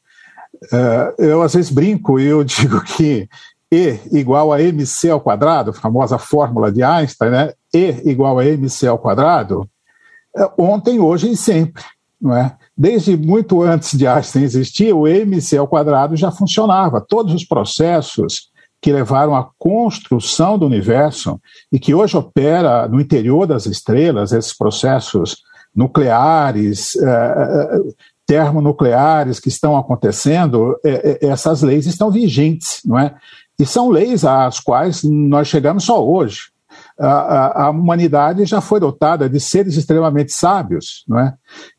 uh, 0.72 1.14
eu 1.18 1.42
às 1.42 1.54
vezes 1.54 1.72
brinco 1.72 2.20
e 2.20 2.26
eu 2.26 2.44
digo 2.46 2.82
que 2.82 3.28
E 3.72 4.00
igual 4.12 4.52
a 4.52 4.62
mc 4.62 5.10
ao 5.10 5.22
quadrado, 5.22 5.74
famosa 5.74 6.18
fórmula 6.18 6.72
de 6.72 6.84
Einstein, 6.84 7.32
né? 7.32 7.54
E 7.74 8.10
igual 8.10 8.38
a 8.40 8.46
mc 8.46 8.88
ao 8.88 9.00
quadrado, 9.00 9.66
ontem, 10.58 11.00
hoje 11.00 11.32
e 11.32 11.38
sempre, 11.38 11.84
não 12.22 12.36
é? 12.36 12.56
Desde 12.78 13.16
muito 13.16 13.62
antes 13.62 13.98
de 13.98 14.08
Einstein 14.08 14.44
existir, 14.44 14.94
o 14.94 15.08
mc 15.08 15.58
ao 15.58 15.68
quadrado 15.68 16.18
já 16.18 16.32
funcionava. 16.32 17.00
Todos 17.00 17.34
os 17.34 17.46
processos 17.46 18.52
que 18.82 18.92
levaram 18.92 19.36
à 19.36 19.48
construção 19.60 20.58
do 20.58 20.66
universo 20.66 21.40
e 21.72 21.80
que 21.80 21.94
hoje 21.94 22.18
opera 22.18 22.88
no 22.88 23.00
interior 23.00 23.46
das 23.46 23.68
estrelas, 23.68 24.32
esses 24.32 24.58
processos 24.58 25.38
nucleares, 25.76 26.96
eh, 26.96 27.06
eh, 27.06 27.80
termonucleares 28.26 29.40
que 29.40 29.50
estão 29.50 29.78
acontecendo, 29.78 30.78
eh, 30.86 31.20
essas 31.22 31.62
leis 31.62 31.86
estão 31.86 32.12
vigentes, 32.12 32.82
não 32.86 32.98
é? 32.98 33.16
E 33.60 33.66
são 33.66 33.90
leis 33.90 34.26
às 34.26 34.60
quais 34.60 35.04
nós 35.04 35.48
chegamos 35.48 35.84
só 35.84 36.06
hoje 36.06 36.52
a, 37.08 37.64
a, 37.64 37.70
humanidade 37.70 38.46
já 38.46 38.62
foi 38.62 38.80
dotada 38.80 39.28
de 39.28 39.40
seres 39.40 39.76
extremamente 39.76 40.32
sábios, 40.32 41.04
não 41.08 41.20
é? 41.20 41.34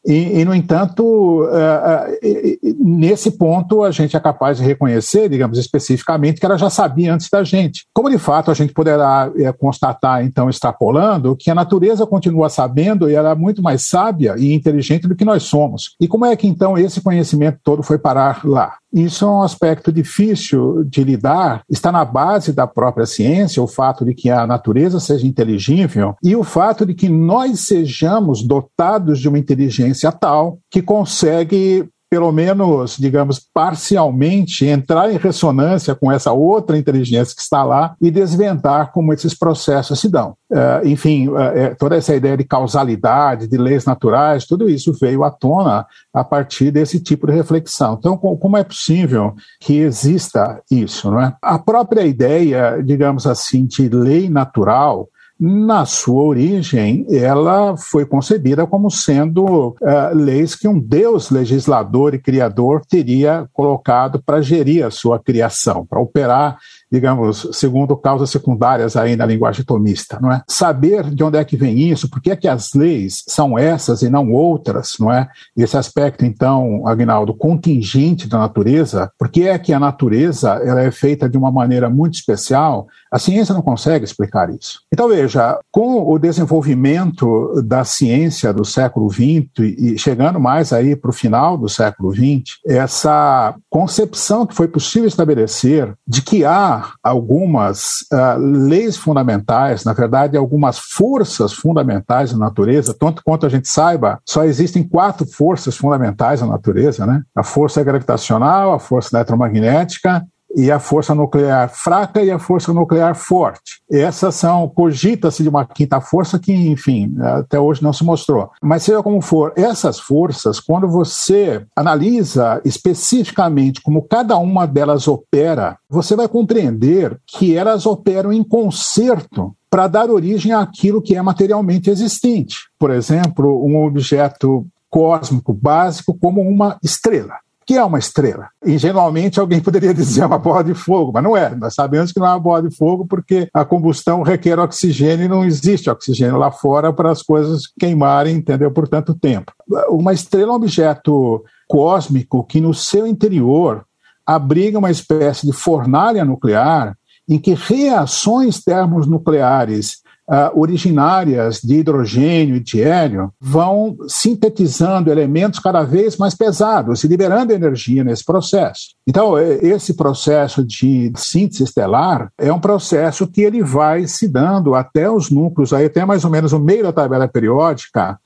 E, 0.04 0.40
e 0.40 0.44
no 0.44 0.54
entanto, 0.54 1.02
uh, 1.02 1.46
uh, 1.46 2.76
nesse 2.78 3.30
ponto, 3.30 3.84
a 3.84 3.90
gente 3.90 4.16
é 4.16 4.20
capaz 4.20 4.58
de 4.58 4.64
reconhecer, 4.64 5.28
digamos 5.28 5.58
especificamente, 5.58 6.40
que 6.40 6.46
ela 6.46 6.58
já 6.58 6.68
sabia 6.68 7.14
antes 7.14 7.28
da 7.30 7.44
gente. 7.44 7.86
Como 7.94 8.10
de 8.10 8.18
fato 8.18 8.50
a 8.50 8.54
gente 8.54 8.72
poderá 8.72 9.30
uh, 9.30 9.58
constatar, 9.58 10.24
então, 10.24 10.50
extrapolando, 10.50 11.36
que 11.36 11.50
a 11.50 11.54
natureza 11.54 12.06
continua 12.06 12.48
sabendo 12.48 13.08
e 13.08 13.14
ela 13.14 13.30
é 13.30 13.34
muito 13.34 13.62
mais 13.62 13.86
sábia 13.86 14.34
e 14.36 14.52
inteligente 14.52 15.06
do 15.06 15.14
que 15.14 15.24
nós 15.24 15.44
somos. 15.44 15.94
E 16.00 16.08
como 16.08 16.26
é 16.26 16.34
que 16.34 16.48
então 16.48 16.76
esse 16.76 17.00
conhecimento 17.00 17.58
todo 17.62 17.82
foi 17.82 17.98
parar 17.98 18.44
lá? 18.44 18.81
Isso 18.92 19.24
é 19.24 19.28
um 19.28 19.42
aspecto 19.42 19.90
difícil 19.90 20.84
de 20.84 21.02
lidar, 21.02 21.62
está 21.68 21.90
na 21.90 22.04
base 22.04 22.52
da 22.52 22.66
própria 22.66 23.06
ciência, 23.06 23.62
o 23.62 23.66
fato 23.66 24.04
de 24.04 24.14
que 24.14 24.28
a 24.28 24.46
natureza 24.46 25.00
seja 25.00 25.26
inteligível 25.26 26.14
e 26.22 26.36
o 26.36 26.44
fato 26.44 26.84
de 26.84 26.94
que 26.94 27.08
nós 27.08 27.60
sejamos 27.60 28.42
dotados 28.42 29.18
de 29.18 29.28
uma 29.28 29.38
inteligência 29.38 30.12
tal 30.12 30.58
que 30.70 30.82
consegue 30.82 31.88
pelo 32.12 32.30
menos, 32.30 32.98
digamos, 32.98 33.40
parcialmente, 33.54 34.66
entrar 34.66 35.10
em 35.10 35.16
ressonância 35.16 35.94
com 35.94 36.12
essa 36.12 36.30
outra 36.30 36.76
inteligência 36.76 37.34
que 37.34 37.40
está 37.40 37.64
lá 37.64 37.96
e 37.98 38.10
desvendar 38.10 38.92
como 38.92 39.14
esses 39.14 39.32
processos 39.32 39.98
se 39.98 40.10
dão. 40.10 40.36
Uh, 40.50 40.86
enfim, 40.86 41.28
uh, 41.28 41.74
toda 41.78 41.96
essa 41.96 42.14
ideia 42.14 42.36
de 42.36 42.44
causalidade, 42.44 43.48
de 43.48 43.56
leis 43.56 43.86
naturais, 43.86 44.44
tudo 44.44 44.68
isso 44.68 44.92
veio 44.92 45.24
à 45.24 45.30
tona 45.30 45.86
a 46.12 46.22
partir 46.22 46.70
desse 46.70 47.00
tipo 47.00 47.26
de 47.26 47.32
reflexão. 47.32 47.96
Então, 47.98 48.18
como 48.18 48.58
é 48.58 48.62
possível 48.62 49.34
que 49.58 49.78
exista 49.78 50.60
isso? 50.70 51.10
Não 51.10 51.18
é? 51.18 51.34
A 51.40 51.58
própria 51.58 52.02
ideia, 52.02 52.82
digamos 52.84 53.26
assim, 53.26 53.64
de 53.64 53.88
lei 53.88 54.28
natural 54.28 55.08
na 55.44 55.84
sua 55.84 56.22
origem, 56.22 57.04
ela 57.10 57.76
foi 57.76 58.06
concebida 58.06 58.64
como 58.64 58.88
sendo 58.88 59.70
uh, 59.70 60.14
leis 60.14 60.54
que 60.54 60.68
um 60.68 60.78
Deus 60.78 61.30
legislador 61.32 62.14
e 62.14 62.20
criador 62.20 62.82
teria 62.86 63.48
colocado 63.52 64.22
para 64.22 64.40
gerir 64.40 64.86
a 64.86 64.90
sua 64.92 65.18
criação, 65.18 65.84
para 65.84 65.98
operar 65.98 66.58
digamos, 66.92 67.48
segundo 67.52 67.96
causas 67.96 68.28
secundárias 68.28 68.96
aí 68.96 69.16
na 69.16 69.24
linguagem 69.24 69.64
tomista, 69.64 70.18
não 70.20 70.30
é? 70.30 70.42
Saber 70.46 71.04
de 71.04 71.24
onde 71.24 71.38
é 71.38 71.44
que 71.44 71.56
vem 71.56 71.90
isso, 71.90 72.10
por 72.10 72.20
que 72.20 72.30
é 72.30 72.36
que 72.36 72.46
as 72.46 72.74
leis 72.74 73.24
são 73.26 73.58
essas 73.58 74.02
e 74.02 74.10
não 74.10 74.30
outras, 74.30 74.96
não 75.00 75.10
é? 75.10 75.26
Esse 75.56 75.78
aspecto, 75.78 76.26
então, 76.26 76.86
Agnaldo, 76.86 77.32
contingente 77.32 78.28
da 78.28 78.38
natureza, 78.38 79.10
por 79.18 79.30
que 79.30 79.48
é 79.48 79.58
que 79.58 79.72
a 79.72 79.80
natureza 79.80 80.60
ela 80.62 80.82
é 80.82 80.90
feita 80.90 81.26
de 81.30 81.38
uma 81.38 81.50
maneira 81.50 81.88
muito 81.88 82.14
especial? 82.14 82.86
A 83.10 83.18
ciência 83.18 83.54
não 83.54 83.62
consegue 83.62 84.04
explicar 84.04 84.50
isso. 84.50 84.80
Então, 84.92 85.08
veja, 85.08 85.58
com 85.70 86.06
o 86.06 86.18
desenvolvimento 86.18 87.62
da 87.64 87.84
ciência 87.84 88.52
do 88.52 88.64
século 88.64 89.10
XX 89.10 89.48
e 89.58 89.98
chegando 89.98 90.38
mais 90.38 90.72
aí 90.72 90.94
para 90.94 91.10
o 91.10 91.14
final 91.14 91.56
do 91.56 91.68
século 91.68 92.12
XX, 92.12 92.58
essa 92.66 93.54
concepção 93.70 94.46
que 94.46 94.54
foi 94.54 94.68
possível 94.68 95.08
estabelecer 95.08 95.94
de 96.06 96.20
que 96.20 96.44
há 96.44 96.81
algumas 97.02 98.02
uh, 98.12 98.38
leis 98.38 98.96
fundamentais, 98.96 99.84
na 99.84 99.92
verdade, 99.92 100.36
algumas 100.36 100.78
forças 100.78 101.52
fundamentais 101.52 102.32
na 102.32 102.38
natureza, 102.38 102.94
tanto 102.98 103.22
quanto 103.24 103.46
a 103.46 103.48
gente 103.48 103.68
saiba, 103.68 104.20
só 104.26 104.44
existem 104.44 104.86
quatro 104.86 105.26
forças 105.26 105.76
fundamentais 105.76 106.40
na 106.40 106.46
natureza, 106.46 107.06
né? 107.06 107.22
A 107.34 107.42
força 107.42 107.82
gravitacional, 107.82 108.72
a 108.72 108.78
força 108.78 109.16
eletromagnética, 109.16 110.24
e 110.56 110.70
a 110.70 110.78
força 110.78 111.14
nuclear 111.14 111.68
fraca 111.68 112.22
e 112.22 112.30
a 112.30 112.38
força 112.38 112.72
nuclear 112.72 113.14
forte. 113.14 113.80
Essas 113.90 114.34
são, 114.34 114.68
cogita-se 114.68 115.42
de 115.42 115.48
uma 115.48 115.64
quinta 115.64 116.00
força 116.00 116.38
que, 116.38 116.52
enfim, 116.52 117.14
até 117.20 117.58
hoje 117.58 117.82
não 117.82 117.92
se 117.92 118.04
mostrou. 118.04 118.50
Mas 118.62 118.82
seja 118.82 119.02
como 119.02 119.20
for, 119.20 119.52
essas 119.56 119.98
forças, 119.98 120.60
quando 120.60 120.88
você 120.88 121.64
analisa 121.76 122.60
especificamente 122.64 123.80
como 123.80 124.02
cada 124.02 124.36
uma 124.38 124.66
delas 124.66 125.08
opera, 125.08 125.76
você 125.88 126.16
vai 126.16 126.28
compreender 126.28 127.18
que 127.26 127.56
elas 127.56 127.86
operam 127.86 128.32
em 128.32 128.42
concerto 128.42 129.54
para 129.70 129.88
dar 129.88 130.10
origem 130.10 130.52
àquilo 130.52 131.00
que 131.00 131.16
é 131.16 131.22
materialmente 131.22 131.88
existente. 131.88 132.68
Por 132.78 132.90
exemplo, 132.90 133.64
um 133.64 133.84
objeto 133.84 134.66
cósmico 134.90 135.54
básico 135.54 136.12
como 136.12 136.42
uma 136.42 136.76
estrela 136.82 137.36
que 137.66 137.74
é 137.74 137.84
uma 137.84 137.98
estrela. 137.98 138.48
Ingenuamente, 138.64 139.40
alguém 139.40 139.60
poderia 139.60 139.92
dizer 139.94 140.24
uma 140.24 140.38
bola 140.38 140.64
de 140.64 140.74
fogo, 140.74 141.12
mas 141.12 141.22
não 141.22 141.36
é. 141.36 141.54
Nós 141.54 141.74
sabemos 141.74 142.12
que 142.12 142.20
não 142.20 142.26
é 142.26 142.30
uma 142.30 142.40
bola 142.40 142.62
de 142.68 142.74
fogo 142.74 143.06
porque 143.06 143.48
a 143.52 143.64
combustão 143.64 144.22
requer 144.22 144.58
oxigênio 144.58 145.24
e 145.26 145.28
não 145.28 145.44
existe 145.44 145.90
oxigênio 145.90 146.38
lá 146.38 146.50
fora 146.50 146.92
para 146.92 147.10
as 147.10 147.22
coisas 147.22 147.62
queimarem, 147.78 148.36
entendeu, 148.36 148.70
por 148.70 148.88
tanto 148.88 149.14
tempo. 149.14 149.52
Uma 149.88 150.12
estrela 150.12 150.50
é 150.50 150.52
um 150.52 150.56
objeto 150.56 151.44
cósmico 151.68 152.44
que 152.44 152.60
no 152.60 152.74
seu 152.74 153.06
interior 153.06 153.84
abriga 154.26 154.78
uma 154.78 154.90
espécie 154.90 155.46
de 155.46 155.52
fornalha 155.52 156.24
nuclear 156.24 156.96
em 157.28 157.38
que 157.38 157.54
reações 157.54 158.62
termonucleares 158.62 160.01
uh, 160.32 160.58
originárias 160.58 161.60
de 161.60 161.76
hidrogênio 161.76 162.56
e 162.56 162.60
de 162.60 162.82
hélio 162.82 163.30
vão 163.38 163.96
sintetizando 164.08 165.10
elementos 165.10 165.60
cada 165.60 165.82
vez 165.82 166.16
mais 166.16 166.34
pesados 166.34 167.04
e 167.04 167.08
liberando 167.08 167.52
energia 167.52 168.02
nesse 168.02 168.24
processo. 168.24 168.94
Então, 169.06 169.38
esse 169.38 169.94
processo 169.94 170.64
de 170.64 171.12
síntese 171.16 171.64
estelar 171.64 172.32
é 172.38 172.50
um 172.50 172.60
processo 172.60 173.26
que 173.26 173.42
ele 173.42 173.62
vai 173.62 174.06
se 174.06 174.26
dando 174.26 174.74
até 174.74 175.10
os 175.10 175.30
núcleos, 175.30 175.72
aí 175.72 175.84
até 175.84 176.04
mais 176.04 176.24
ou 176.24 176.30
menos 176.30 176.52
o 176.52 176.58
meio 176.58 176.84
da 176.84 176.92
tabela 176.92 177.28
periódica, 177.28 178.18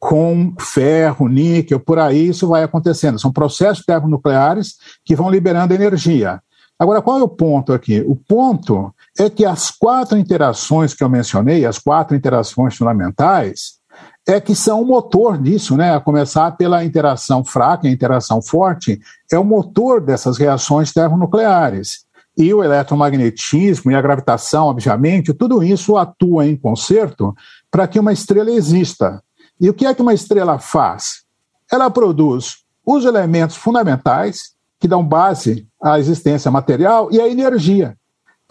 com 0.00 0.52
ferro, 0.58 1.28
níquel, 1.28 1.78
por 1.78 1.96
aí 2.00 2.28
isso 2.28 2.48
vai 2.48 2.64
acontecendo. 2.64 3.20
São 3.20 3.32
processos 3.32 3.84
termonucleares 3.84 4.74
que 5.04 5.14
vão 5.14 5.30
liberando 5.30 5.74
energia. 5.74 6.40
Agora, 6.76 7.00
qual 7.00 7.20
é 7.20 7.22
o 7.22 7.28
ponto 7.28 7.72
aqui? 7.72 8.02
O 8.08 8.16
ponto 8.16 8.92
é 9.18 9.28
que 9.28 9.44
as 9.44 9.70
quatro 9.70 10.16
interações 10.16 10.94
que 10.94 11.04
eu 11.04 11.08
mencionei, 11.08 11.66
as 11.66 11.78
quatro 11.78 12.16
interações 12.16 12.76
fundamentais, 12.76 13.80
é 14.26 14.40
que 14.40 14.54
são 14.54 14.80
o 14.80 14.86
motor 14.86 15.36
disso, 15.36 15.76
né? 15.76 15.94
A 15.94 16.00
começar 16.00 16.52
pela 16.52 16.84
interação 16.84 17.44
fraca, 17.44 17.88
a 17.88 17.90
interação 17.90 18.40
forte, 18.40 19.00
é 19.30 19.38
o 19.38 19.44
motor 19.44 20.00
dessas 20.00 20.38
reações 20.38 20.92
termonucleares. 20.92 22.04
E 22.38 22.54
o 22.54 22.64
eletromagnetismo 22.64 23.90
e 23.90 23.94
a 23.94 24.00
gravitação, 24.00 24.66
obviamente, 24.66 25.34
tudo 25.34 25.62
isso 25.62 25.98
atua 25.98 26.46
em 26.46 26.56
concerto 26.56 27.34
para 27.70 27.86
que 27.86 28.00
uma 28.00 28.12
estrela 28.12 28.50
exista. 28.50 29.22
E 29.60 29.68
o 29.68 29.74
que 29.74 29.84
é 29.84 29.94
que 29.94 30.00
uma 30.00 30.14
estrela 30.14 30.58
faz? 30.58 31.24
Ela 31.70 31.90
produz 31.90 32.62
os 32.86 33.04
elementos 33.04 33.56
fundamentais 33.56 34.52
que 34.80 34.88
dão 34.88 35.04
base 35.04 35.66
à 35.82 35.98
existência 35.98 36.50
material 36.50 37.08
e 37.12 37.20
à 37.20 37.28
energia 37.28 37.96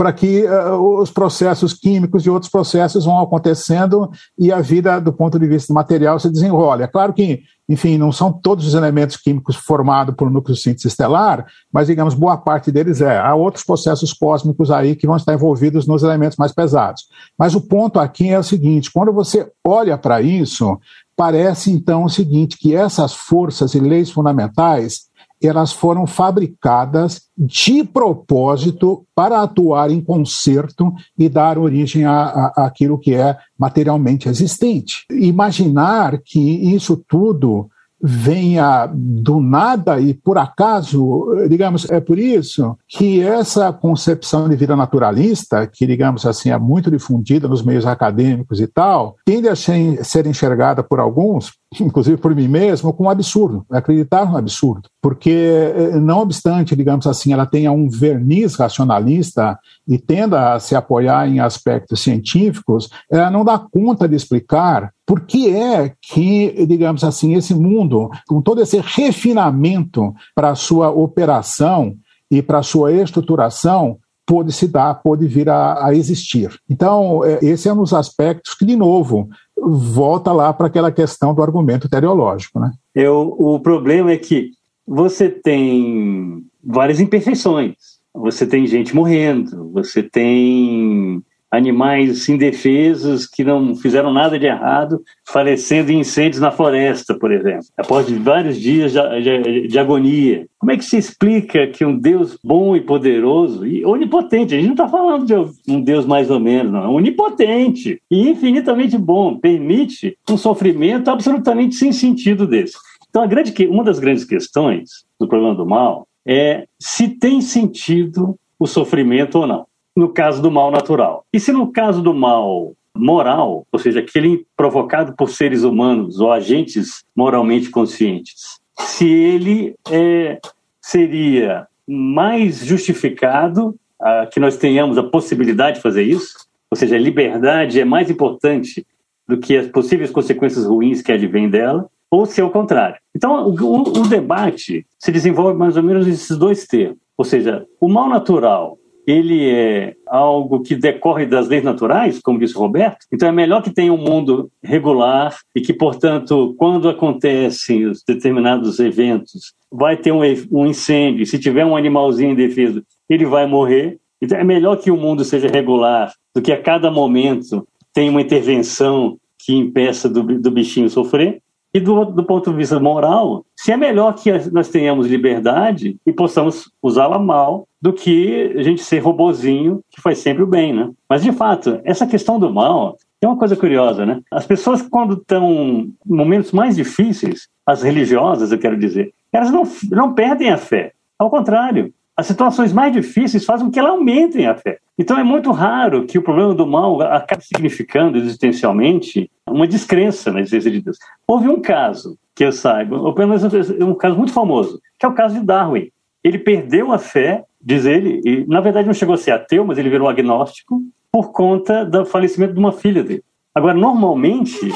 para 0.01 0.11
que 0.11 0.43
uh, 0.45 0.99
os 0.99 1.11
processos 1.11 1.75
químicos 1.75 2.25
e 2.25 2.29
outros 2.31 2.51
processos 2.51 3.05
vão 3.05 3.19
acontecendo 3.19 4.09
e 4.35 4.51
a 4.51 4.59
vida, 4.59 4.99
do 4.99 5.13
ponto 5.13 5.37
de 5.37 5.45
vista 5.45 5.71
material, 5.71 6.19
se 6.19 6.27
desenrola. 6.27 6.85
É 6.85 6.87
claro 6.87 7.13
que, 7.13 7.41
enfim, 7.69 7.99
não 7.99 8.11
são 8.11 8.33
todos 8.33 8.65
os 8.65 8.73
elementos 8.73 9.15
químicos 9.15 9.55
formados 9.55 10.15
por 10.15 10.31
núcleo 10.31 10.57
síntese 10.57 10.87
estelar, 10.87 11.45
mas, 11.71 11.85
digamos, 11.85 12.15
boa 12.15 12.35
parte 12.35 12.71
deles 12.71 12.99
é. 12.99 13.19
Há 13.19 13.35
outros 13.35 13.63
processos 13.63 14.11
cósmicos 14.11 14.71
aí 14.71 14.95
que 14.95 15.05
vão 15.05 15.17
estar 15.17 15.35
envolvidos 15.35 15.85
nos 15.85 16.01
elementos 16.01 16.35
mais 16.35 16.51
pesados. 16.51 17.03
Mas 17.37 17.53
o 17.53 17.61
ponto 17.61 17.99
aqui 17.99 18.29
é 18.29 18.39
o 18.39 18.43
seguinte: 18.43 18.89
quando 18.91 19.13
você 19.13 19.51
olha 19.63 19.99
para 19.99 20.19
isso, 20.19 20.79
parece 21.15 21.71
então 21.71 22.05
o 22.05 22.09
seguinte, 22.09 22.57
que 22.57 22.75
essas 22.75 23.13
forças 23.13 23.75
e 23.75 23.79
leis 23.79 24.09
fundamentais 24.09 25.10
elas 25.47 25.71
foram 25.73 26.05
fabricadas 26.05 27.23
de 27.37 27.83
propósito 27.83 29.05
para 29.15 29.41
atuar 29.41 29.89
em 29.89 30.01
concerto 30.01 30.93
e 31.17 31.27
dar 31.27 31.57
origem 31.57 32.03
aquilo 32.05 32.99
que 32.99 33.13
é 33.13 33.37
materialmente 33.57 34.29
existente. 34.29 35.05
Imaginar 35.09 36.19
que 36.23 36.39
isso 36.39 37.03
tudo 37.07 37.69
venha 38.03 38.89
do 38.91 39.39
nada 39.39 39.99
e 39.99 40.13
por 40.13 40.37
acaso, 40.37 41.27
digamos, 41.47 41.89
é 41.89 41.99
por 41.99 42.17
isso 42.17 42.75
que 42.87 43.21
essa 43.21 43.71
concepção 43.71 44.49
de 44.49 44.55
vida 44.55 44.75
naturalista, 44.75 45.67
que 45.67 45.85
digamos 45.85 46.25
assim 46.25 46.49
é 46.49 46.57
muito 46.57 46.89
difundida 46.89 47.47
nos 47.47 47.61
meios 47.61 47.85
acadêmicos 47.85 48.59
e 48.59 48.65
tal, 48.65 49.17
tende 49.23 49.47
a 49.47 49.55
ser 49.55 50.25
enxergada 50.25 50.81
por 50.81 50.99
alguns 50.99 51.51
inclusive 51.79 52.17
por 52.17 52.35
mim 52.35 52.47
mesmo, 52.47 52.91
com 52.91 53.05
um 53.05 53.09
absurdo, 53.09 53.65
acreditar 53.69 54.29
no 54.29 54.37
absurdo, 54.37 54.89
porque 55.01 55.29
eh, 55.29 55.99
não 55.99 56.19
obstante, 56.19 56.75
digamos 56.75 57.07
assim, 57.07 57.31
ela 57.31 57.45
tenha 57.45 57.71
um 57.71 57.89
verniz 57.89 58.55
racionalista 58.55 59.57
e 59.87 59.97
tenda 59.97 60.53
a 60.53 60.59
se 60.59 60.75
apoiar 60.75 61.27
em 61.27 61.39
aspectos 61.39 62.01
científicos, 62.01 62.89
ela 63.09 63.31
não 63.31 63.45
dá 63.45 63.57
conta 63.57 64.07
de 64.07 64.15
explicar 64.15 64.91
por 65.05 65.21
que 65.21 65.49
é 65.49 65.93
que, 66.01 66.65
digamos 66.65 67.03
assim, 67.03 67.35
esse 67.35 67.53
mundo, 67.53 68.09
com 68.27 68.41
todo 68.41 68.61
esse 68.61 68.79
refinamento 68.79 70.13
para 70.35 70.49
a 70.49 70.55
sua 70.55 70.89
operação 70.89 71.95
e 72.29 72.41
para 72.41 72.59
a 72.59 72.63
sua 72.63 72.91
estruturação, 72.93 73.97
pôde 74.25 74.53
se 74.53 74.67
dar, 74.67 74.95
pôde 74.95 75.27
vir 75.27 75.49
a, 75.49 75.87
a, 75.87 75.93
existir. 75.93 76.57
Então, 76.69 77.25
eh, 77.25 77.39
esse 77.41 77.67
é 77.67 77.73
um 77.73 77.77
dos 77.77 77.93
aspectos 77.93 78.53
que, 78.53 78.65
de 78.65 78.77
novo, 78.77 79.27
volta 79.61 80.31
lá 80.31 80.51
para 80.51 80.67
aquela 80.67 80.91
questão 80.91 81.33
do 81.33 81.43
argumento 81.43 81.89
teleológico. 81.89 82.59
Né? 82.59 82.71
Eu, 82.95 83.35
o 83.37 83.59
problema 83.59 84.11
é 84.11 84.17
que 84.17 84.51
você 84.85 85.29
tem 85.29 86.43
várias 86.63 86.99
imperfeições. 86.99 87.75
Você 88.13 88.45
tem 88.45 88.67
gente 88.67 88.93
morrendo, 88.93 89.71
você 89.71 90.03
tem 90.03 91.23
animais 91.51 92.29
indefesos 92.29 93.27
que 93.27 93.43
não 93.43 93.75
fizeram 93.75 94.13
nada 94.13 94.39
de 94.39 94.45
errado, 94.45 95.03
falecendo 95.25 95.91
em 95.91 95.99
incêndios 95.99 96.39
na 96.39 96.49
floresta, 96.49 97.13
por 97.13 97.29
exemplo, 97.29 97.65
após 97.77 98.09
vários 98.09 98.57
dias 98.57 98.93
de, 98.93 99.21
de, 99.21 99.67
de, 99.67 99.79
agonia. 99.79 100.47
Como 100.57 100.71
é 100.71 100.77
que 100.77 100.85
se 100.85 100.97
explica 100.97 101.67
que 101.67 101.83
um 101.83 101.97
Deus 101.97 102.37
bom 102.41 102.73
e 102.73 102.79
poderoso 102.79 103.67
e 103.67 103.83
onipotente, 103.85 104.53
a 104.53 104.57
gente 104.57 104.67
não 104.67 104.73
está 104.73 104.87
falando 104.87 105.25
de 105.25 105.71
um 105.71 105.81
Deus 105.81 106.05
mais 106.05 106.31
ou 106.31 106.39
menos, 106.39 106.71
não, 106.71 106.83
é 106.83 106.87
onipotente 106.87 108.01
e 108.09 108.29
infinitamente 108.29 108.97
bom, 108.97 109.37
permite 109.37 110.17
um 110.29 110.37
sofrimento 110.37 111.09
absolutamente 111.09 111.75
sem 111.75 111.91
sentido 111.91 112.47
desse. 112.47 112.77
Então, 113.09 113.23
a 113.23 113.27
grande, 113.27 113.53
uma 113.67 113.83
das 113.83 113.99
grandes 113.99 114.23
questões 114.23 115.03
do 115.19 115.27
problema 115.27 115.53
do 115.53 115.65
mal 115.65 116.07
é 116.25 116.65
se 116.79 117.09
tem 117.09 117.41
sentido 117.41 118.37
o 118.57 118.65
sofrimento 118.65 119.39
ou 119.39 119.47
não 119.47 119.65
no 119.95 120.09
caso 120.09 120.41
do 120.41 120.51
mal 120.51 120.71
natural. 120.71 121.25
E 121.33 121.39
se 121.39 121.51
no 121.51 121.71
caso 121.71 122.01
do 122.01 122.13
mal 122.13 122.73
moral, 122.95 123.65
ou 123.71 123.79
seja, 123.79 123.99
aquele 123.99 124.45
provocado 124.55 125.15
por 125.15 125.29
seres 125.29 125.63
humanos 125.63 126.19
ou 126.19 126.31
agentes 126.31 127.03
moralmente 127.15 127.69
conscientes, 127.69 128.59
se 128.79 129.07
ele 129.07 129.75
é, 129.89 130.39
seria 130.81 131.67
mais 131.87 132.65
justificado 132.65 133.75
ah, 134.01 134.27
que 134.31 134.39
nós 134.39 134.57
tenhamos 134.57 134.97
a 134.97 135.03
possibilidade 135.03 135.77
de 135.77 135.81
fazer 135.81 136.03
isso, 136.03 136.47
ou 136.69 136.77
seja, 136.77 136.95
a 136.95 136.99
liberdade 136.99 137.79
é 137.79 137.85
mais 137.85 138.09
importante 138.09 138.85
do 139.27 139.37
que 139.37 139.55
as 139.55 139.67
possíveis 139.67 140.09
consequências 140.09 140.65
ruins 140.65 141.01
que 141.01 141.11
advêm 141.11 141.49
dela, 141.49 141.87
ou 142.09 142.25
se 142.25 142.41
é 142.41 142.43
o 142.43 142.49
contrário. 142.49 142.97
Então, 143.15 143.47
o, 143.47 143.81
o 143.81 144.07
debate 144.07 144.85
se 144.99 145.11
desenvolve 145.11 145.57
mais 145.57 145.77
ou 145.77 145.83
menos 145.83 146.05
nesses 146.05 146.37
dois 146.37 146.65
termos, 146.65 146.97
ou 147.17 147.23
seja, 147.23 147.65
o 147.79 147.87
mal 147.87 148.09
natural 148.09 148.77
ele 149.05 149.49
é 149.49 149.95
algo 150.07 150.61
que 150.61 150.75
decorre 150.75 151.25
das 151.25 151.47
leis 151.47 151.63
naturais, 151.63 152.19
como 152.19 152.39
disse 152.39 152.55
o 152.55 152.59
Roberto, 152.59 153.05
então 153.11 153.27
é 153.27 153.31
melhor 153.31 153.61
que 153.61 153.73
tenha 153.73 153.91
um 153.91 153.97
mundo 153.97 154.51
regular 154.63 155.35
e 155.55 155.61
que, 155.61 155.73
portanto, 155.73 156.53
quando 156.57 156.89
acontecem 156.89 157.85
os 157.85 158.03
determinados 158.03 158.79
eventos, 158.79 159.53
vai 159.71 159.97
ter 159.97 160.11
um, 160.11 160.21
um 160.51 160.67
incêndio, 160.67 161.25
se 161.25 161.39
tiver 161.39 161.65
um 161.65 161.75
animalzinho 161.75 162.31
indefeso, 162.31 162.83
ele 163.09 163.25
vai 163.25 163.45
morrer. 163.45 163.97
Então 164.21 164.37
é 164.37 164.43
melhor 164.43 164.77
que 164.77 164.91
o 164.91 164.97
mundo 164.97 165.23
seja 165.23 165.47
regular 165.47 166.13
do 166.35 166.41
que 166.41 166.51
a 166.51 166.61
cada 166.61 166.91
momento 166.91 167.67
tem 167.93 168.09
uma 168.09 168.21
intervenção 168.21 169.17
que 169.39 169.53
impeça 169.53 170.07
do, 170.07 170.23
do 170.39 170.51
bichinho 170.51 170.89
sofrer. 170.89 171.41
E 171.73 171.79
do, 171.79 172.03
do, 172.03 172.23
ponto 172.23 172.51
de 172.51 172.57
vista 172.57 172.77
moral, 172.81 173.45
se 173.55 173.71
é 173.71 173.77
melhor 173.77 174.13
que 174.13 174.29
nós 174.51 174.67
tenhamos 174.67 175.07
liberdade 175.07 175.95
e 176.05 176.11
possamos 176.11 176.69
usá-la 176.83 177.17
mal 177.17 177.65
do 177.81 177.91
que 177.91 178.53
a 178.55 178.61
gente 178.61 178.83
ser 178.83 178.99
robozinho 178.99 179.81
que 179.89 180.01
faz 180.01 180.19
sempre 180.19 180.43
o 180.43 180.47
bem, 180.47 180.73
né? 180.73 180.91
Mas, 181.09 181.23
de 181.23 181.31
fato, 181.31 181.79
essa 181.83 182.05
questão 182.05 182.37
do 182.37 182.53
mal 182.53 182.97
é 183.21 183.27
uma 183.27 183.37
coisa 183.37 183.55
curiosa, 183.55 184.05
né? 184.05 184.21
As 184.31 184.45
pessoas, 184.45 184.81
quando 184.81 185.13
estão 185.15 185.51
em 185.51 185.95
momentos 186.05 186.51
mais 186.51 186.75
difíceis, 186.75 187.47
as 187.65 187.81
religiosas, 187.81 188.51
eu 188.51 188.59
quero 188.59 188.77
dizer, 188.77 189.13
elas 189.31 189.51
não, 189.51 189.63
não 189.89 190.13
perdem 190.13 190.49
a 190.51 190.57
fé. 190.57 190.91
Ao 191.17 191.29
contrário, 191.29 191.93
as 192.15 192.27
situações 192.27 192.73
mais 192.73 192.93
difíceis 192.93 193.45
fazem 193.45 193.65
com 193.65 193.71
que 193.71 193.79
elas 193.79 193.91
aumentem 193.91 194.45
a 194.45 194.55
fé. 194.55 194.77
Então 194.97 195.17
é 195.17 195.23
muito 195.23 195.51
raro 195.51 196.05
que 196.05 196.17
o 196.17 196.21
problema 196.21 196.53
do 196.53 196.67
mal 196.67 197.01
acabe 197.01 197.43
significando 197.43 198.17
existencialmente 198.17 199.29
uma 199.47 199.67
descrença 199.67 200.31
na 200.31 200.39
existência 200.41 200.69
de 200.69 200.81
Deus. 200.81 200.97
Houve 201.27 201.47
um 201.47 201.61
caso 201.61 202.17
que 202.35 202.43
eu 202.43 202.51
saiba, 202.51 202.97
ou 202.97 203.13
pelo 203.13 203.29
menos 203.29 203.43
um 203.79 203.93
caso 203.95 204.15
muito 204.15 204.33
famoso, 204.33 204.79
que 204.99 205.05
é 205.05 205.09
o 205.09 205.13
caso 205.13 205.39
de 205.39 205.45
Darwin. 205.45 205.89
Ele 206.23 206.37
perdeu 206.37 206.91
a 206.91 206.99
fé, 206.99 207.43
diz 207.63 207.85
ele, 207.85 208.21
e 208.25 208.45
na 208.47 208.61
verdade 208.61 208.87
não 208.87 208.93
chegou 208.93 209.15
a 209.15 209.17
ser 209.17 209.31
ateu, 209.31 209.65
mas 209.65 209.77
ele 209.77 209.89
virou 209.89 210.07
agnóstico 210.07 210.81
por 211.11 211.31
conta 211.31 211.85
do 211.85 212.05
falecimento 212.05 212.53
de 212.53 212.59
uma 212.59 212.71
filha 212.71 213.03
dele. 213.03 213.23
Agora, 213.53 213.73
normalmente, 213.73 214.71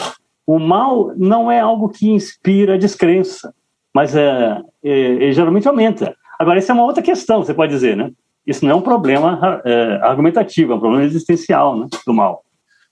o 0.46 0.60
mal 0.60 1.14
não 1.16 1.52
é 1.52 1.60
algo 1.60 1.90
que 1.90 2.10
inspira 2.10 2.78
descrença, 2.78 3.54
mas 3.94 4.16
é, 4.16 4.62
é, 4.84 5.32
geralmente 5.32 5.68
aumenta. 5.68 6.16
Agora, 6.38 6.58
essa 6.58 6.74
é 6.74 6.76
uma 6.76 6.84
outra 6.84 7.02
questão, 7.02 7.44
você 7.44 7.54
pode 7.54 7.72
dizer, 7.72 7.96
né? 7.96 8.12
Isso 8.46 8.64
não 8.64 8.72
é 8.72 8.76
um 8.76 8.82
problema 8.82 9.62
é, 9.66 10.00
argumentativo, 10.04 10.74
é 10.74 10.76
um 10.76 10.80
problema 10.80 11.06
existencial 11.06 11.80
né, 11.80 11.88
do 12.06 12.14
mal. 12.14 12.44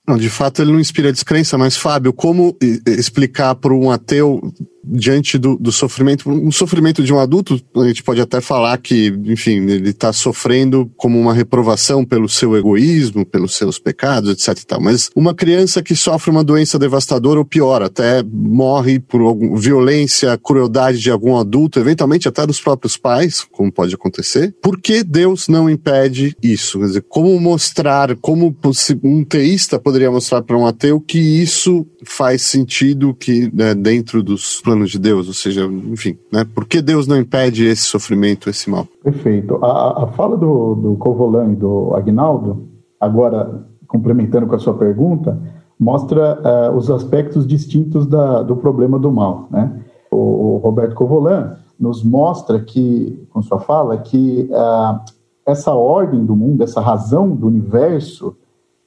Não, 0.07 0.17
de 0.17 0.29
fato 0.29 0.61
ele 0.61 0.71
não 0.71 0.79
inspira 0.79 1.11
descrença, 1.11 1.57
mas 1.57 1.77
Fábio, 1.77 2.11
como 2.11 2.57
explicar 2.87 3.55
para 3.55 3.73
um 3.73 3.91
ateu 3.91 4.41
diante 4.84 5.38
do, 5.38 5.55
do 5.55 5.71
sofrimento, 5.71 6.29
um 6.29 6.51
sofrimento 6.51 7.03
de 7.03 7.13
um 7.13 7.19
adulto, 7.19 7.61
a 7.77 7.88
gente 7.88 8.03
pode 8.03 8.21
até 8.21 8.41
falar 8.41 8.77
que, 8.77 9.07
enfim, 9.25 9.65
ele 9.69 9.89
está 9.89 10.11
sofrendo 10.11 10.91
como 10.97 11.19
uma 11.19 11.34
reprovação 11.34 12.03
pelo 12.03 12.27
seu 12.27 12.55
egoísmo, 12.57 13.25
pelos 13.25 13.55
seus 13.55 13.79
pecados, 13.79 14.29
etc 14.31 14.63
tal. 14.65 14.81
Mas 14.81 15.09
uma 15.15 15.34
criança 15.34 15.81
que 15.81 15.95
sofre 15.95 16.31
uma 16.31 16.43
doença 16.43 16.79
devastadora 16.79 17.39
ou 17.39 17.45
pior, 17.45 17.81
até 17.81 18.23
morre 18.23 18.99
por 18.99 19.21
algum, 19.21 19.55
violência, 19.55 20.38
crueldade 20.38 20.99
de 20.99 21.11
algum 21.11 21.38
adulto, 21.38 21.79
eventualmente 21.79 22.27
até 22.27 22.45
dos 22.45 22.59
próprios 22.59 22.97
pais, 22.97 23.45
como 23.51 23.71
pode 23.71 23.93
acontecer, 23.93 24.53
por 24.61 24.79
que 24.79 25.03
Deus 25.03 25.47
não 25.47 25.69
impede 25.69 26.36
isso? 26.41 26.79
Quer 26.79 26.86
dizer, 26.86 27.05
como 27.07 27.39
mostrar, 27.39 28.15
como 28.17 28.55
um 29.03 29.23
teísta 29.23 29.79
poderia 29.79 30.11
mostrar 30.11 30.41
para 30.41 30.57
um 30.57 30.65
ateu 30.65 30.99
que 30.99 31.19
isso 31.19 31.86
faz 32.05 32.41
sentido 32.41 33.13
que 33.13 33.49
né, 33.53 33.73
dentro 33.73 34.21
dos 34.21 34.61
planos 34.74 34.91
de 34.91 34.99
Deus, 34.99 35.28
ou 35.28 35.34
seja, 35.34 35.65
enfim, 35.65 36.17
né? 36.32 36.45
Por 36.53 36.65
que 36.65 36.82
Deus 36.82 37.07
não 37.07 37.17
impede 37.17 37.65
esse 37.65 37.84
sofrimento, 37.84 38.49
esse 38.49 38.69
mal? 38.69 38.88
Perfeito. 39.03 39.63
A, 39.63 40.03
a 40.03 40.07
fala 40.07 40.36
do, 40.36 40.76
do 40.76 40.95
Covolan 40.95 41.53
e 41.53 41.55
do 41.55 41.95
Agnaldo 41.95 42.67
agora 42.99 43.65
complementando 43.93 44.47
com 44.47 44.55
a 44.55 44.59
sua 44.59 44.74
pergunta, 44.74 45.38
mostra 45.80 46.39
uh, 46.71 46.76
os 46.76 46.89
aspectos 46.89 47.45
distintos 47.45 48.07
da, 48.07 48.41
do 48.41 48.55
problema 48.55 48.97
do 48.97 49.11
mal. 49.11 49.47
Né? 49.51 49.84
O, 50.09 50.17
o, 50.55 50.57
Roberto 50.57 50.95
Covolan 50.95 51.57
nos 51.80 52.03
mostra 52.03 52.59
que, 52.59 53.28
com 53.30 53.41
sua 53.43 53.59
fala, 53.59 53.97
que 53.97 54.49
uh, 54.49 54.99
essa 55.45 55.74
ordem 55.74 56.26
do 56.26 56.36
mundo, 56.36 56.63
essa 56.63 56.82
razão 56.82 57.36
do 57.36 57.45
universo, 57.45 58.36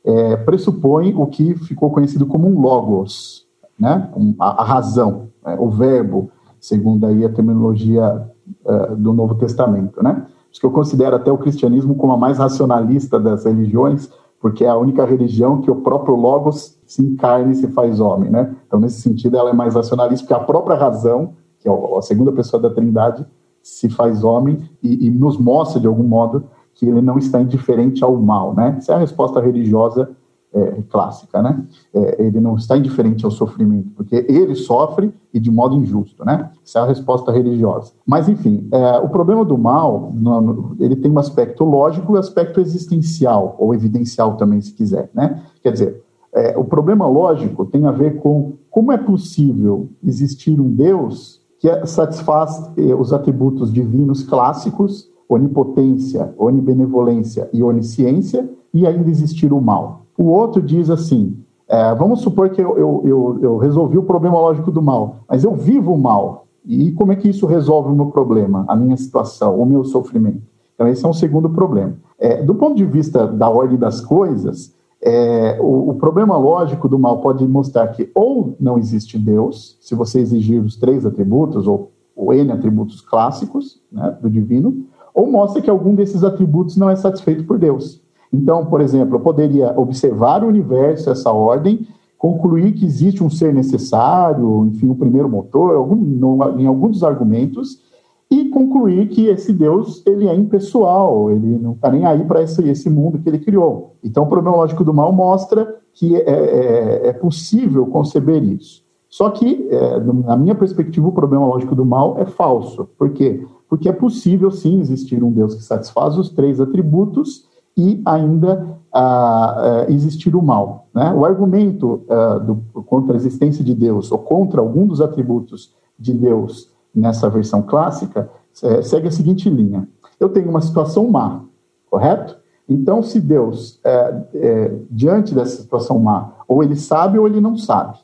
é, 0.05 0.37
pressupõe 0.37 1.14
o 1.14 1.26
que 1.26 1.55
ficou 1.55 1.91
conhecido 1.91 2.26
como 2.26 2.49
um 2.49 2.61
logos, 2.61 3.45
né? 3.78 4.09
a, 4.41 4.62
a 4.62 4.64
razão, 4.64 5.28
o 5.55 5.70
verbo, 5.70 6.30
segundo 6.61 7.07
aí 7.07 7.24
a 7.24 7.28
terminologia 7.28 8.28
uh, 8.64 8.97
do 8.97 9.12
Novo 9.12 9.34
Testamento. 9.36 10.03
Né? 10.03 10.26
Acho 10.51 10.61
que 10.61 10.66
eu 10.66 10.70
considero 10.70 11.16
até 11.16 11.30
o 11.30 11.38
cristianismo 11.38 11.94
como 11.94 12.12
a 12.12 12.16
mais 12.16 12.38
racionalista 12.38 13.20
das 13.20 13.44
religiões, 13.44 14.11
porque 14.40 14.64
é 14.64 14.68
a 14.68 14.76
única 14.76 15.05
religião 15.05 15.61
que 15.61 15.70
o 15.70 15.76
próprio 15.76 16.14
logos 16.14 16.78
se 16.86 17.03
encarna 17.03 17.53
e 17.53 17.55
se 17.55 17.68
faz 17.68 18.01
homem. 18.01 18.30
Né? 18.30 18.55
Então, 18.66 18.80
nesse 18.80 19.01
sentido, 19.01 19.36
ela 19.36 19.51
é 19.51 19.53
mais 19.53 19.74
racionalista, 19.74 20.26
porque 20.26 20.42
a 20.42 20.44
própria 20.44 20.76
razão, 20.76 21.34
que 21.59 21.68
é 21.68 21.72
a 21.72 22.03
segunda 22.03 22.32
pessoa 22.32 22.61
da 22.61 22.70
trindade, 22.70 23.26
se 23.62 23.88
faz 23.88 24.22
homem 24.22 24.59
e, 24.82 25.07
e 25.07 25.11
nos 25.11 25.36
mostra, 25.36 25.80
de 25.80 25.86
algum 25.86 26.05
modo, 26.05 26.44
que 26.74 26.86
ele 26.86 27.01
não 27.01 27.18
está 27.18 27.40
indiferente 27.40 28.05
ao 28.05 28.16
mal, 28.16 28.55
né? 28.55 28.76
Essa 28.78 28.92
é 28.92 28.94
a 28.94 28.99
resposta 28.99 29.40
religiosa 29.40 30.11
é, 30.53 30.82
clássica, 30.88 31.42
né? 31.42 31.64
É, 31.94 32.24
ele 32.26 32.40
não 32.40 32.57
está 32.57 32.76
indiferente 32.76 33.24
ao 33.24 33.30
sofrimento, 33.30 33.90
porque 33.94 34.24
ele 34.28 34.55
sofre 34.55 35.12
e 35.32 35.40
de 35.40 35.51
modo 35.51 35.76
injusto, 35.76 36.24
né? 36.24 36.51
Essa 36.64 36.80
é 36.80 36.82
a 36.82 36.86
resposta 36.86 37.30
religiosa. 37.30 37.92
Mas, 38.07 38.28
enfim, 38.28 38.68
é, 38.72 38.99
o 38.99 39.09
problema 39.09 39.44
do 39.44 39.59
mal, 39.59 40.11
no, 40.14 40.40
no, 40.40 40.76
ele 40.78 40.97
tem 40.97 41.11
um 41.11 41.18
aspecto 41.18 41.64
lógico 41.64 42.12
e 42.12 42.16
um 42.16 42.18
aspecto 42.18 42.61
existencial, 42.61 43.57
ou 43.59 43.74
evidencial 43.74 44.36
também, 44.36 44.61
se 44.61 44.72
quiser, 44.72 45.11
né? 45.14 45.42
Quer 45.62 45.72
dizer, 45.72 46.03
é, 46.34 46.57
o 46.57 46.64
problema 46.64 47.07
lógico 47.07 47.64
tem 47.66 47.86
a 47.86 47.90
ver 47.90 48.20
com 48.20 48.55
como 48.70 48.92
é 48.92 48.99
possível 48.99 49.88
existir 50.05 50.61
um 50.61 50.70
Deus 50.70 51.40
que 51.59 51.86
satisfaz 51.86 52.70
eh, 52.76 52.94
os 52.94 53.11
atributos 53.11 53.72
divinos 53.72 54.22
clássicos 54.22 55.11
onipotência, 55.28 56.32
onibenevolência 56.38 57.49
e 57.53 57.62
onisciência, 57.62 58.49
e 58.72 58.86
ainda 58.86 59.11
existir 59.11 59.53
o 59.53 59.61
mal. 59.61 60.05
O 60.17 60.25
outro 60.25 60.62
diz 60.62 60.91
assim: 60.91 61.37
é, 61.69 61.95
vamos 61.95 62.21
supor 62.21 62.51
que 62.51 62.61
eu, 62.61 62.79
eu, 62.79 63.03
eu, 63.05 63.39
eu, 63.43 63.57
resolvi 63.59 63.99
o 63.99 64.03
problema 64.03 64.39
lógico 64.39 64.71
do 64.71 64.81
mal, 64.81 65.17
mas 65.29 65.45
eu 65.45 65.55
vivo 65.55 65.93
o 65.93 65.99
mal. 65.99 66.47
E 66.64 66.93
como 66.93 67.12
é 67.12 67.17
que 67.17 67.29
isso 67.29 67.47
resolve 67.47 67.91
o 67.91 67.95
meu 67.95 68.07
problema, 68.07 68.64
a 68.69 68.75
minha 68.75 68.97
situação, 68.97 69.61
o 69.61 69.67
meu 69.67 69.85
sofrimento? 69.85 70.43
Então, 70.75 70.87
esse 70.89 71.05
é 71.05 71.09
um 71.09 71.12
segundo 71.12 71.49
problema. 71.51 71.95
É, 72.19 72.43
do 72.43 72.55
ponto 72.55 72.77
de 72.77 72.85
vista 72.85 73.27
da 73.27 73.49
ordem 73.49 73.79
das 73.79 74.01
coisas, 74.01 74.75
é, 75.03 75.59
o, 75.61 75.91
o, 75.91 75.95
problema 75.95 76.37
lógico 76.37 76.89
do 76.89 76.99
mal 76.99 77.19
pode 77.19 77.47
mostrar 77.47 77.89
que 77.89 78.11
ou 78.14 78.57
não 78.59 78.79
existe 78.79 79.19
Deus, 79.19 79.77
se 79.81 79.95
você 79.95 80.21
exigir 80.21 80.62
os 80.62 80.77
três 80.77 81.07
atributos, 81.07 81.67
ou, 81.67 81.93
ou 82.14 82.33
N 82.33 82.51
atributos 82.53 83.01
clássicos 83.01 83.81
né, 83.91 84.17
do 84.21 84.29
divino, 84.29 84.87
ou 85.14 85.31
mostra 85.31 85.62
que 85.62 85.71
algum 85.71 85.95
desses 85.95 86.25
atributos 86.25 86.77
não 86.77 86.91
é 86.91 86.97
satisfeito 86.97 87.45
por 87.45 87.59
Deus. 87.59 88.03
Então, 88.33 88.66
por 88.66 88.81
exemplo, 88.81 89.16
eu 89.16 89.20
poderia 89.20 89.72
observar 89.79 90.43
o 90.43 90.49
universo, 90.49 91.11
essa 91.11 91.33
ordem, 91.33 91.87
concluir 92.18 92.72
que 92.72 92.85
existe 92.85 93.22
um 93.22 93.31
ser 93.31 93.53
necessário, 93.53 94.66
enfim, 94.66 94.89
o 94.89 94.95
primeiro 94.95 95.29
motor, 95.29 95.74
algum, 95.74 95.97
no, 95.97 96.59
em 96.59 96.66
alguns 96.66 96.93
dos 96.93 97.05
argumentos, 97.05 97.85
e 98.31 98.49
concluir 98.49 99.09
que 99.09 99.27
esse 99.27 99.53
Deus 99.53 100.03
ele 100.05 100.27
é 100.29 100.35
impessoal, 100.35 101.31
ele 101.31 101.59
não 101.59 101.72
está 101.72 101.91
nem 101.91 102.05
aí 102.05 102.24
para 102.24 102.43
esse, 102.43 102.66
esse 102.68 102.91
mundo 102.91 103.18
que 103.18 103.29
ele 103.29 103.39
criou. 103.39 103.95
Então, 104.03 104.24
o 104.24 104.29
problema 104.29 104.57
lógico 104.57 104.83
do 104.83 104.93
mal 104.93 105.12
mostra 105.12 105.77
que 105.93 106.16
é, 106.16 106.20
é, 106.29 107.09
é 107.09 107.12
possível 107.12 107.87
conceber 107.87 108.43
isso. 108.43 108.85
Só 109.09 109.31
que, 109.31 109.68
é, 109.70 110.01
na 110.01 110.37
minha 110.37 110.55
perspectiva, 110.55 111.07
o 111.07 111.12
problema 111.12 111.47
lógico 111.47 111.74
do 111.74 111.87
mal 111.87 112.18
é 112.18 112.27
falso. 112.27 112.89
Por 112.99 113.11
quê? 113.11 113.47
porque 113.68 113.89
é 113.89 113.93
possível 113.93 114.51
sim 114.51 114.81
existir 114.81 115.22
um 115.22 115.33
Deus 115.33 115.55
que 115.55 115.62
satisfaz 115.62 116.16
os 116.16 116.31
três 116.31 116.61
atributos 116.61 117.45
e 117.77 118.01
ainda 118.05 118.79
ah, 118.93 119.85
existir 119.89 120.35
o 120.35 120.43
mal. 120.43 120.89
Né? 120.95 121.12
O 121.12 121.24
argumento 121.24 122.05
ah, 122.09 122.39
do, 122.39 122.57
contra 122.85 123.14
a 123.14 123.16
existência 123.16 123.64
de 123.64 123.74
Deus 123.74 124.11
ou 124.11 124.18
contra 124.18 124.61
algum 124.61 124.87
dos 124.87 125.01
atributos 125.01 125.74
de 125.99 126.12
Deus 126.12 126.70
nessa 126.95 127.29
versão 127.29 127.62
clássica 127.62 128.31
é, 128.62 128.83
segue 128.83 129.09
a 129.09 129.11
seguinte 129.11 129.51
linha: 129.51 129.87
eu 130.18 130.29
tenho 130.29 130.49
uma 130.49 130.61
situação 130.61 131.09
má, 131.09 131.43
correto? 131.91 132.39
Então, 132.68 133.03
se 133.03 133.20
Deus, 133.20 133.79
é, 133.85 134.22
é, 134.35 134.74
diante 134.91 135.35
dessa 135.35 135.62
situação 135.62 135.99
má, 135.99 136.33
ou 136.49 136.62
ele 136.62 136.74
sabe 136.74 137.18
ou 137.18 137.27
ele 137.27 137.41
não 137.41 137.57
sabe, 137.57 137.99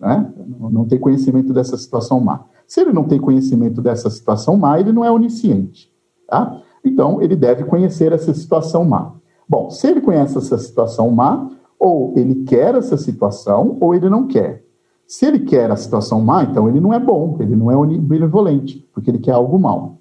né? 0.00 0.32
não 0.58 0.84
tem 0.84 0.98
conhecimento 0.98 1.52
dessa 1.52 1.76
situação 1.76 2.18
má. 2.18 2.44
Se 2.66 2.80
ele 2.80 2.92
não 2.92 3.04
tem 3.04 3.20
conhecimento 3.20 3.80
dessa 3.80 4.10
situação 4.10 4.56
má, 4.56 4.80
ele 4.80 4.92
não 4.92 5.04
é 5.04 5.10
onisciente. 5.10 5.92
Tá? 6.26 6.60
Então, 6.84 7.20
ele 7.20 7.36
deve 7.36 7.64
conhecer 7.64 8.12
essa 8.12 8.32
situação 8.32 8.84
má. 8.84 9.12
Bom, 9.48 9.70
se 9.70 9.86
ele 9.88 10.00
conhece 10.00 10.38
essa 10.38 10.56
situação 10.58 11.10
má, 11.10 11.50
ou 11.78 12.12
ele 12.16 12.44
quer 12.44 12.74
essa 12.74 12.96
situação, 12.96 13.76
ou 13.80 13.94
ele 13.94 14.08
não 14.08 14.26
quer. 14.26 14.64
Se 15.06 15.26
ele 15.26 15.40
quer 15.40 15.70
a 15.70 15.76
situação 15.76 16.20
má, 16.20 16.44
então 16.44 16.68
ele 16.68 16.80
não 16.80 16.94
é 16.94 17.00
bom, 17.00 17.36
ele 17.40 17.56
não 17.56 17.70
é 17.70 17.98
benevolente, 17.98 18.88
porque 18.92 19.10
ele 19.10 19.18
quer 19.18 19.32
algo 19.32 19.58
mal. 19.58 19.98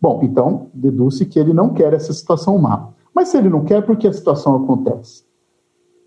Bom, 0.00 0.20
então 0.22 0.68
deduz-se 0.72 1.26
que 1.26 1.38
ele 1.38 1.52
não 1.52 1.70
quer 1.70 1.92
essa 1.92 2.12
situação 2.12 2.58
má. 2.58 2.90
Mas 3.14 3.28
se 3.28 3.36
ele 3.36 3.48
não 3.48 3.64
quer, 3.64 3.84
por 3.84 3.96
que 3.96 4.06
a 4.06 4.12
situação 4.12 4.54
acontece? 4.56 5.24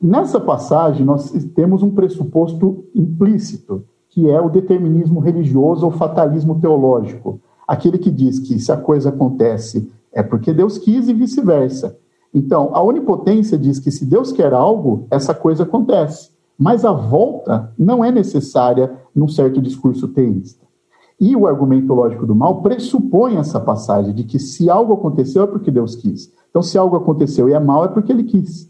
Nessa 0.01 0.39
passagem, 0.39 1.05
nós 1.05 1.32
temos 1.53 1.84
um 1.84 1.91
pressuposto 1.91 2.86
implícito 2.93 3.84
que 4.09 4.30
é 4.30 4.39
o 4.39 4.49
determinismo 4.49 5.19
religioso 5.19 5.86
ou 5.86 5.91
fatalismo 5.91 6.57
teológico. 6.57 7.41
Aquele 7.67 7.97
que 7.97 8.09
diz 8.09 8.39
que 8.39 8.57
se 8.59 8.71
a 8.71 8.78
coisa 8.78 9.09
acontece 9.09 9.91
é 10.16 10.24
porque 10.24 10.53
Deus 10.53 10.78
quis 10.78 11.09
e 11.09 11.13
vice-versa. 11.13 11.99
Então, 12.34 12.72
a 12.74 12.82
onipotência 12.82 13.57
diz 13.57 13.80
que 13.80 13.91
se 13.91 14.05
Deus 14.05 14.32
quer 14.32 14.53
algo, 14.53 15.05
essa 15.11 15.34
coisa 15.34 15.63
acontece. 15.63 16.32
Mas 16.57 16.86
a 16.86 16.91
volta 16.91 17.74
não 17.78 18.03
é 18.03 18.11
necessária 18.11 18.91
num 19.13 19.28
certo 19.28 19.61
discurso 19.61 20.07
teísta. 20.07 20.66
E 21.20 21.36
o 21.36 21.47
argumento 21.47 21.93
lógico 21.93 22.26
do 22.26 22.36
mal 22.36 22.61
pressupõe 22.61 23.36
essa 23.36 23.59
passagem 23.59 24.13
de 24.13 24.24
que 24.24 24.39
se 24.39 24.70
algo 24.70 24.93
aconteceu 24.93 25.43
é 25.43 25.47
porque 25.47 25.70
Deus 25.70 25.95
quis. 25.95 26.32
Então, 26.49 26.61
se 26.61 26.78
algo 26.78 26.95
aconteceu 26.95 27.49
e 27.49 27.53
é 27.53 27.59
mal, 27.59 27.86
é 27.86 27.88
porque 27.89 28.11
ele 28.11 28.24
quis. 28.24 28.70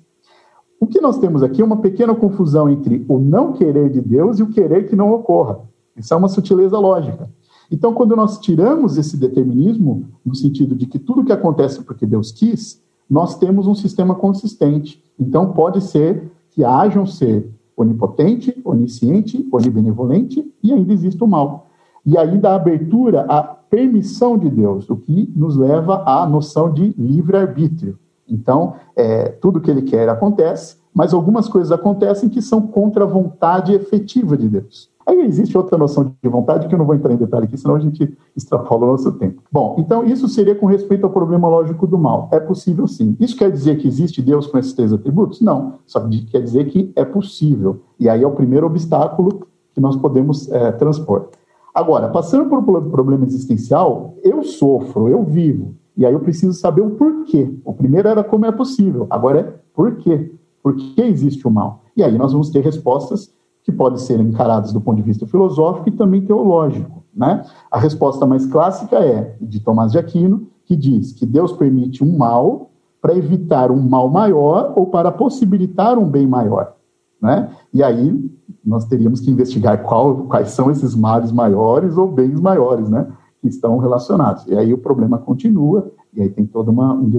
O 0.80 0.88
que 0.88 1.00
nós 1.00 1.18
temos 1.18 1.41
aqui 1.41 1.62
é 1.62 1.66
uma 1.66 1.78
pequena 1.78 2.14
confusão 2.14 2.70
entre 2.70 3.06
o 3.08 3.18
não 3.18 3.54
querer 3.54 3.89
de 3.89 4.02
Deus 4.02 4.39
e 4.39 4.43
o 4.43 4.50
querer 4.50 4.88
que 4.88 4.96
não 4.96 5.14
ocorra. 5.14 5.60
Isso 5.96 6.14
é 6.14 6.18
uma 6.18 6.28
sutileza 6.28 6.78
lógica. 6.78 7.30
Então, 7.72 7.93
quando 7.93 8.16
nós 8.16 8.39
tiramos 8.39 8.97
esse 8.97 9.18
determinismo, 9.18 10.05
no 10.26 10.36
sentido 10.36 10.76
de 10.76 10.86
que 10.86 10.99
tudo 10.99 11.24
que 11.24 11.32
acontece 11.32 11.84
porque 11.84 12.05
Deus 12.05 12.32
quis, 12.32 12.82
nós 13.09 13.38
temos 13.38 13.68
um 13.68 13.76
sistema 13.76 14.16
consistente. 14.16 15.03
Então, 15.20 15.51
pode 15.51 15.82
ser 15.82 16.32
que 16.51 16.63
haja 16.63 16.99
um 16.99 17.05
ser 17.05 17.49
onipotente, 17.76 18.55
onisciente, 18.63 19.47
onibenevolente 19.51 20.49
e 20.63 20.72
ainda 20.72 20.93
exista 20.93 21.26
o 21.26 21.28
mal. 21.28 21.68
E 22.05 22.18
aí 22.18 22.38
dá 22.38 22.55
abertura 22.55 23.26
à 23.28 23.41
permissão 23.43 24.38
de 24.38 24.49
Deus, 24.49 24.89
o 24.89 24.95
que 24.95 25.32
nos 25.36 25.57
leva 25.57 26.03
à 26.05 26.26
noção 26.26 26.72
de 26.72 26.93
livre-arbítrio. 26.97 27.97
Então, 28.28 28.76
é, 28.95 29.30
tudo 29.30 29.59
que 29.59 29.70
ele 29.70 29.82
quer 29.82 30.07
acontece, 30.07 30.78
mas 30.93 31.13
algumas 31.13 31.49
coisas 31.49 31.72
acontecem 31.72 32.30
que 32.30 32.41
são 32.41 32.61
contra 32.61 33.03
a 33.03 33.07
vontade 33.07 33.74
efetiva 33.74 34.38
de 34.38 34.47
Deus. 34.47 34.89
Aí 35.06 35.22
existe 35.22 35.56
outra 35.56 35.78
noção 35.78 36.16
de 36.22 36.30
vontade 36.30 36.68
que 36.68 36.74
eu 36.74 36.80
não 36.80 36.86
vou 36.86 36.95
entrar 36.95 37.14
em 37.14 37.18
detalhe 37.18 37.45
aqui, 37.45 37.58
senão 37.58 37.76
a 37.76 37.80
gente 37.80 38.18
extrapola 38.36 38.88
o 38.88 38.91
nosso 38.91 39.12
tempo. 39.14 39.43
Bom, 39.51 39.76
então 39.78 40.03
isso 40.03 40.28
seria 40.28 40.56
com 40.56 40.66
respeito 40.66 41.06
ao 41.06 41.12
problema 41.12 41.47
lógico 41.47 41.86
do 41.86 41.97
mal. 41.97 42.28
É 42.32 42.39
possível 42.39 42.88
sim. 42.88 43.16
Isso 43.20 43.38
quer 43.38 43.51
dizer 43.51 43.78
que 43.78 43.88
existe 43.88 44.22
Deus 44.22 44.47
com 44.47 44.58
esses 44.58 44.74
três 44.74 44.91
atributos? 44.91 45.41
Não. 45.41 45.76
Só 45.86 45.99
quer 46.32 46.41
dizer 46.41 46.66
que 46.66 46.91
é 46.95 47.06
possível. 47.06 47.82
E 47.99 48.10
aí 48.10 48.24
é 48.24 48.28
o 48.28 48.32
primeiro 48.32 48.66
obstáculo 48.66 49.47
que 49.74 49.82
nós 49.82 49.95
podemos 49.95 50.51
é, 50.51 50.72
transpor. 50.72 51.30
Agora, 51.74 52.08
passando 52.08 52.49
por 52.49 52.60
um 52.60 52.89
problema 52.89 53.26
existencial, 53.26 54.16
eu 54.24 54.43
sofro, 54.43 55.10
eu 55.10 55.24
vivo. 55.24 55.76
E 55.97 56.06
aí 56.06 56.14
eu 56.14 56.20
preciso 56.20 56.53
saber 56.53 56.82
o 56.82 56.91
porquê. 56.91 57.53
O 57.64 57.74
primeiro 57.74 58.08
era 58.08 58.24
como 58.24 58.45
é 58.45 58.51
possível, 58.51 59.06
agora 59.10 59.39
é 59.39 59.53
por 59.74 59.97
quê. 59.97 60.32
Por 60.64 60.76
que 60.76 61.01
existe 61.01 61.47
o 61.47 61.51
mal? 61.51 61.84
E 61.95 62.03
aí 62.03 62.18
nós 62.18 62.32
vamos 62.32 62.49
ter 62.49 62.62
respostas 62.62 63.34
que 63.66 63.72
podem 63.72 63.97
ser 63.97 64.20
encaradas 64.20 64.72
do 64.72 64.80
ponto 64.80 64.97
de 64.97 65.01
vista 65.01 65.26
filosófico 65.26 65.89
e 65.89 65.91
também 65.91 66.22
teológico. 66.22 67.03
Né? 67.13 67.43
A 67.72 67.80
resposta 67.80 68.24
mais 68.24 68.45
clássica 68.45 68.97
é 68.97 69.36
de 69.41 69.59
Tomás 69.59 69.91
de 69.91 69.97
Aquino, 69.97 70.47
que 70.66 70.76
diz 70.76 71.11
que 71.11 71.26
Deus 71.26 71.51
permite 71.51 72.03
um 72.03 72.16
mal 72.16 72.70
para 73.01 73.18
evitar 73.18 73.72
um 73.72 73.82
mal 73.82 74.07
maior 74.07 74.74
ou 74.76 74.86
para 74.86 75.11
possibilitar 75.11 75.97
um 75.97 76.07
bem 76.07 76.28
maior. 76.28 76.76
Né? 77.20 77.49
E 77.74 77.82
aí 77.82 78.32
nós 78.63 78.86
teríamos 78.86 79.20
que 79.20 79.32
investigar 79.32 79.82
qual, 79.82 80.26
quais 80.28 80.49
são 80.49 80.70
esses 80.70 80.95
males 80.95 81.32
maiores 81.32 81.97
ou 81.97 82.07
bens 82.07 82.39
maiores, 82.39 82.88
né? 82.88 83.07
que 83.41 83.47
estão 83.47 83.80
relacionados. 83.80 84.45
E 84.45 84.55
aí 84.55 84.72
o 84.74 84.78
problema 84.78 85.18
continua, 85.18 85.91
e 86.13 86.22
aí 86.22 86.30
tem 86.30 86.45
todo 86.45 86.70
uma, 86.70 86.93
um 86.93 87.09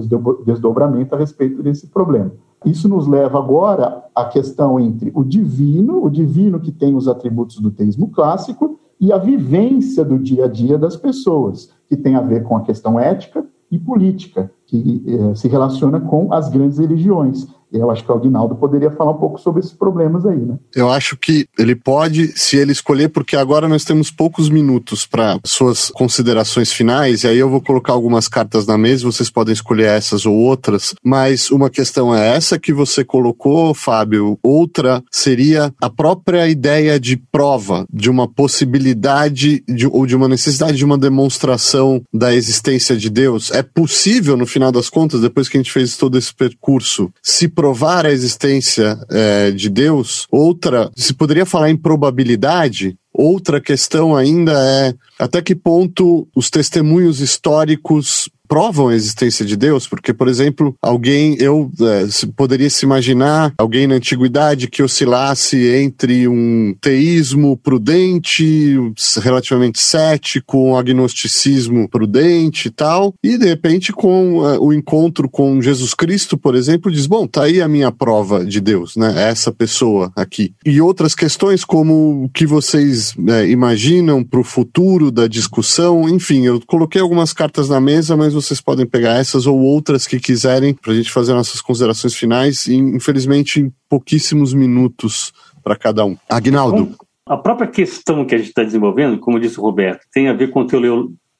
desdobramento 0.45 1.13
a 1.13 1.17
respeito 1.17 1.61
desse 1.61 1.87
problema. 1.87 2.31
Isso 2.65 2.89
nos 2.89 3.07
leva 3.07 3.37
agora 3.37 4.03
à 4.15 4.25
questão 4.25 4.79
entre 4.79 5.11
o 5.13 5.23
divino, 5.23 6.03
o 6.03 6.09
divino 6.09 6.59
que 6.59 6.71
tem 6.71 6.95
os 6.95 7.07
atributos 7.07 7.59
do 7.59 7.71
teísmo 7.71 8.09
clássico, 8.09 8.79
e 8.99 9.11
a 9.11 9.17
vivência 9.17 10.03
do 10.03 10.17
dia 10.17 10.45
a 10.45 10.47
dia 10.47 10.77
das 10.77 10.95
pessoas, 10.95 11.69
que 11.87 11.95
tem 11.95 12.15
a 12.15 12.21
ver 12.21 12.43
com 12.43 12.57
a 12.57 12.61
questão 12.61 12.99
ética 12.99 13.45
e 13.71 13.77
política, 13.77 14.51
que 14.65 15.03
eh, 15.07 15.35
se 15.35 15.47
relaciona 15.47 15.99
com 15.99 16.33
as 16.33 16.49
grandes 16.49 16.79
religiões. 16.79 17.47
Eu 17.71 17.91
acho 17.91 18.03
que 18.03 18.11
o 18.11 18.15
Aguinaldo 18.15 18.55
poderia 18.55 18.91
falar 18.91 19.11
um 19.11 19.17
pouco 19.17 19.39
sobre 19.39 19.59
esses 19.59 19.73
problemas 19.73 20.25
aí, 20.25 20.37
né? 20.37 20.57
Eu 20.73 20.89
acho 20.89 21.17
que 21.17 21.47
ele 21.57 21.75
pode, 21.75 22.27
se 22.39 22.55
ele 22.55 22.71
escolher, 22.71 23.09
porque 23.09 23.35
agora 23.35 23.67
nós 23.67 23.83
temos 23.83 24.09
poucos 24.09 24.49
minutos 24.49 25.05
para 25.05 25.39
suas 25.45 25.89
considerações 25.89 26.71
finais, 26.71 27.23
e 27.23 27.27
aí 27.27 27.37
eu 27.37 27.49
vou 27.49 27.61
colocar 27.61 27.93
algumas 27.93 28.27
cartas 28.27 28.65
na 28.65 28.77
mesa, 28.77 29.05
vocês 29.05 29.29
podem 29.29 29.53
escolher 29.53 29.87
essas 29.87 30.25
ou 30.25 30.35
outras, 30.35 30.95
mas 31.03 31.51
uma 31.51 31.69
questão 31.69 32.15
é 32.15 32.35
essa 32.35 32.57
que 32.57 32.71
você 32.71 33.03
colocou, 33.03 33.73
Fábio, 33.73 34.39
outra 34.41 35.03
seria 35.11 35.73
a 35.81 35.89
própria 35.89 36.47
ideia 36.47 36.99
de 36.99 37.17
prova, 37.17 37.85
de 37.91 38.09
uma 38.09 38.27
possibilidade 38.27 39.63
de, 39.67 39.87
ou 39.87 40.05
de 40.05 40.15
uma 40.15 40.27
necessidade 40.27 40.77
de 40.77 40.85
uma 40.85 40.97
demonstração 40.97 42.01
da 42.13 42.33
existência 42.33 42.95
de 42.95 43.09
Deus. 43.09 43.51
É 43.51 43.61
possível, 43.61 44.37
no 44.37 44.45
final 44.45 44.71
das 44.71 44.89
contas, 44.89 45.21
depois 45.21 45.49
que 45.49 45.57
a 45.57 45.59
gente 45.59 45.71
fez 45.71 45.97
todo 45.97 46.17
esse 46.17 46.33
percurso, 46.33 47.11
se 47.21 47.47
provar 47.57 48.05
a 48.05 48.11
existência 48.11 48.99
é, 49.09 49.49
de 49.49 49.67
Deus, 49.67 50.27
outra, 50.29 50.91
se 50.95 51.11
poderia 51.11 51.43
falar 51.43 51.71
em 51.71 51.75
probabilidade, 51.75 52.95
outra 53.11 53.59
questão 53.59 54.15
ainda 54.15 54.51
é 54.63 54.93
até 55.17 55.41
que 55.41 55.55
ponto 55.55 56.27
os 56.35 56.51
testemunhos 56.51 57.19
históricos 57.19 58.29
provam 58.47 58.89
a 58.89 58.95
existência 58.95 59.45
de 59.45 59.55
Deus, 59.55 59.87
porque, 59.87 60.13
por 60.13 60.27
exemplo, 60.27 60.75
alguém, 60.81 61.35
eu 61.39 61.71
é, 61.81 62.07
poderia 62.35 62.69
se 62.69 62.85
imaginar 62.85 63.53
alguém 63.57 63.87
na 63.87 63.95
antiguidade 63.95 64.67
que 64.67 64.83
oscilasse 64.83 65.67
entre 65.67 66.27
um 66.27 66.75
teísmo 66.79 67.57
prudente, 67.57 68.77
relativamente 69.21 69.79
cético, 69.79 70.57
um 70.57 70.77
agnosticismo 70.77 71.89
prudente 71.89 72.67
e 72.67 72.71
tal, 72.71 73.13
e 73.23 73.37
de 73.37 73.45
repente 73.45 73.91
com 73.91 74.39
uh, 74.39 74.61
o 74.61 74.73
encontro 74.73 75.29
com 75.29 75.61
Jesus 75.61 75.93
Cristo, 75.93 76.37
por 76.37 76.55
exemplo, 76.55 76.91
diz, 76.91 77.05
bom, 77.05 77.27
tá 77.27 77.43
aí 77.43 77.61
a 77.61 77.67
minha 77.67 77.91
prova 77.91 78.45
de 78.45 78.59
Deus, 78.59 78.95
né, 78.95 79.13
essa 79.29 79.51
pessoa 79.51 80.11
aqui. 80.15 80.53
E 80.65 80.79
outras 80.81 81.13
questões 81.15 81.63
como 81.63 82.25
o 82.25 82.29
que 82.29 82.45
vocês 82.45 83.13
é, 83.27 83.47
imaginam 83.49 84.23
para 84.23 84.39
o 84.39 84.43
futuro 84.43 85.11
da 85.11 85.27
discussão, 85.27 86.07
enfim, 86.07 86.45
eu 86.45 86.61
coloquei 86.65 87.01
algumas 87.01 87.33
cartas 87.33 87.69
na 87.69 87.79
mesa, 87.79 88.15
mas 88.15 88.33
vocês 88.41 88.61
podem 88.61 88.85
pegar 88.85 89.15
essas 89.15 89.45
ou 89.45 89.59
outras 89.59 90.07
que 90.07 90.19
quiserem 90.19 90.73
para 90.73 90.91
a 90.91 90.95
gente 90.95 91.11
fazer 91.11 91.33
nossas 91.33 91.61
considerações 91.61 92.15
finais. 92.15 92.67
E, 92.67 92.75
infelizmente, 92.75 93.59
em 93.59 93.73
pouquíssimos 93.89 94.53
minutos 94.53 95.33
para 95.63 95.75
cada 95.75 96.05
um. 96.05 96.15
Agnaldo. 96.29 96.95
A 97.25 97.35
própria 97.35 97.67
questão 97.67 98.25
que 98.25 98.33
a 98.33 98.37
gente 98.37 98.49
está 98.49 98.63
desenvolvendo, 98.63 99.19
como 99.19 99.39
disse 99.39 99.59
o 99.59 99.63
Roberto, 99.63 100.05
tem 100.13 100.29
a 100.29 100.33
ver 100.33 100.49
com 100.49 100.65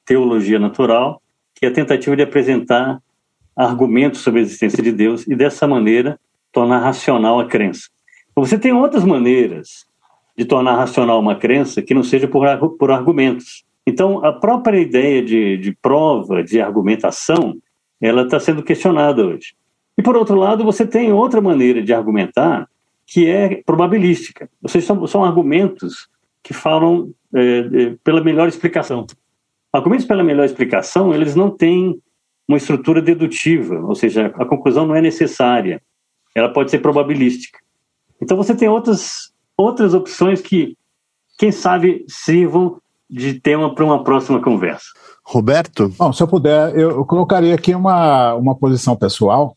teologia 0.05 0.59
natural, 0.59 1.21
que 1.55 1.65
é 1.65 1.69
a 1.69 1.73
tentativa 1.73 2.15
de 2.15 2.23
apresentar 2.23 2.99
argumentos 3.55 4.21
sobre 4.21 4.41
a 4.41 4.43
existência 4.43 4.83
de 4.83 4.91
Deus 4.91 5.25
e, 5.27 5.35
dessa 5.35 5.65
maneira, 5.65 6.19
tornar 6.51 6.79
racional 6.79 7.39
a 7.39 7.45
crença. 7.45 7.87
Então, 8.31 8.45
você 8.45 8.57
tem 8.57 8.73
outras 8.73 9.03
maneiras 9.03 9.85
de 10.37 10.45
tornar 10.45 10.75
racional 10.75 11.19
uma 11.19 11.35
crença 11.35 11.81
que 11.81 11.93
não 11.93 12.03
seja 12.03 12.27
por, 12.27 12.45
por 12.77 12.91
argumentos. 12.91 13.63
Então, 13.87 14.23
a 14.25 14.33
própria 14.33 14.77
ideia 14.77 15.23
de, 15.23 15.55
de 15.55 15.71
prova, 15.71 16.43
de 16.43 16.59
argumentação, 16.59 17.57
ela 18.01 18.23
está 18.23 18.37
sendo 18.37 18.61
questionada 18.61 19.25
hoje. 19.25 19.55
E, 19.97 20.03
por 20.03 20.17
outro 20.17 20.35
lado, 20.35 20.65
você 20.65 20.85
tem 20.85 21.13
outra 21.13 21.39
maneira 21.39 21.81
de 21.81 21.93
argumentar, 21.93 22.67
que 23.05 23.29
é 23.29 23.63
probabilística. 23.65 24.49
Ou 24.61 24.67
seja, 24.67 24.87
são, 24.87 25.07
são 25.07 25.23
argumentos 25.23 26.09
que 26.43 26.53
falam 26.53 27.13
é, 27.33 27.41
é, 27.41 27.95
pela 28.03 28.21
melhor 28.21 28.49
explicação. 28.49 29.07
Argumentos 29.71 30.05
pela 30.05 30.21
melhor 30.21 30.43
explicação, 30.43 31.13
eles 31.13 31.33
não 31.33 31.49
têm 31.49 31.97
uma 32.45 32.57
estrutura 32.57 33.01
dedutiva, 33.01 33.79
ou 33.79 33.95
seja, 33.95 34.27
a 34.35 34.45
conclusão 34.45 34.85
não 34.85 34.95
é 34.95 35.01
necessária. 35.01 35.81
Ela 36.35 36.51
pode 36.51 36.71
ser 36.71 36.79
probabilística. 36.79 37.57
Então, 38.21 38.35
você 38.35 38.53
tem 38.53 38.67
outras, 38.67 39.31
outras 39.55 39.93
opções 39.93 40.41
que, 40.41 40.75
quem 41.37 41.53
sabe, 41.53 42.03
sirvam 42.09 42.81
de 43.09 43.39
tema 43.39 43.73
para 43.73 43.85
uma 43.85 44.03
próxima 44.03 44.41
conversa. 44.41 44.85
Roberto? 45.25 45.89
Bom, 45.97 46.13
se 46.13 46.21
eu 46.21 46.27
puder, 46.27 46.77
eu, 46.77 47.05
colocaria 47.05 47.53
aqui 47.53 47.75
uma, 47.75 48.33
uma 48.35 48.55
posição 48.55 48.95
pessoal, 48.95 49.55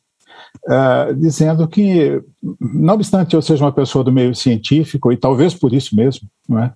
uh, 0.66 1.14
dizendo 1.14 1.66
que, 1.68 2.20
não 2.61 2.94
obstante 2.94 3.34
eu 3.34 3.42
seja 3.42 3.64
uma 3.64 3.72
pessoa 3.72 4.03
do 4.03 4.12
meio 4.12 4.34
científico, 4.34 5.12
e 5.12 5.16
talvez 5.16 5.55
por 5.55 5.72
isso 5.72 5.94
mesmo, 5.94 6.28
é? 6.51 6.72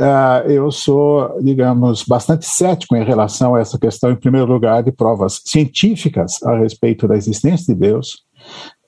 uh, 0.00 0.50
eu 0.50 0.70
sou, 0.70 1.36
digamos, 1.42 2.04
bastante 2.04 2.46
cético 2.46 2.94
em 2.96 3.04
relação 3.04 3.54
a 3.54 3.60
essa 3.60 3.78
questão, 3.78 4.10
em 4.10 4.16
primeiro 4.16 4.50
lugar, 4.50 4.82
de 4.82 4.92
provas 4.92 5.42
científicas 5.44 6.42
a 6.44 6.56
respeito 6.58 7.08
da 7.08 7.16
existência 7.16 7.74
de 7.74 7.80
Deus. 7.80 8.24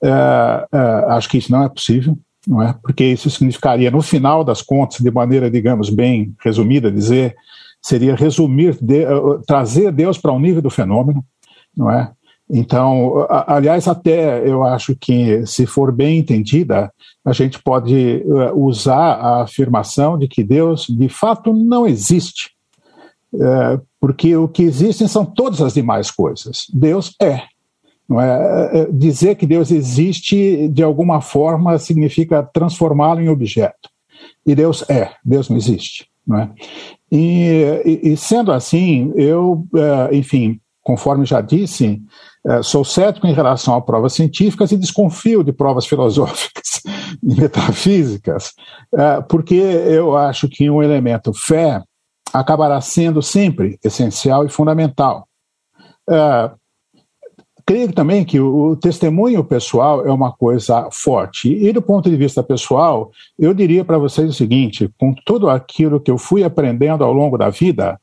Uh, 0.03 1.09
acho 1.09 1.29
que 1.29 1.37
isso 1.37 1.51
não 1.51 1.63
é 1.63 1.69
possível 1.69 2.17
não 2.47 2.61
é? 2.61 2.75
Porque 2.81 3.03
isso 3.03 3.29
significaria, 3.29 3.91
no 3.91 4.01
final 4.01 4.43
das 4.43 4.61
contas, 4.61 4.99
de 4.99 5.11
maneira, 5.11 5.49
digamos, 5.49 5.89
bem 5.89 6.33
resumida, 6.43 6.91
dizer, 6.91 7.35
seria 7.81 8.15
resumir, 8.15 8.77
de, 8.81 9.05
uh, 9.05 9.41
trazer 9.45 9.91
Deus 9.91 10.17
para 10.17 10.31
o 10.31 10.35
um 10.35 10.39
nível 10.39 10.61
do 10.61 10.69
fenômeno, 10.69 11.23
não 11.75 11.89
é? 11.89 12.11
Então, 12.53 13.25
aliás, 13.47 13.87
até 13.87 14.45
eu 14.45 14.65
acho 14.65 14.93
que, 14.99 15.45
se 15.47 15.65
for 15.65 15.89
bem 15.89 16.17
entendida, 16.17 16.91
a 17.23 17.31
gente 17.31 17.61
pode 17.63 18.23
uh, 18.25 18.53
usar 18.53 19.13
a 19.13 19.43
afirmação 19.43 20.17
de 20.17 20.27
que 20.27 20.43
Deus, 20.43 20.85
de 20.87 21.07
fato, 21.07 21.53
não 21.53 21.87
existe. 21.87 22.51
Porque 23.97 24.35
o 24.35 24.49
que 24.49 24.63
existem 24.63 25.07
são 25.07 25.23
todas 25.23 25.61
as 25.61 25.73
demais 25.73 26.11
coisas. 26.11 26.65
Deus 26.73 27.15
é. 27.21 27.43
É? 28.19 28.79
é, 28.79 28.81
é 28.81 28.85
dizer 28.91 29.35
que 29.35 29.45
Deus 29.45 29.71
existe 29.71 30.67
de 30.67 30.83
alguma 30.83 31.21
forma 31.21 31.77
significa 31.77 32.43
transformá-lo 32.43 33.21
em 33.21 33.29
objeto. 33.29 33.89
E 34.45 34.55
Deus 34.55 34.83
é, 34.89 35.11
Deus 35.23 35.49
não 35.49 35.57
existe. 35.57 36.07
Não 36.25 36.39
é? 36.39 36.51
E, 37.11 37.81
e, 37.85 38.11
e 38.13 38.17
sendo 38.17 38.51
assim, 38.51 39.11
eu, 39.15 39.65
é, 39.75 40.15
enfim, 40.15 40.59
conforme 40.81 41.25
já 41.25 41.41
disse, 41.41 42.01
sou 42.63 42.83
cético 42.83 43.27
em 43.27 43.33
relação 43.33 43.75
a 43.75 43.81
provas 43.81 44.13
científicas 44.13 44.71
e 44.71 44.77
desconfio 44.77 45.43
de 45.43 45.53
provas 45.53 45.85
filosóficas 45.85 46.81
e 47.21 47.35
metafísicas, 47.39 48.53
porque 49.29 49.53
eu 49.53 50.17
acho 50.17 50.49
que 50.49 50.67
um 50.69 50.81
elemento 50.81 51.33
fé 51.33 51.83
acabará 52.33 52.81
sendo 52.81 53.21
sempre 53.21 53.77
essencial 53.83 54.43
e 54.43 54.49
fundamental 54.49 55.27
creio 57.65 57.91
também 57.91 58.23
que 58.23 58.39
o, 58.39 58.75
testemunho 58.75 59.43
pessoal 59.43 60.05
é 60.05 60.11
uma 60.11 60.31
coisa 60.31 60.89
forte. 60.91 61.53
E 61.53 61.71
do 61.71 61.81
ponto 61.81 62.09
de 62.09 62.15
vista 62.15 62.41
pessoal, 62.41 63.11
eu 63.37 63.53
diria 63.53 63.83
para 63.83 63.97
vocês 63.97 64.29
o 64.29 64.33
seguinte: 64.33 64.89
com 64.99 65.13
tudo 65.25 65.49
aquilo 65.49 65.99
que 65.99 66.11
eu 66.11 66.17
fui 66.17 66.43
aprendendo 66.43 67.03
ao 67.03 67.13
longo 67.13 67.37
da 67.37 67.49
vida, 67.49 67.99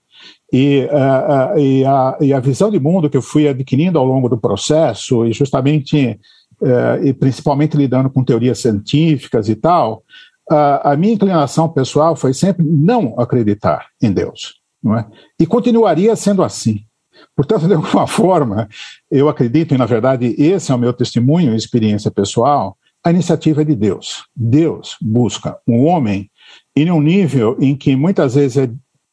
e, 0.52 0.88
uh, 0.90 1.54
uh, 1.54 1.58
e, 1.58 1.84
a, 1.84 2.18
e, 2.20 2.32
a, 2.32 2.40
visão 2.40 2.70
de 2.70 2.80
mundo 2.80 3.10
que 3.10 3.16
eu 3.16 3.22
fui 3.22 3.46
adquirindo 3.46 3.98
ao 3.98 4.04
longo 4.04 4.28
do 4.28 4.38
processo, 4.38 5.26
e 5.26 5.32
justamente, 5.32 6.18
uh, 6.62 7.04
e 7.04 7.12
principalmente 7.12 7.76
lidando 7.76 8.08
com 8.08 8.24
teorias 8.24 8.58
científicas 8.58 9.48
e 9.48 9.54
tal, 9.54 10.02
a 10.50 10.96
minha 10.96 11.12
inclinação 11.12 11.68
pessoal 11.68 12.16
foi 12.16 12.32
sempre 12.32 12.64
não 12.64 13.14
acreditar 13.20 13.88
em 14.02 14.10
Deus. 14.10 14.54
Não 14.82 14.96
é? 14.96 15.06
E 15.38 15.44
continuaria 15.44 16.16
sendo 16.16 16.42
assim. 16.42 16.87
Portanto, 17.34 17.66
de 17.66 17.74
alguma 17.74 18.06
forma, 18.08 18.68
eu 19.10 19.28
acredito, 19.28 19.74
e 19.74 19.78
na 19.78 19.86
verdade 19.86 20.34
esse 20.38 20.72
é 20.72 20.74
o 20.74 20.78
meu 20.78 20.92
testemunho 20.92 21.52
e 21.52 21.56
experiência 21.56 22.10
pessoal, 22.10 22.76
a 23.04 23.10
iniciativa 23.10 23.62
é 23.62 23.64
de 23.64 23.74
Deus. 23.74 24.24
Deus 24.34 24.96
busca 25.00 25.58
um 25.66 25.86
homem 25.86 26.30
em 26.76 26.90
um 26.90 27.00
nível 27.00 27.56
em 27.60 27.76
que 27.76 27.94
muitas 27.96 28.34
vezes 28.34 28.56
é 28.56 28.70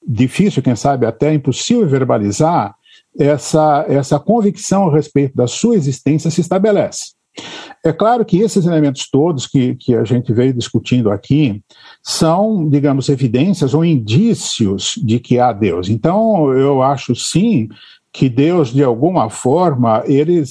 difícil, 0.07 0.61
quem 0.61 0.75
sabe 0.75 1.05
até 1.05 1.33
impossível 1.33 1.87
verbalizar, 1.87 2.75
essa, 3.17 3.85
essa 3.87 4.19
convicção 4.19 4.89
a 4.89 4.93
respeito 4.93 5.35
da 5.35 5.47
sua 5.47 5.75
existência 5.75 6.29
se 6.29 6.41
estabelece. 6.41 7.13
É 7.83 7.93
claro 7.93 8.25
que 8.25 8.39
esses 8.39 8.65
elementos 8.65 9.07
todos 9.09 9.45
que, 9.45 9.75
que 9.75 9.93
a 9.95 10.03
gente 10.03 10.33
veio 10.33 10.53
discutindo 10.53 11.11
aqui 11.11 11.61
são, 12.01 12.67
digamos, 12.67 13.09
evidências 13.09 13.73
ou 13.73 13.85
indícios 13.85 14.95
de 15.03 15.19
que 15.19 15.39
há 15.39 15.51
Deus. 15.53 15.89
Então, 15.89 16.51
eu 16.53 16.81
acho 16.81 17.15
sim 17.15 17.67
que 18.11 18.29
Deus, 18.29 18.73
de 18.73 18.83
alguma 18.83 19.29
forma, 19.29 20.01
ele 20.05 20.43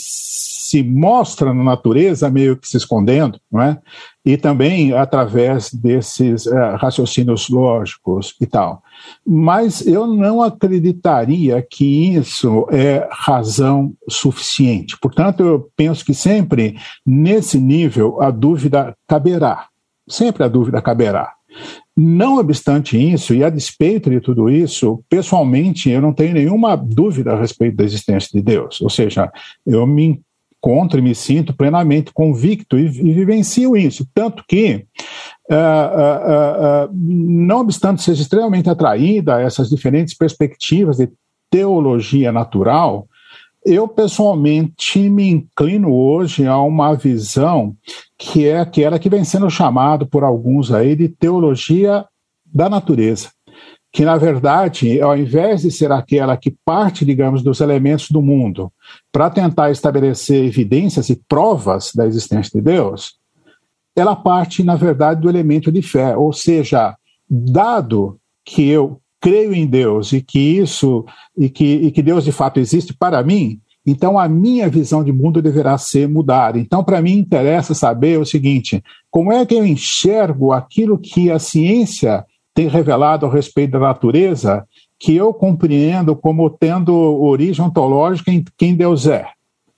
se 0.65 0.83
mostra 0.83 1.53
na 1.53 1.63
natureza 1.63 2.31
meio 2.31 2.57
que 2.57 2.67
se 2.67 2.79
escondendo, 2.79 3.39
não 3.53 3.61
é? 3.61 3.79
E 4.25 4.39
também 4.39 4.95
através 4.95 5.71
desses 5.71 6.47
uh, 6.47 6.77
raciocínios 6.77 7.51
lógicos 7.51 8.35
e 8.41 8.47
tal. 8.47 8.83
Mas 9.27 9.87
eu 9.87 10.07
não 10.07 10.41
acreditaria 10.41 11.61
que 11.61 12.15
isso 12.15 12.67
é 12.71 13.07
razão 13.11 13.93
suficiente. 14.09 14.97
Portanto, 14.99 15.43
eu 15.43 15.69
penso 15.77 16.03
que 16.03 16.15
sempre 16.15 16.79
nesse 17.05 17.59
nível 17.59 18.23
a 18.23 18.31
dúvida 18.31 18.97
caberá. 19.07 19.67
Sempre 20.09 20.45
a 20.45 20.49
dúvida 20.49 20.81
caberá. 20.81 21.35
Não 21.97 22.39
obstante 22.39 22.99
isso, 22.99 23.33
e 23.35 23.45
a 23.45 23.51
despeito 23.51 24.11
de 24.11 24.21
tudo 24.21 24.51
isso, 24.51 25.05
pessoalmente 25.09 25.89
eu 25.89 26.01
não 26.01 26.13
tenho 26.13 26.35
nenhuma 26.35 26.75
dúvida 26.75 27.33
a 27.33 27.39
respeito 27.39 27.77
da 27.77 27.85
existência 27.85 28.31
de 28.33 28.43
Deus. 28.43 28.81
Ou 28.81 28.91
seja, 28.91 29.31
eu 29.65 29.87
me 29.87 30.21
encontro 30.65 30.99
e 30.99 31.03
me 31.03 31.15
sinto 31.15 31.55
plenamente 31.55 32.13
convicto 32.13 32.79
e, 32.79 32.87
e 32.87 33.13
vivencio 33.13 33.77
isso. 33.77 34.07
Tanto 34.15 34.43
que, 34.49 34.87
uh, 35.51 35.55
uh, 35.55 36.87
uh, 36.87 36.91
não 36.93 37.61
obstante 37.61 38.03
seja 38.03 38.23
extremamente 38.23 38.71
atraída 38.71 39.37
a 39.37 39.43
essas 39.43 39.69
diferentes 39.69 40.15
perspectivas 40.15 40.97
de 40.97 41.11
teologia 41.51 42.33
natural, 42.33 43.07
eu 43.65 43.87
pessoalmente 43.87 44.99
me 45.09 45.29
inclino 45.29 45.93
hoje 45.93 46.47
a 46.47 46.59
uma 46.61 46.95
visão 46.95 47.75
que 48.19 48.47
é 48.47 48.59
aquela 48.59 48.99
que 48.99 49.09
vem 49.09 49.25
sendo 49.25 49.49
chamado 49.51 50.07
por 50.07 50.25
alguns 50.25 50.73
aí 50.73 50.97
de 50.97 51.09
teologia 51.09 52.05
da 52.45 52.69
natureza 52.69 53.34
que, 53.95 54.05
na 54.05 54.17
verdade, 54.17 55.01
ao 55.01 55.17
invés 55.17 55.63
de 55.63 55.71
ser 55.71 55.93
aquela 55.93 56.37
que 56.37 56.53
parte, 56.65 57.05
digamos, 57.05 57.45
dos 57.45 57.61
elementos 57.61 58.11
do 58.11 58.21
mundo 58.21 58.73
para 59.13 59.31
tentar 59.31 59.71
estabelecer 59.71 60.45
evidências 60.45 61.11
e 61.11 61.23
provas 61.29 61.93
da 61.95 62.05
existência 62.05 62.51
de 62.53 62.61
Deus, 62.61 63.15
ela 63.95 64.17
parte, 64.17 64.65
na 64.65 64.75
verdade, 64.75 65.21
do 65.21 65.31
elemento 65.31 65.71
de 65.71 65.81
fé. 65.81 66.17
Ou 66.17 66.33
seja, 66.33 66.97
dado 67.31 68.19
que 68.45 68.69
eu 68.69 69.01
creio 69.21 69.55
em 69.55 69.65
Deus 69.65 70.13
e 70.13 70.21
que 70.21 70.41
isso 70.41 71.05
e 71.39 71.49
que, 71.49 71.65
e 71.65 71.93
que 71.93 72.03
Deus 72.03 72.25
de 72.25 72.33
fato 72.33 72.59
existe 72.59 72.93
para 72.93 73.23
mim, 73.23 73.61
então 73.87 74.19
a 74.19 74.29
minha 74.29 74.69
visão 74.69 75.05
de 75.05 75.13
mundo 75.13 75.41
deverá 75.41 75.79
ser 75.79 76.09
mudada. 76.09 76.59
Então, 76.59 76.83
para 76.83 77.01
mim, 77.01 77.13
interessa 77.13 77.75
saber 77.75 78.19
o 78.19 78.27
seguinte: 78.27 78.83
como 79.09 79.33
é 79.33 79.47
que 79.47 79.55
eu 79.55 79.65
enxergo 79.65 80.53
aquilo 80.53 80.99
que 80.99 81.31
a 81.31 81.39
ciência 81.39 82.25
tem 82.55 82.69
revelado 82.69 83.27
a 83.27 83.33
respeito 83.33 83.73
da 83.73 83.81
natureza 83.81 84.65
que 84.99 85.15
eu 85.15 85.35
compreendo 85.35 86.15
como 86.15 86.49
tendo 86.49 86.95
origem 86.95 87.65
ontológica 87.65 88.31
em 88.31 88.45
quem 88.57 88.75
Deus 88.75 89.07
é. 89.07 89.27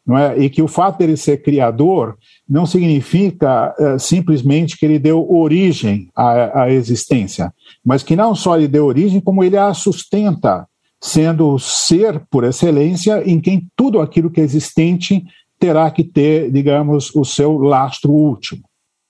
Não 0.06 0.16
é? 0.16 0.38
E 0.38 0.48
que 0.48 0.62
o 0.62 0.68
fato 0.68 0.98
dele 0.98 1.16
ser 1.16 1.42
criador 1.42 2.16
não 2.48 2.64
significa 2.64 3.74
é, 3.76 3.98
simplesmente 3.98 4.78
que 4.78 4.86
ele 4.86 5.00
deu 5.00 5.28
origem 5.28 6.08
à, 6.14 6.62
à, 6.62 6.70
existência, 6.70 7.52
mas 7.84 8.04
que 8.04 8.14
não 8.14 8.32
só 8.32 8.56
ele 8.56 8.68
deu 8.68 8.84
origem, 8.84 9.20
como 9.20 9.42
ele 9.42 9.56
a 9.56 9.74
sustenta, 9.74 10.64
sendo 11.00 11.48
o 11.48 11.58
ser 11.58 12.22
por 12.30 12.44
excelência 12.44 13.20
em 13.28 13.40
quem 13.40 13.66
tudo 13.74 14.00
aquilo 14.00 14.30
que 14.30 14.40
é 14.40 14.44
existente 14.44 15.24
terá 15.58 15.90
que 15.90 16.04
ter, 16.04 16.52
digamos, 16.52 17.12
o 17.14 17.24
seu 17.24 17.56
lastro 17.58 18.12
último. 18.12 18.62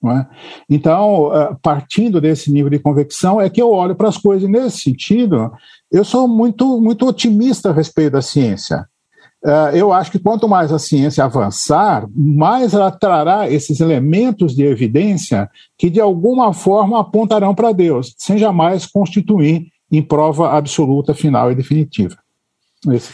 É? 0.05 0.25
Então, 0.69 1.33
eh, 1.33 1.55
partindo 1.61 2.21
desse 2.21 2.51
nível 2.51 2.69
de 2.69 2.77
convicção, 2.77 3.41
é 3.41 3.49
que 3.49 3.61
eu 3.61 3.71
olho 3.71 3.95
para 3.95 4.07
as 4.07 4.17
coisas 4.17 4.47
nesse 4.47 4.81
sentido. 4.81 5.51
Eu 5.91 6.03
sou 6.05 6.27
muito, 6.27 6.79
muito 6.79 7.07
otimista 7.07 7.71
a 7.71 7.73
respeito 7.73 8.13
da 8.13 8.21
ciência. 8.21 8.87
Eh, 9.43 9.71
eu 9.73 9.91
acho 9.91 10.11
que 10.11 10.19
quanto 10.19 10.47
mais 10.47 10.71
a 10.71 10.77
ciência 10.77 11.23
avançar, 11.23 12.07
mais 12.15 12.75
ela 12.75 12.91
trará 12.91 13.49
esses 13.49 13.79
elementos 13.79 14.55
de 14.55 14.63
evidência 14.63 15.49
que, 15.75 15.89
de 15.89 15.99
alguma 15.99 16.53
forma, 16.53 16.99
apontarão 16.99 17.55
para 17.55 17.71
Deus, 17.71 18.13
sem 18.19 18.37
jamais 18.37 18.85
constituir 18.85 19.67
em 19.91 20.03
prova 20.03 20.51
absoluta, 20.51 21.13
final 21.15 21.51
e 21.51 21.55
definitiva. 21.55 22.17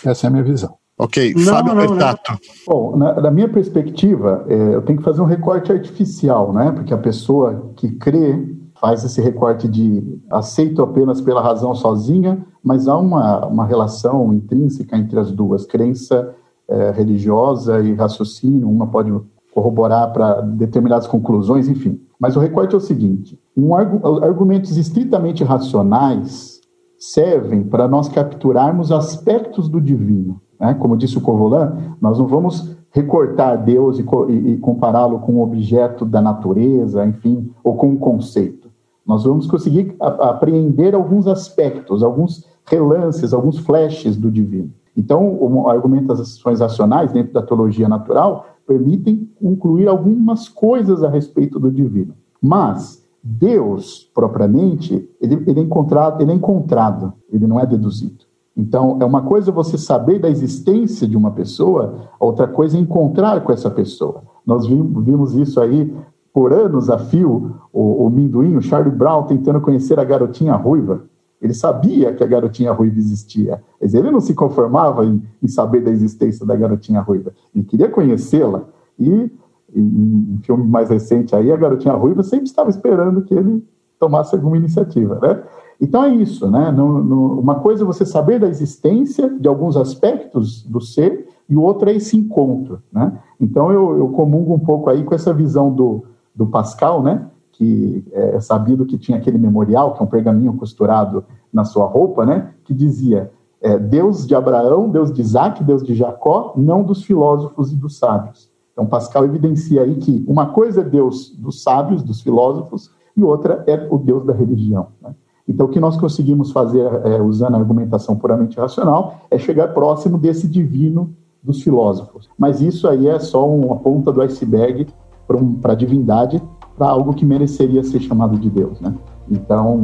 essa 0.06 0.26
é 0.26 0.28
a 0.28 0.32
minha 0.32 0.44
visão. 0.44 0.83
Ok, 1.04 1.34
não, 1.36 1.43
Fábio 1.43 1.76
não, 1.76 1.86
Bertato. 1.86 2.39
Bom, 2.66 2.95
na, 2.95 3.20
na, 3.20 3.30
minha 3.30 3.49
perspectiva, 3.49 4.45
é, 4.47 4.76
eu 4.76 4.82
tenho 4.84 4.99
que 4.99 5.04
fazer 5.04 5.22
um 5.22 5.26
recorte 5.26 5.70
artificial, 5.70 6.54
né? 6.54 6.72
Porque 6.72 6.93
a 6.93 6.97
pessoa 6.97 7.74
que 7.76 7.91
crê 7.91 8.56
faz 8.80 9.04
esse 9.04 9.20
recorte 9.20 9.68
de 9.68 10.01
aceito 10.32 10.82
apenas 10.82 11.20
pela 11.20 11.41
razão 11.41 11.76
sozinha, 11.76 12.45
mas 12.64 12.88
há 12.88 12.97
uma, 12.97 13.45
uma 13.45 13.66
relação 13.66 14.32
intrínseca 14.32 14.97
entre 14.97 15.20
as 15.20 15.30
duas, 15.30 15.66
crença 15.66 16.34
é, 16.70 16.91
religiosa 16.91 17.82
e 17.82 17.93
raciocínio, 17.93 18.70
uma 18.70 18.88
pode 18.88 19.14
corroborar 19.54 20.14
para 20.14 20.39
determinadas 20.39 21.06
conclusões, 21.06 21.68
enfim. 21.68 21.99
Mas 22.18 22.38
o 22.38 22.39
recorte 22.39 22.76
é 22.76 22.78
o 22.78 22.82
seguinte: 22.82 23.38
um, 23.58 23.76
argumentos 23.76 24.78
estritamente 24.78 25.43
racionais 25.43 26.62
servem 26.97 27.62
para 27.62 27.89
nós 27.89 28.08
capturarmos 28.08 28.89
aspectos 28.89 29.68
do 29.68 29.82
divino 29.82 30.41
né? 30.64 30.74
Como 30.76 30.95
disse 30.95 31.18
o 31.18 31.22
Corvolan, 31.22 31.76
nós 31.99 32.18
não 32.18 32.26
vamos 32.26 32.74
recortar 32.91 33.61
Deus 33.61 33.99
e, 33.99 34.03
e, 34.32 34.57
compará-lo 34.59 35.20
com 35.20 35.34
um 35.34 35.41
objeto 35.41 36.05
da 36.05 36.22
natureza, 36.22 37.05
enfim, 37.05 37.51
ou 37.61 37.76
com 37.76 37.89
um 37.89 37.97
conceito. 37.97 38.70
Nós 39.05 39.26
vamos 39.26 39.45
conseguir 39.45 39.93
apreender 39.99 40.95
alguns 40.95 41.28
aspectos, 41.28 42.01
alguns 42.01 42.47
relances, 42.66 43.34
alguns 43.34 43.57
flashes 43.57 44.16
do 44.16 44.32
divino. 44.32 44.72
Então, 44.95 45.68
argumentações 45.68 46.61
racionais 46.61 47.11
dentro 47.11 47.34
da 47.34 47.41
teologia 47.41 47.89
natural 47.89 48.45
permitem 48.66 49.30
incluir 49.41 49.89
algumas 49.89 50.47
coisas 50.47 51.03
a 51.03 51.09
respeito 51.09 51.59
do 51.59 51.70
divino. 51.70 52.14
Mas 52.41 53.03
Deus, 53.22 54.09
propriamente, 54.14 55.09
ele, 55.20 55.43
ele, 55.45 55.59
é 55.59 55.64
encontrado, 55.64 56.22
ele 56.22 56.32
é 56.32 56.36
encontrado, 56.36 57.11
ele 57.30 57.47
não 57.47 57.59
é 57.59 57.66
deduzido. 57.66 58.22
Então, 58.56 58.97
é 59.01 59.06
uma 59.06 59.24
coisa 59.24 59.51
você 59.51 59.78
saber 59.78 60.20
da 60.20 60.30
existência 60.30 61.08
de 61.08 61.18
uma 61.18 61.32
pessoa, 61.32 62.10
outra 62.20 62.47
coisa 62.47 62.78
é 62.78 62.80
encontrar 62.80 63.43
com 63.43 63.51
essa 63.51 63.70
pessoa. 63.70 64.24
Nós 64.45 64.68
vimos 64.68 65.34
isso 65.34 65.60
aí 65.60 65.91
por 66.32 66.54
anos 66.54 66.89
a 66.89 66.97
fio, 66.97 67.56
o, 67.72 68.08
o 68.08 68.58
o 68.58 68.62
Charlie 68.62 68.95
Brown, 68.95 69.24
tentando 69.24 69.62
conhecer 69.62 69.99
a 69.99 70.04
garotinha 70.04 70.54
ruiva. 70.56 71.04
Ele 71.41 71.54
sabia 71.54 72.14
que 72.14 72.24
a 72.24 72.28
garotinha 72.28 72.72
ruiva 72.72 72.97
existia, 72.97 73.62
mas 73.82 73.93
ele 73.93 74.10
não 74.10 74.22
se 74.22 74.34
conformava 74.34 75.06
em, 75.06 75.22
em 75.41 75.47
saber 75.47 75.82
da 75.82 75.91
existência 75.91 76.45
da 76.45 76.56
garotinha 76.56 77.01
ruiva. 77.01 77.34
Ele 77.54 77.66
queria 77.66 77.89
conhecê-la. 77.89 78.64
E 78.97 79.32
em 79.76 80.36
um 80.36 80.39
filme 80.43 80.66
mais 80.66 80.89
recente 80.89 81.36
aí, 81.36 81.51
a 81.51 81.58
garotinha 81.58 81.93
ruiva 81.95 82.24
sempre 82.24 82.45
estava 82.45 82.70
esperando 82.70 83.24
que 83.24 83.34
ele 83.34 83.64
tomasse 83.99 84.36
alguma 84.36 84.58
iniciativa, 84.58 85.20
né? 85.22 85.43
Então 85.84 86.02
é 86.02 86.16
isso, 86.16 86.50
né? 86.50 86.72
No, 86.72 87.04
no, 87.04 87.40
uma 87.42 87.56
coisa 87.56 87.84
é 87.84 87.86
você 87.86 88.06
saber 88.06 88.40
da 88.40 88.48
existência 88.48 89.28
de 89.28 89.50
alguns 89.50 89.76
aspectos 89.76 90.64
do 90.64 90.80
ser 90.80 91.28
e 91.50 91.58
o 91.58 91.62
outro 91.62 91.90
é 91.90 91.94
esse 91.94 92.16
encontro, 92.16 92.82
né? 92.90 93.20
Então 93.38 93.70
eu, 93.70 93.98
eu 93.98 94.08
comungo 94.08 94.54
um 94.54 94.60
pouco 94.60 94.90
aí 94.90 95.04
com 95.04 95.14
essa 95.14 95.34
visão 95.34 95.70
do, 95.70 96.06
do 96.34 96.48
Pascal, 96.48 97.04
né? 97.04 97.28
Que 97.52 98.02
é 98.14 98.40
sabido 98.40 98.86
que 98.86 98.98
tinha 98.98 99.18
aquele 99.18 99.38
memorial, 99.38 99.94
que 99.94 100.02
é 100.02 100.06
um 100.06 100.10
pergaminho 100.10 100.54
costurado 100.54 101.26
na 101.52 101.66
sua 101.66 101.86
roupa, 101.86 102.26
né? 102.26 102.54
Que 102.64 102.74
dizia 102.74 103.30
é, 103.60 103.78
Deus 103.78 104.26
de 104.26 104.34
Abraão, 104.34 104.90
Deus 104.90 105.12
de 105.12 105.20
Isaac, 105.20 105.62
Deus 105.66 105.84
de 105.84 105.94
Jacó, 105.94 106.54
não 106.56 106.82
dos 106.82 107.04
filósofos 107.04 107.74
e 107.74 107.76
dos 107.76 107.98
sábios. 107.98 108.50
Então 108.72 108.86
Pascal 108.86 109.26
evidencia 109.26 109.82
aí 109.82 109.96
que 109.96 110.24
uma 110.30 110.46
coisa 110.46 110.80
é 110.80 110.86
Deus 110.86 111.36
dos 111.38 111.62
sábios, 111.62 112.02
dos 112.02 112.22
filósofos, 112.22 112.90
e 113.18 113.22
outra 113.22 113.66
é 113.68 113.86
o 113.92 113.98
Deus 113.98 114.26
da 114.26 114.32
religião. 114.32 114.88
Né? 115.02 115.14
Então, 115.48 115.66
o 115.66 115.70
que 115.70 115.80
nós 115.80 115.98
conseguimos 115.98 116.52
fazer, 116.52 116.86
é, 117.06 117.22
usando 117.22 117.56
a 117.56 117.58
argumentação 117.58 118.16
puramente 118.16 118.58
racional, 118.58 119.22
é 119.30 119.38
chegar 119.38 119.70
próximo 119.70 120.18
desse 120.18 120.48
divino 120.48 121.14
dos 121.44 121.62
filósofos. 121.62 122.30
Mas 122.38 122.62
isso 122.62 122.88
aí 122.88 123.08
é 123.08 123.20
só 123.20 123.48
uma 123.48 123.76
ponta 123.76 124.12
do 124.12 124.22
iceberg 124.22 124.88
para 125.28 125.38
um, 125.38 125.60
a 125.64 125.76
divindade, 125.76 126.41
para 126.78 126.88
algo 126.88 127.14
que 127.14 127.26
mereceria 127.26 127.84
ser 127.84 128.00
chamado 128.00 128.38
de 128.38 128.50
Deus. 128.50 128.80
Né? 128.80 128.94
Então, 129.30 129.84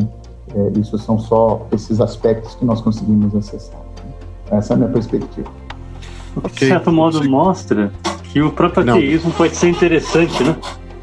é, 0.55 0.80
isso 0.80 0.97
são 0.97 1.20
só 1.20 1.68
esses 1.72 1.99
aspectos 1.99 2.55
que 2.55 2.64
nós 2.64 2.80
conseguimos 2.82 3.36
acessar. 3.36 3.80
Né? 3.80 4.57
Essa 4.57 4.74
é 4.74 4.76
a 4.76 4.78
minha 4.78 4.89
perspectiva. 4.89 5.49
Okay. 6.38 6.51
De 6.51 6.68
certo 6.68 6.91
modo, 6.91 7.30
mostra 7.30 7.91
que 8.32 8.41
o 8.41 8.51
próprio 8.51 8.89
ateísmo 8.89 9.30
Não. 9.30 9.36
pode 9.36 9.55
ser 9.55 9.70
interessante, 9.70 10.43
né? 10.43 10.55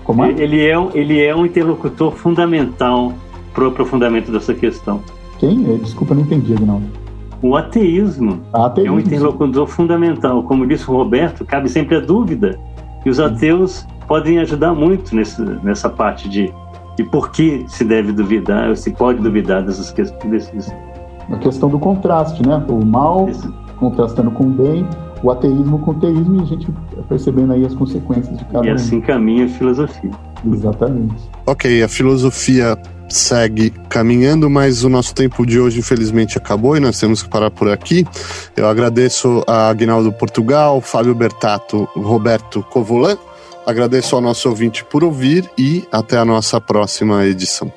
Como 0.05 0.25
é? 0.25 0.31
Ele, 0.31 0.65
é 0.65 0.75
ele 0.95 1.23
é 1.23 1.35
um 1.35 1.45
interlocutor 1.45 2.13
fundamental 2.13 3.13
para 3.57 3.65
o 3.65 3.69
aprofundamento 3.69 4.31
dessa 4.31 4.53
questão. 4.53 5.01
Quem? 5.39 5.63
Desculpa, 5.79 6.15
não 6.15 6.21
entendi, 6.23 6.53
Agnaldo. 6.53 6.85
O 7.43 7.57
ateísmo, 7.57 8.43
ateísmo, 8.53 8.93
é 8.95 8.97
um 8.97 9.01
interlocutor 9.01 9.67
fundamental. 9.67 10.43
Como 10.43 10.67
disse 10.67 10.89
o 10.91 10.95
Roberto, 10.95 11.43
cabe 11.45 11.69
sempre 11.71 11.97
a 11.97 12.01
dúvida. 12.01 12.59
E 13.05 13.09
os 13.11 13.19
ateus 13.19 13.87
podem 14.07 14.39
ajudar 14.39 14.75
muito 14.75 15.15
nesse, 15.17 15.41
nessa 15.63 15.89
parte 15.89 16.29
de, 16.29 16.53
de 16.97 17.05
por 17.05 17.31
que 17.31 17.65
se 17.69 17.83
deve 17.85 18.13
duvidar, 18.13 18.69
ou 18.69 18.77
se 18.77 18.91
pode 18.91 19.21
duvidar 19.21 19.63
dessas 19.63 19.91
questões. 19.91 20.51
A 21.31 21.37
questão 21.39 21.69
do 21.71 21.79
contraste, 21.79 22.47
né? 22.47 22.63
O 22.69 22.85
mal 22.85 23.29
contrastando 23.79 24.31
com 24.31 24.45
o 24.45 24.51
bem, 24.51 24.87
o 25.23 25.31
ateísmo 25.31 25.79
com 25.79 25.93
o 25.93 25.95
teísmo 25.95 26.41
e 26.41 26.43
a 26.43 26.47
gente 26.47 26.69
percebendo 27.09 27.53
aí 27.53 27.65
as 27.65 27.75
consequências 27.75 28.37
de 28.39 28.45
cada 28.47 28.67
E 28.67 28.71
um. 28.71 28.75
assim 28.75 29.01
caminha 29.01 29.47
a 29.47 29.49
filosofia. 29.49 30.11
Exatamente. 30.45 31.31
Ok, 31.47 31.83
a 31.83 31.89
filosofia 31.89 32.79
segue 33.09 33.71
caminhando, 33.89 34.49
mas 34.51 34.85
o 34.85 34.89
nosso 34.89 35.15
tempo 35.15 35.47
de 35.47 35.59
hoje 35.61 35.79
infelizmente 35.79 36.37
acabou 36.39 36.77
e 36.77 36.81
nós 36.81 36.99
temos 36.99 37.23
que 37.23 37.29
parar 37.29 37.51
por 37.51 37.71
aqui. 37.71 38.05
Eu 38.57 38.69
agradeço 38.69 39.43
a 39.47 39.69
Aguinaldo 39.69 40.13
Portugal, 40.13 40.81
Fábio 40.81 41.15
Bertato, 41.15 41.89
Roberto 41.95 42.63
Covolan. 42.63 43.17
Agradeço 43.67 44.15
ao 44.15 44.23
nosso 44.23 44.49
ouvinte 44.49 44.85
por 44.85 45.03
ouvir 45.03 45.49
e 45.59 45.87
até 45.91 46.17
a 46.17 46.25
nossa 46.25 46.61
próxima 46.61 47.27
edição. 47.27 47.73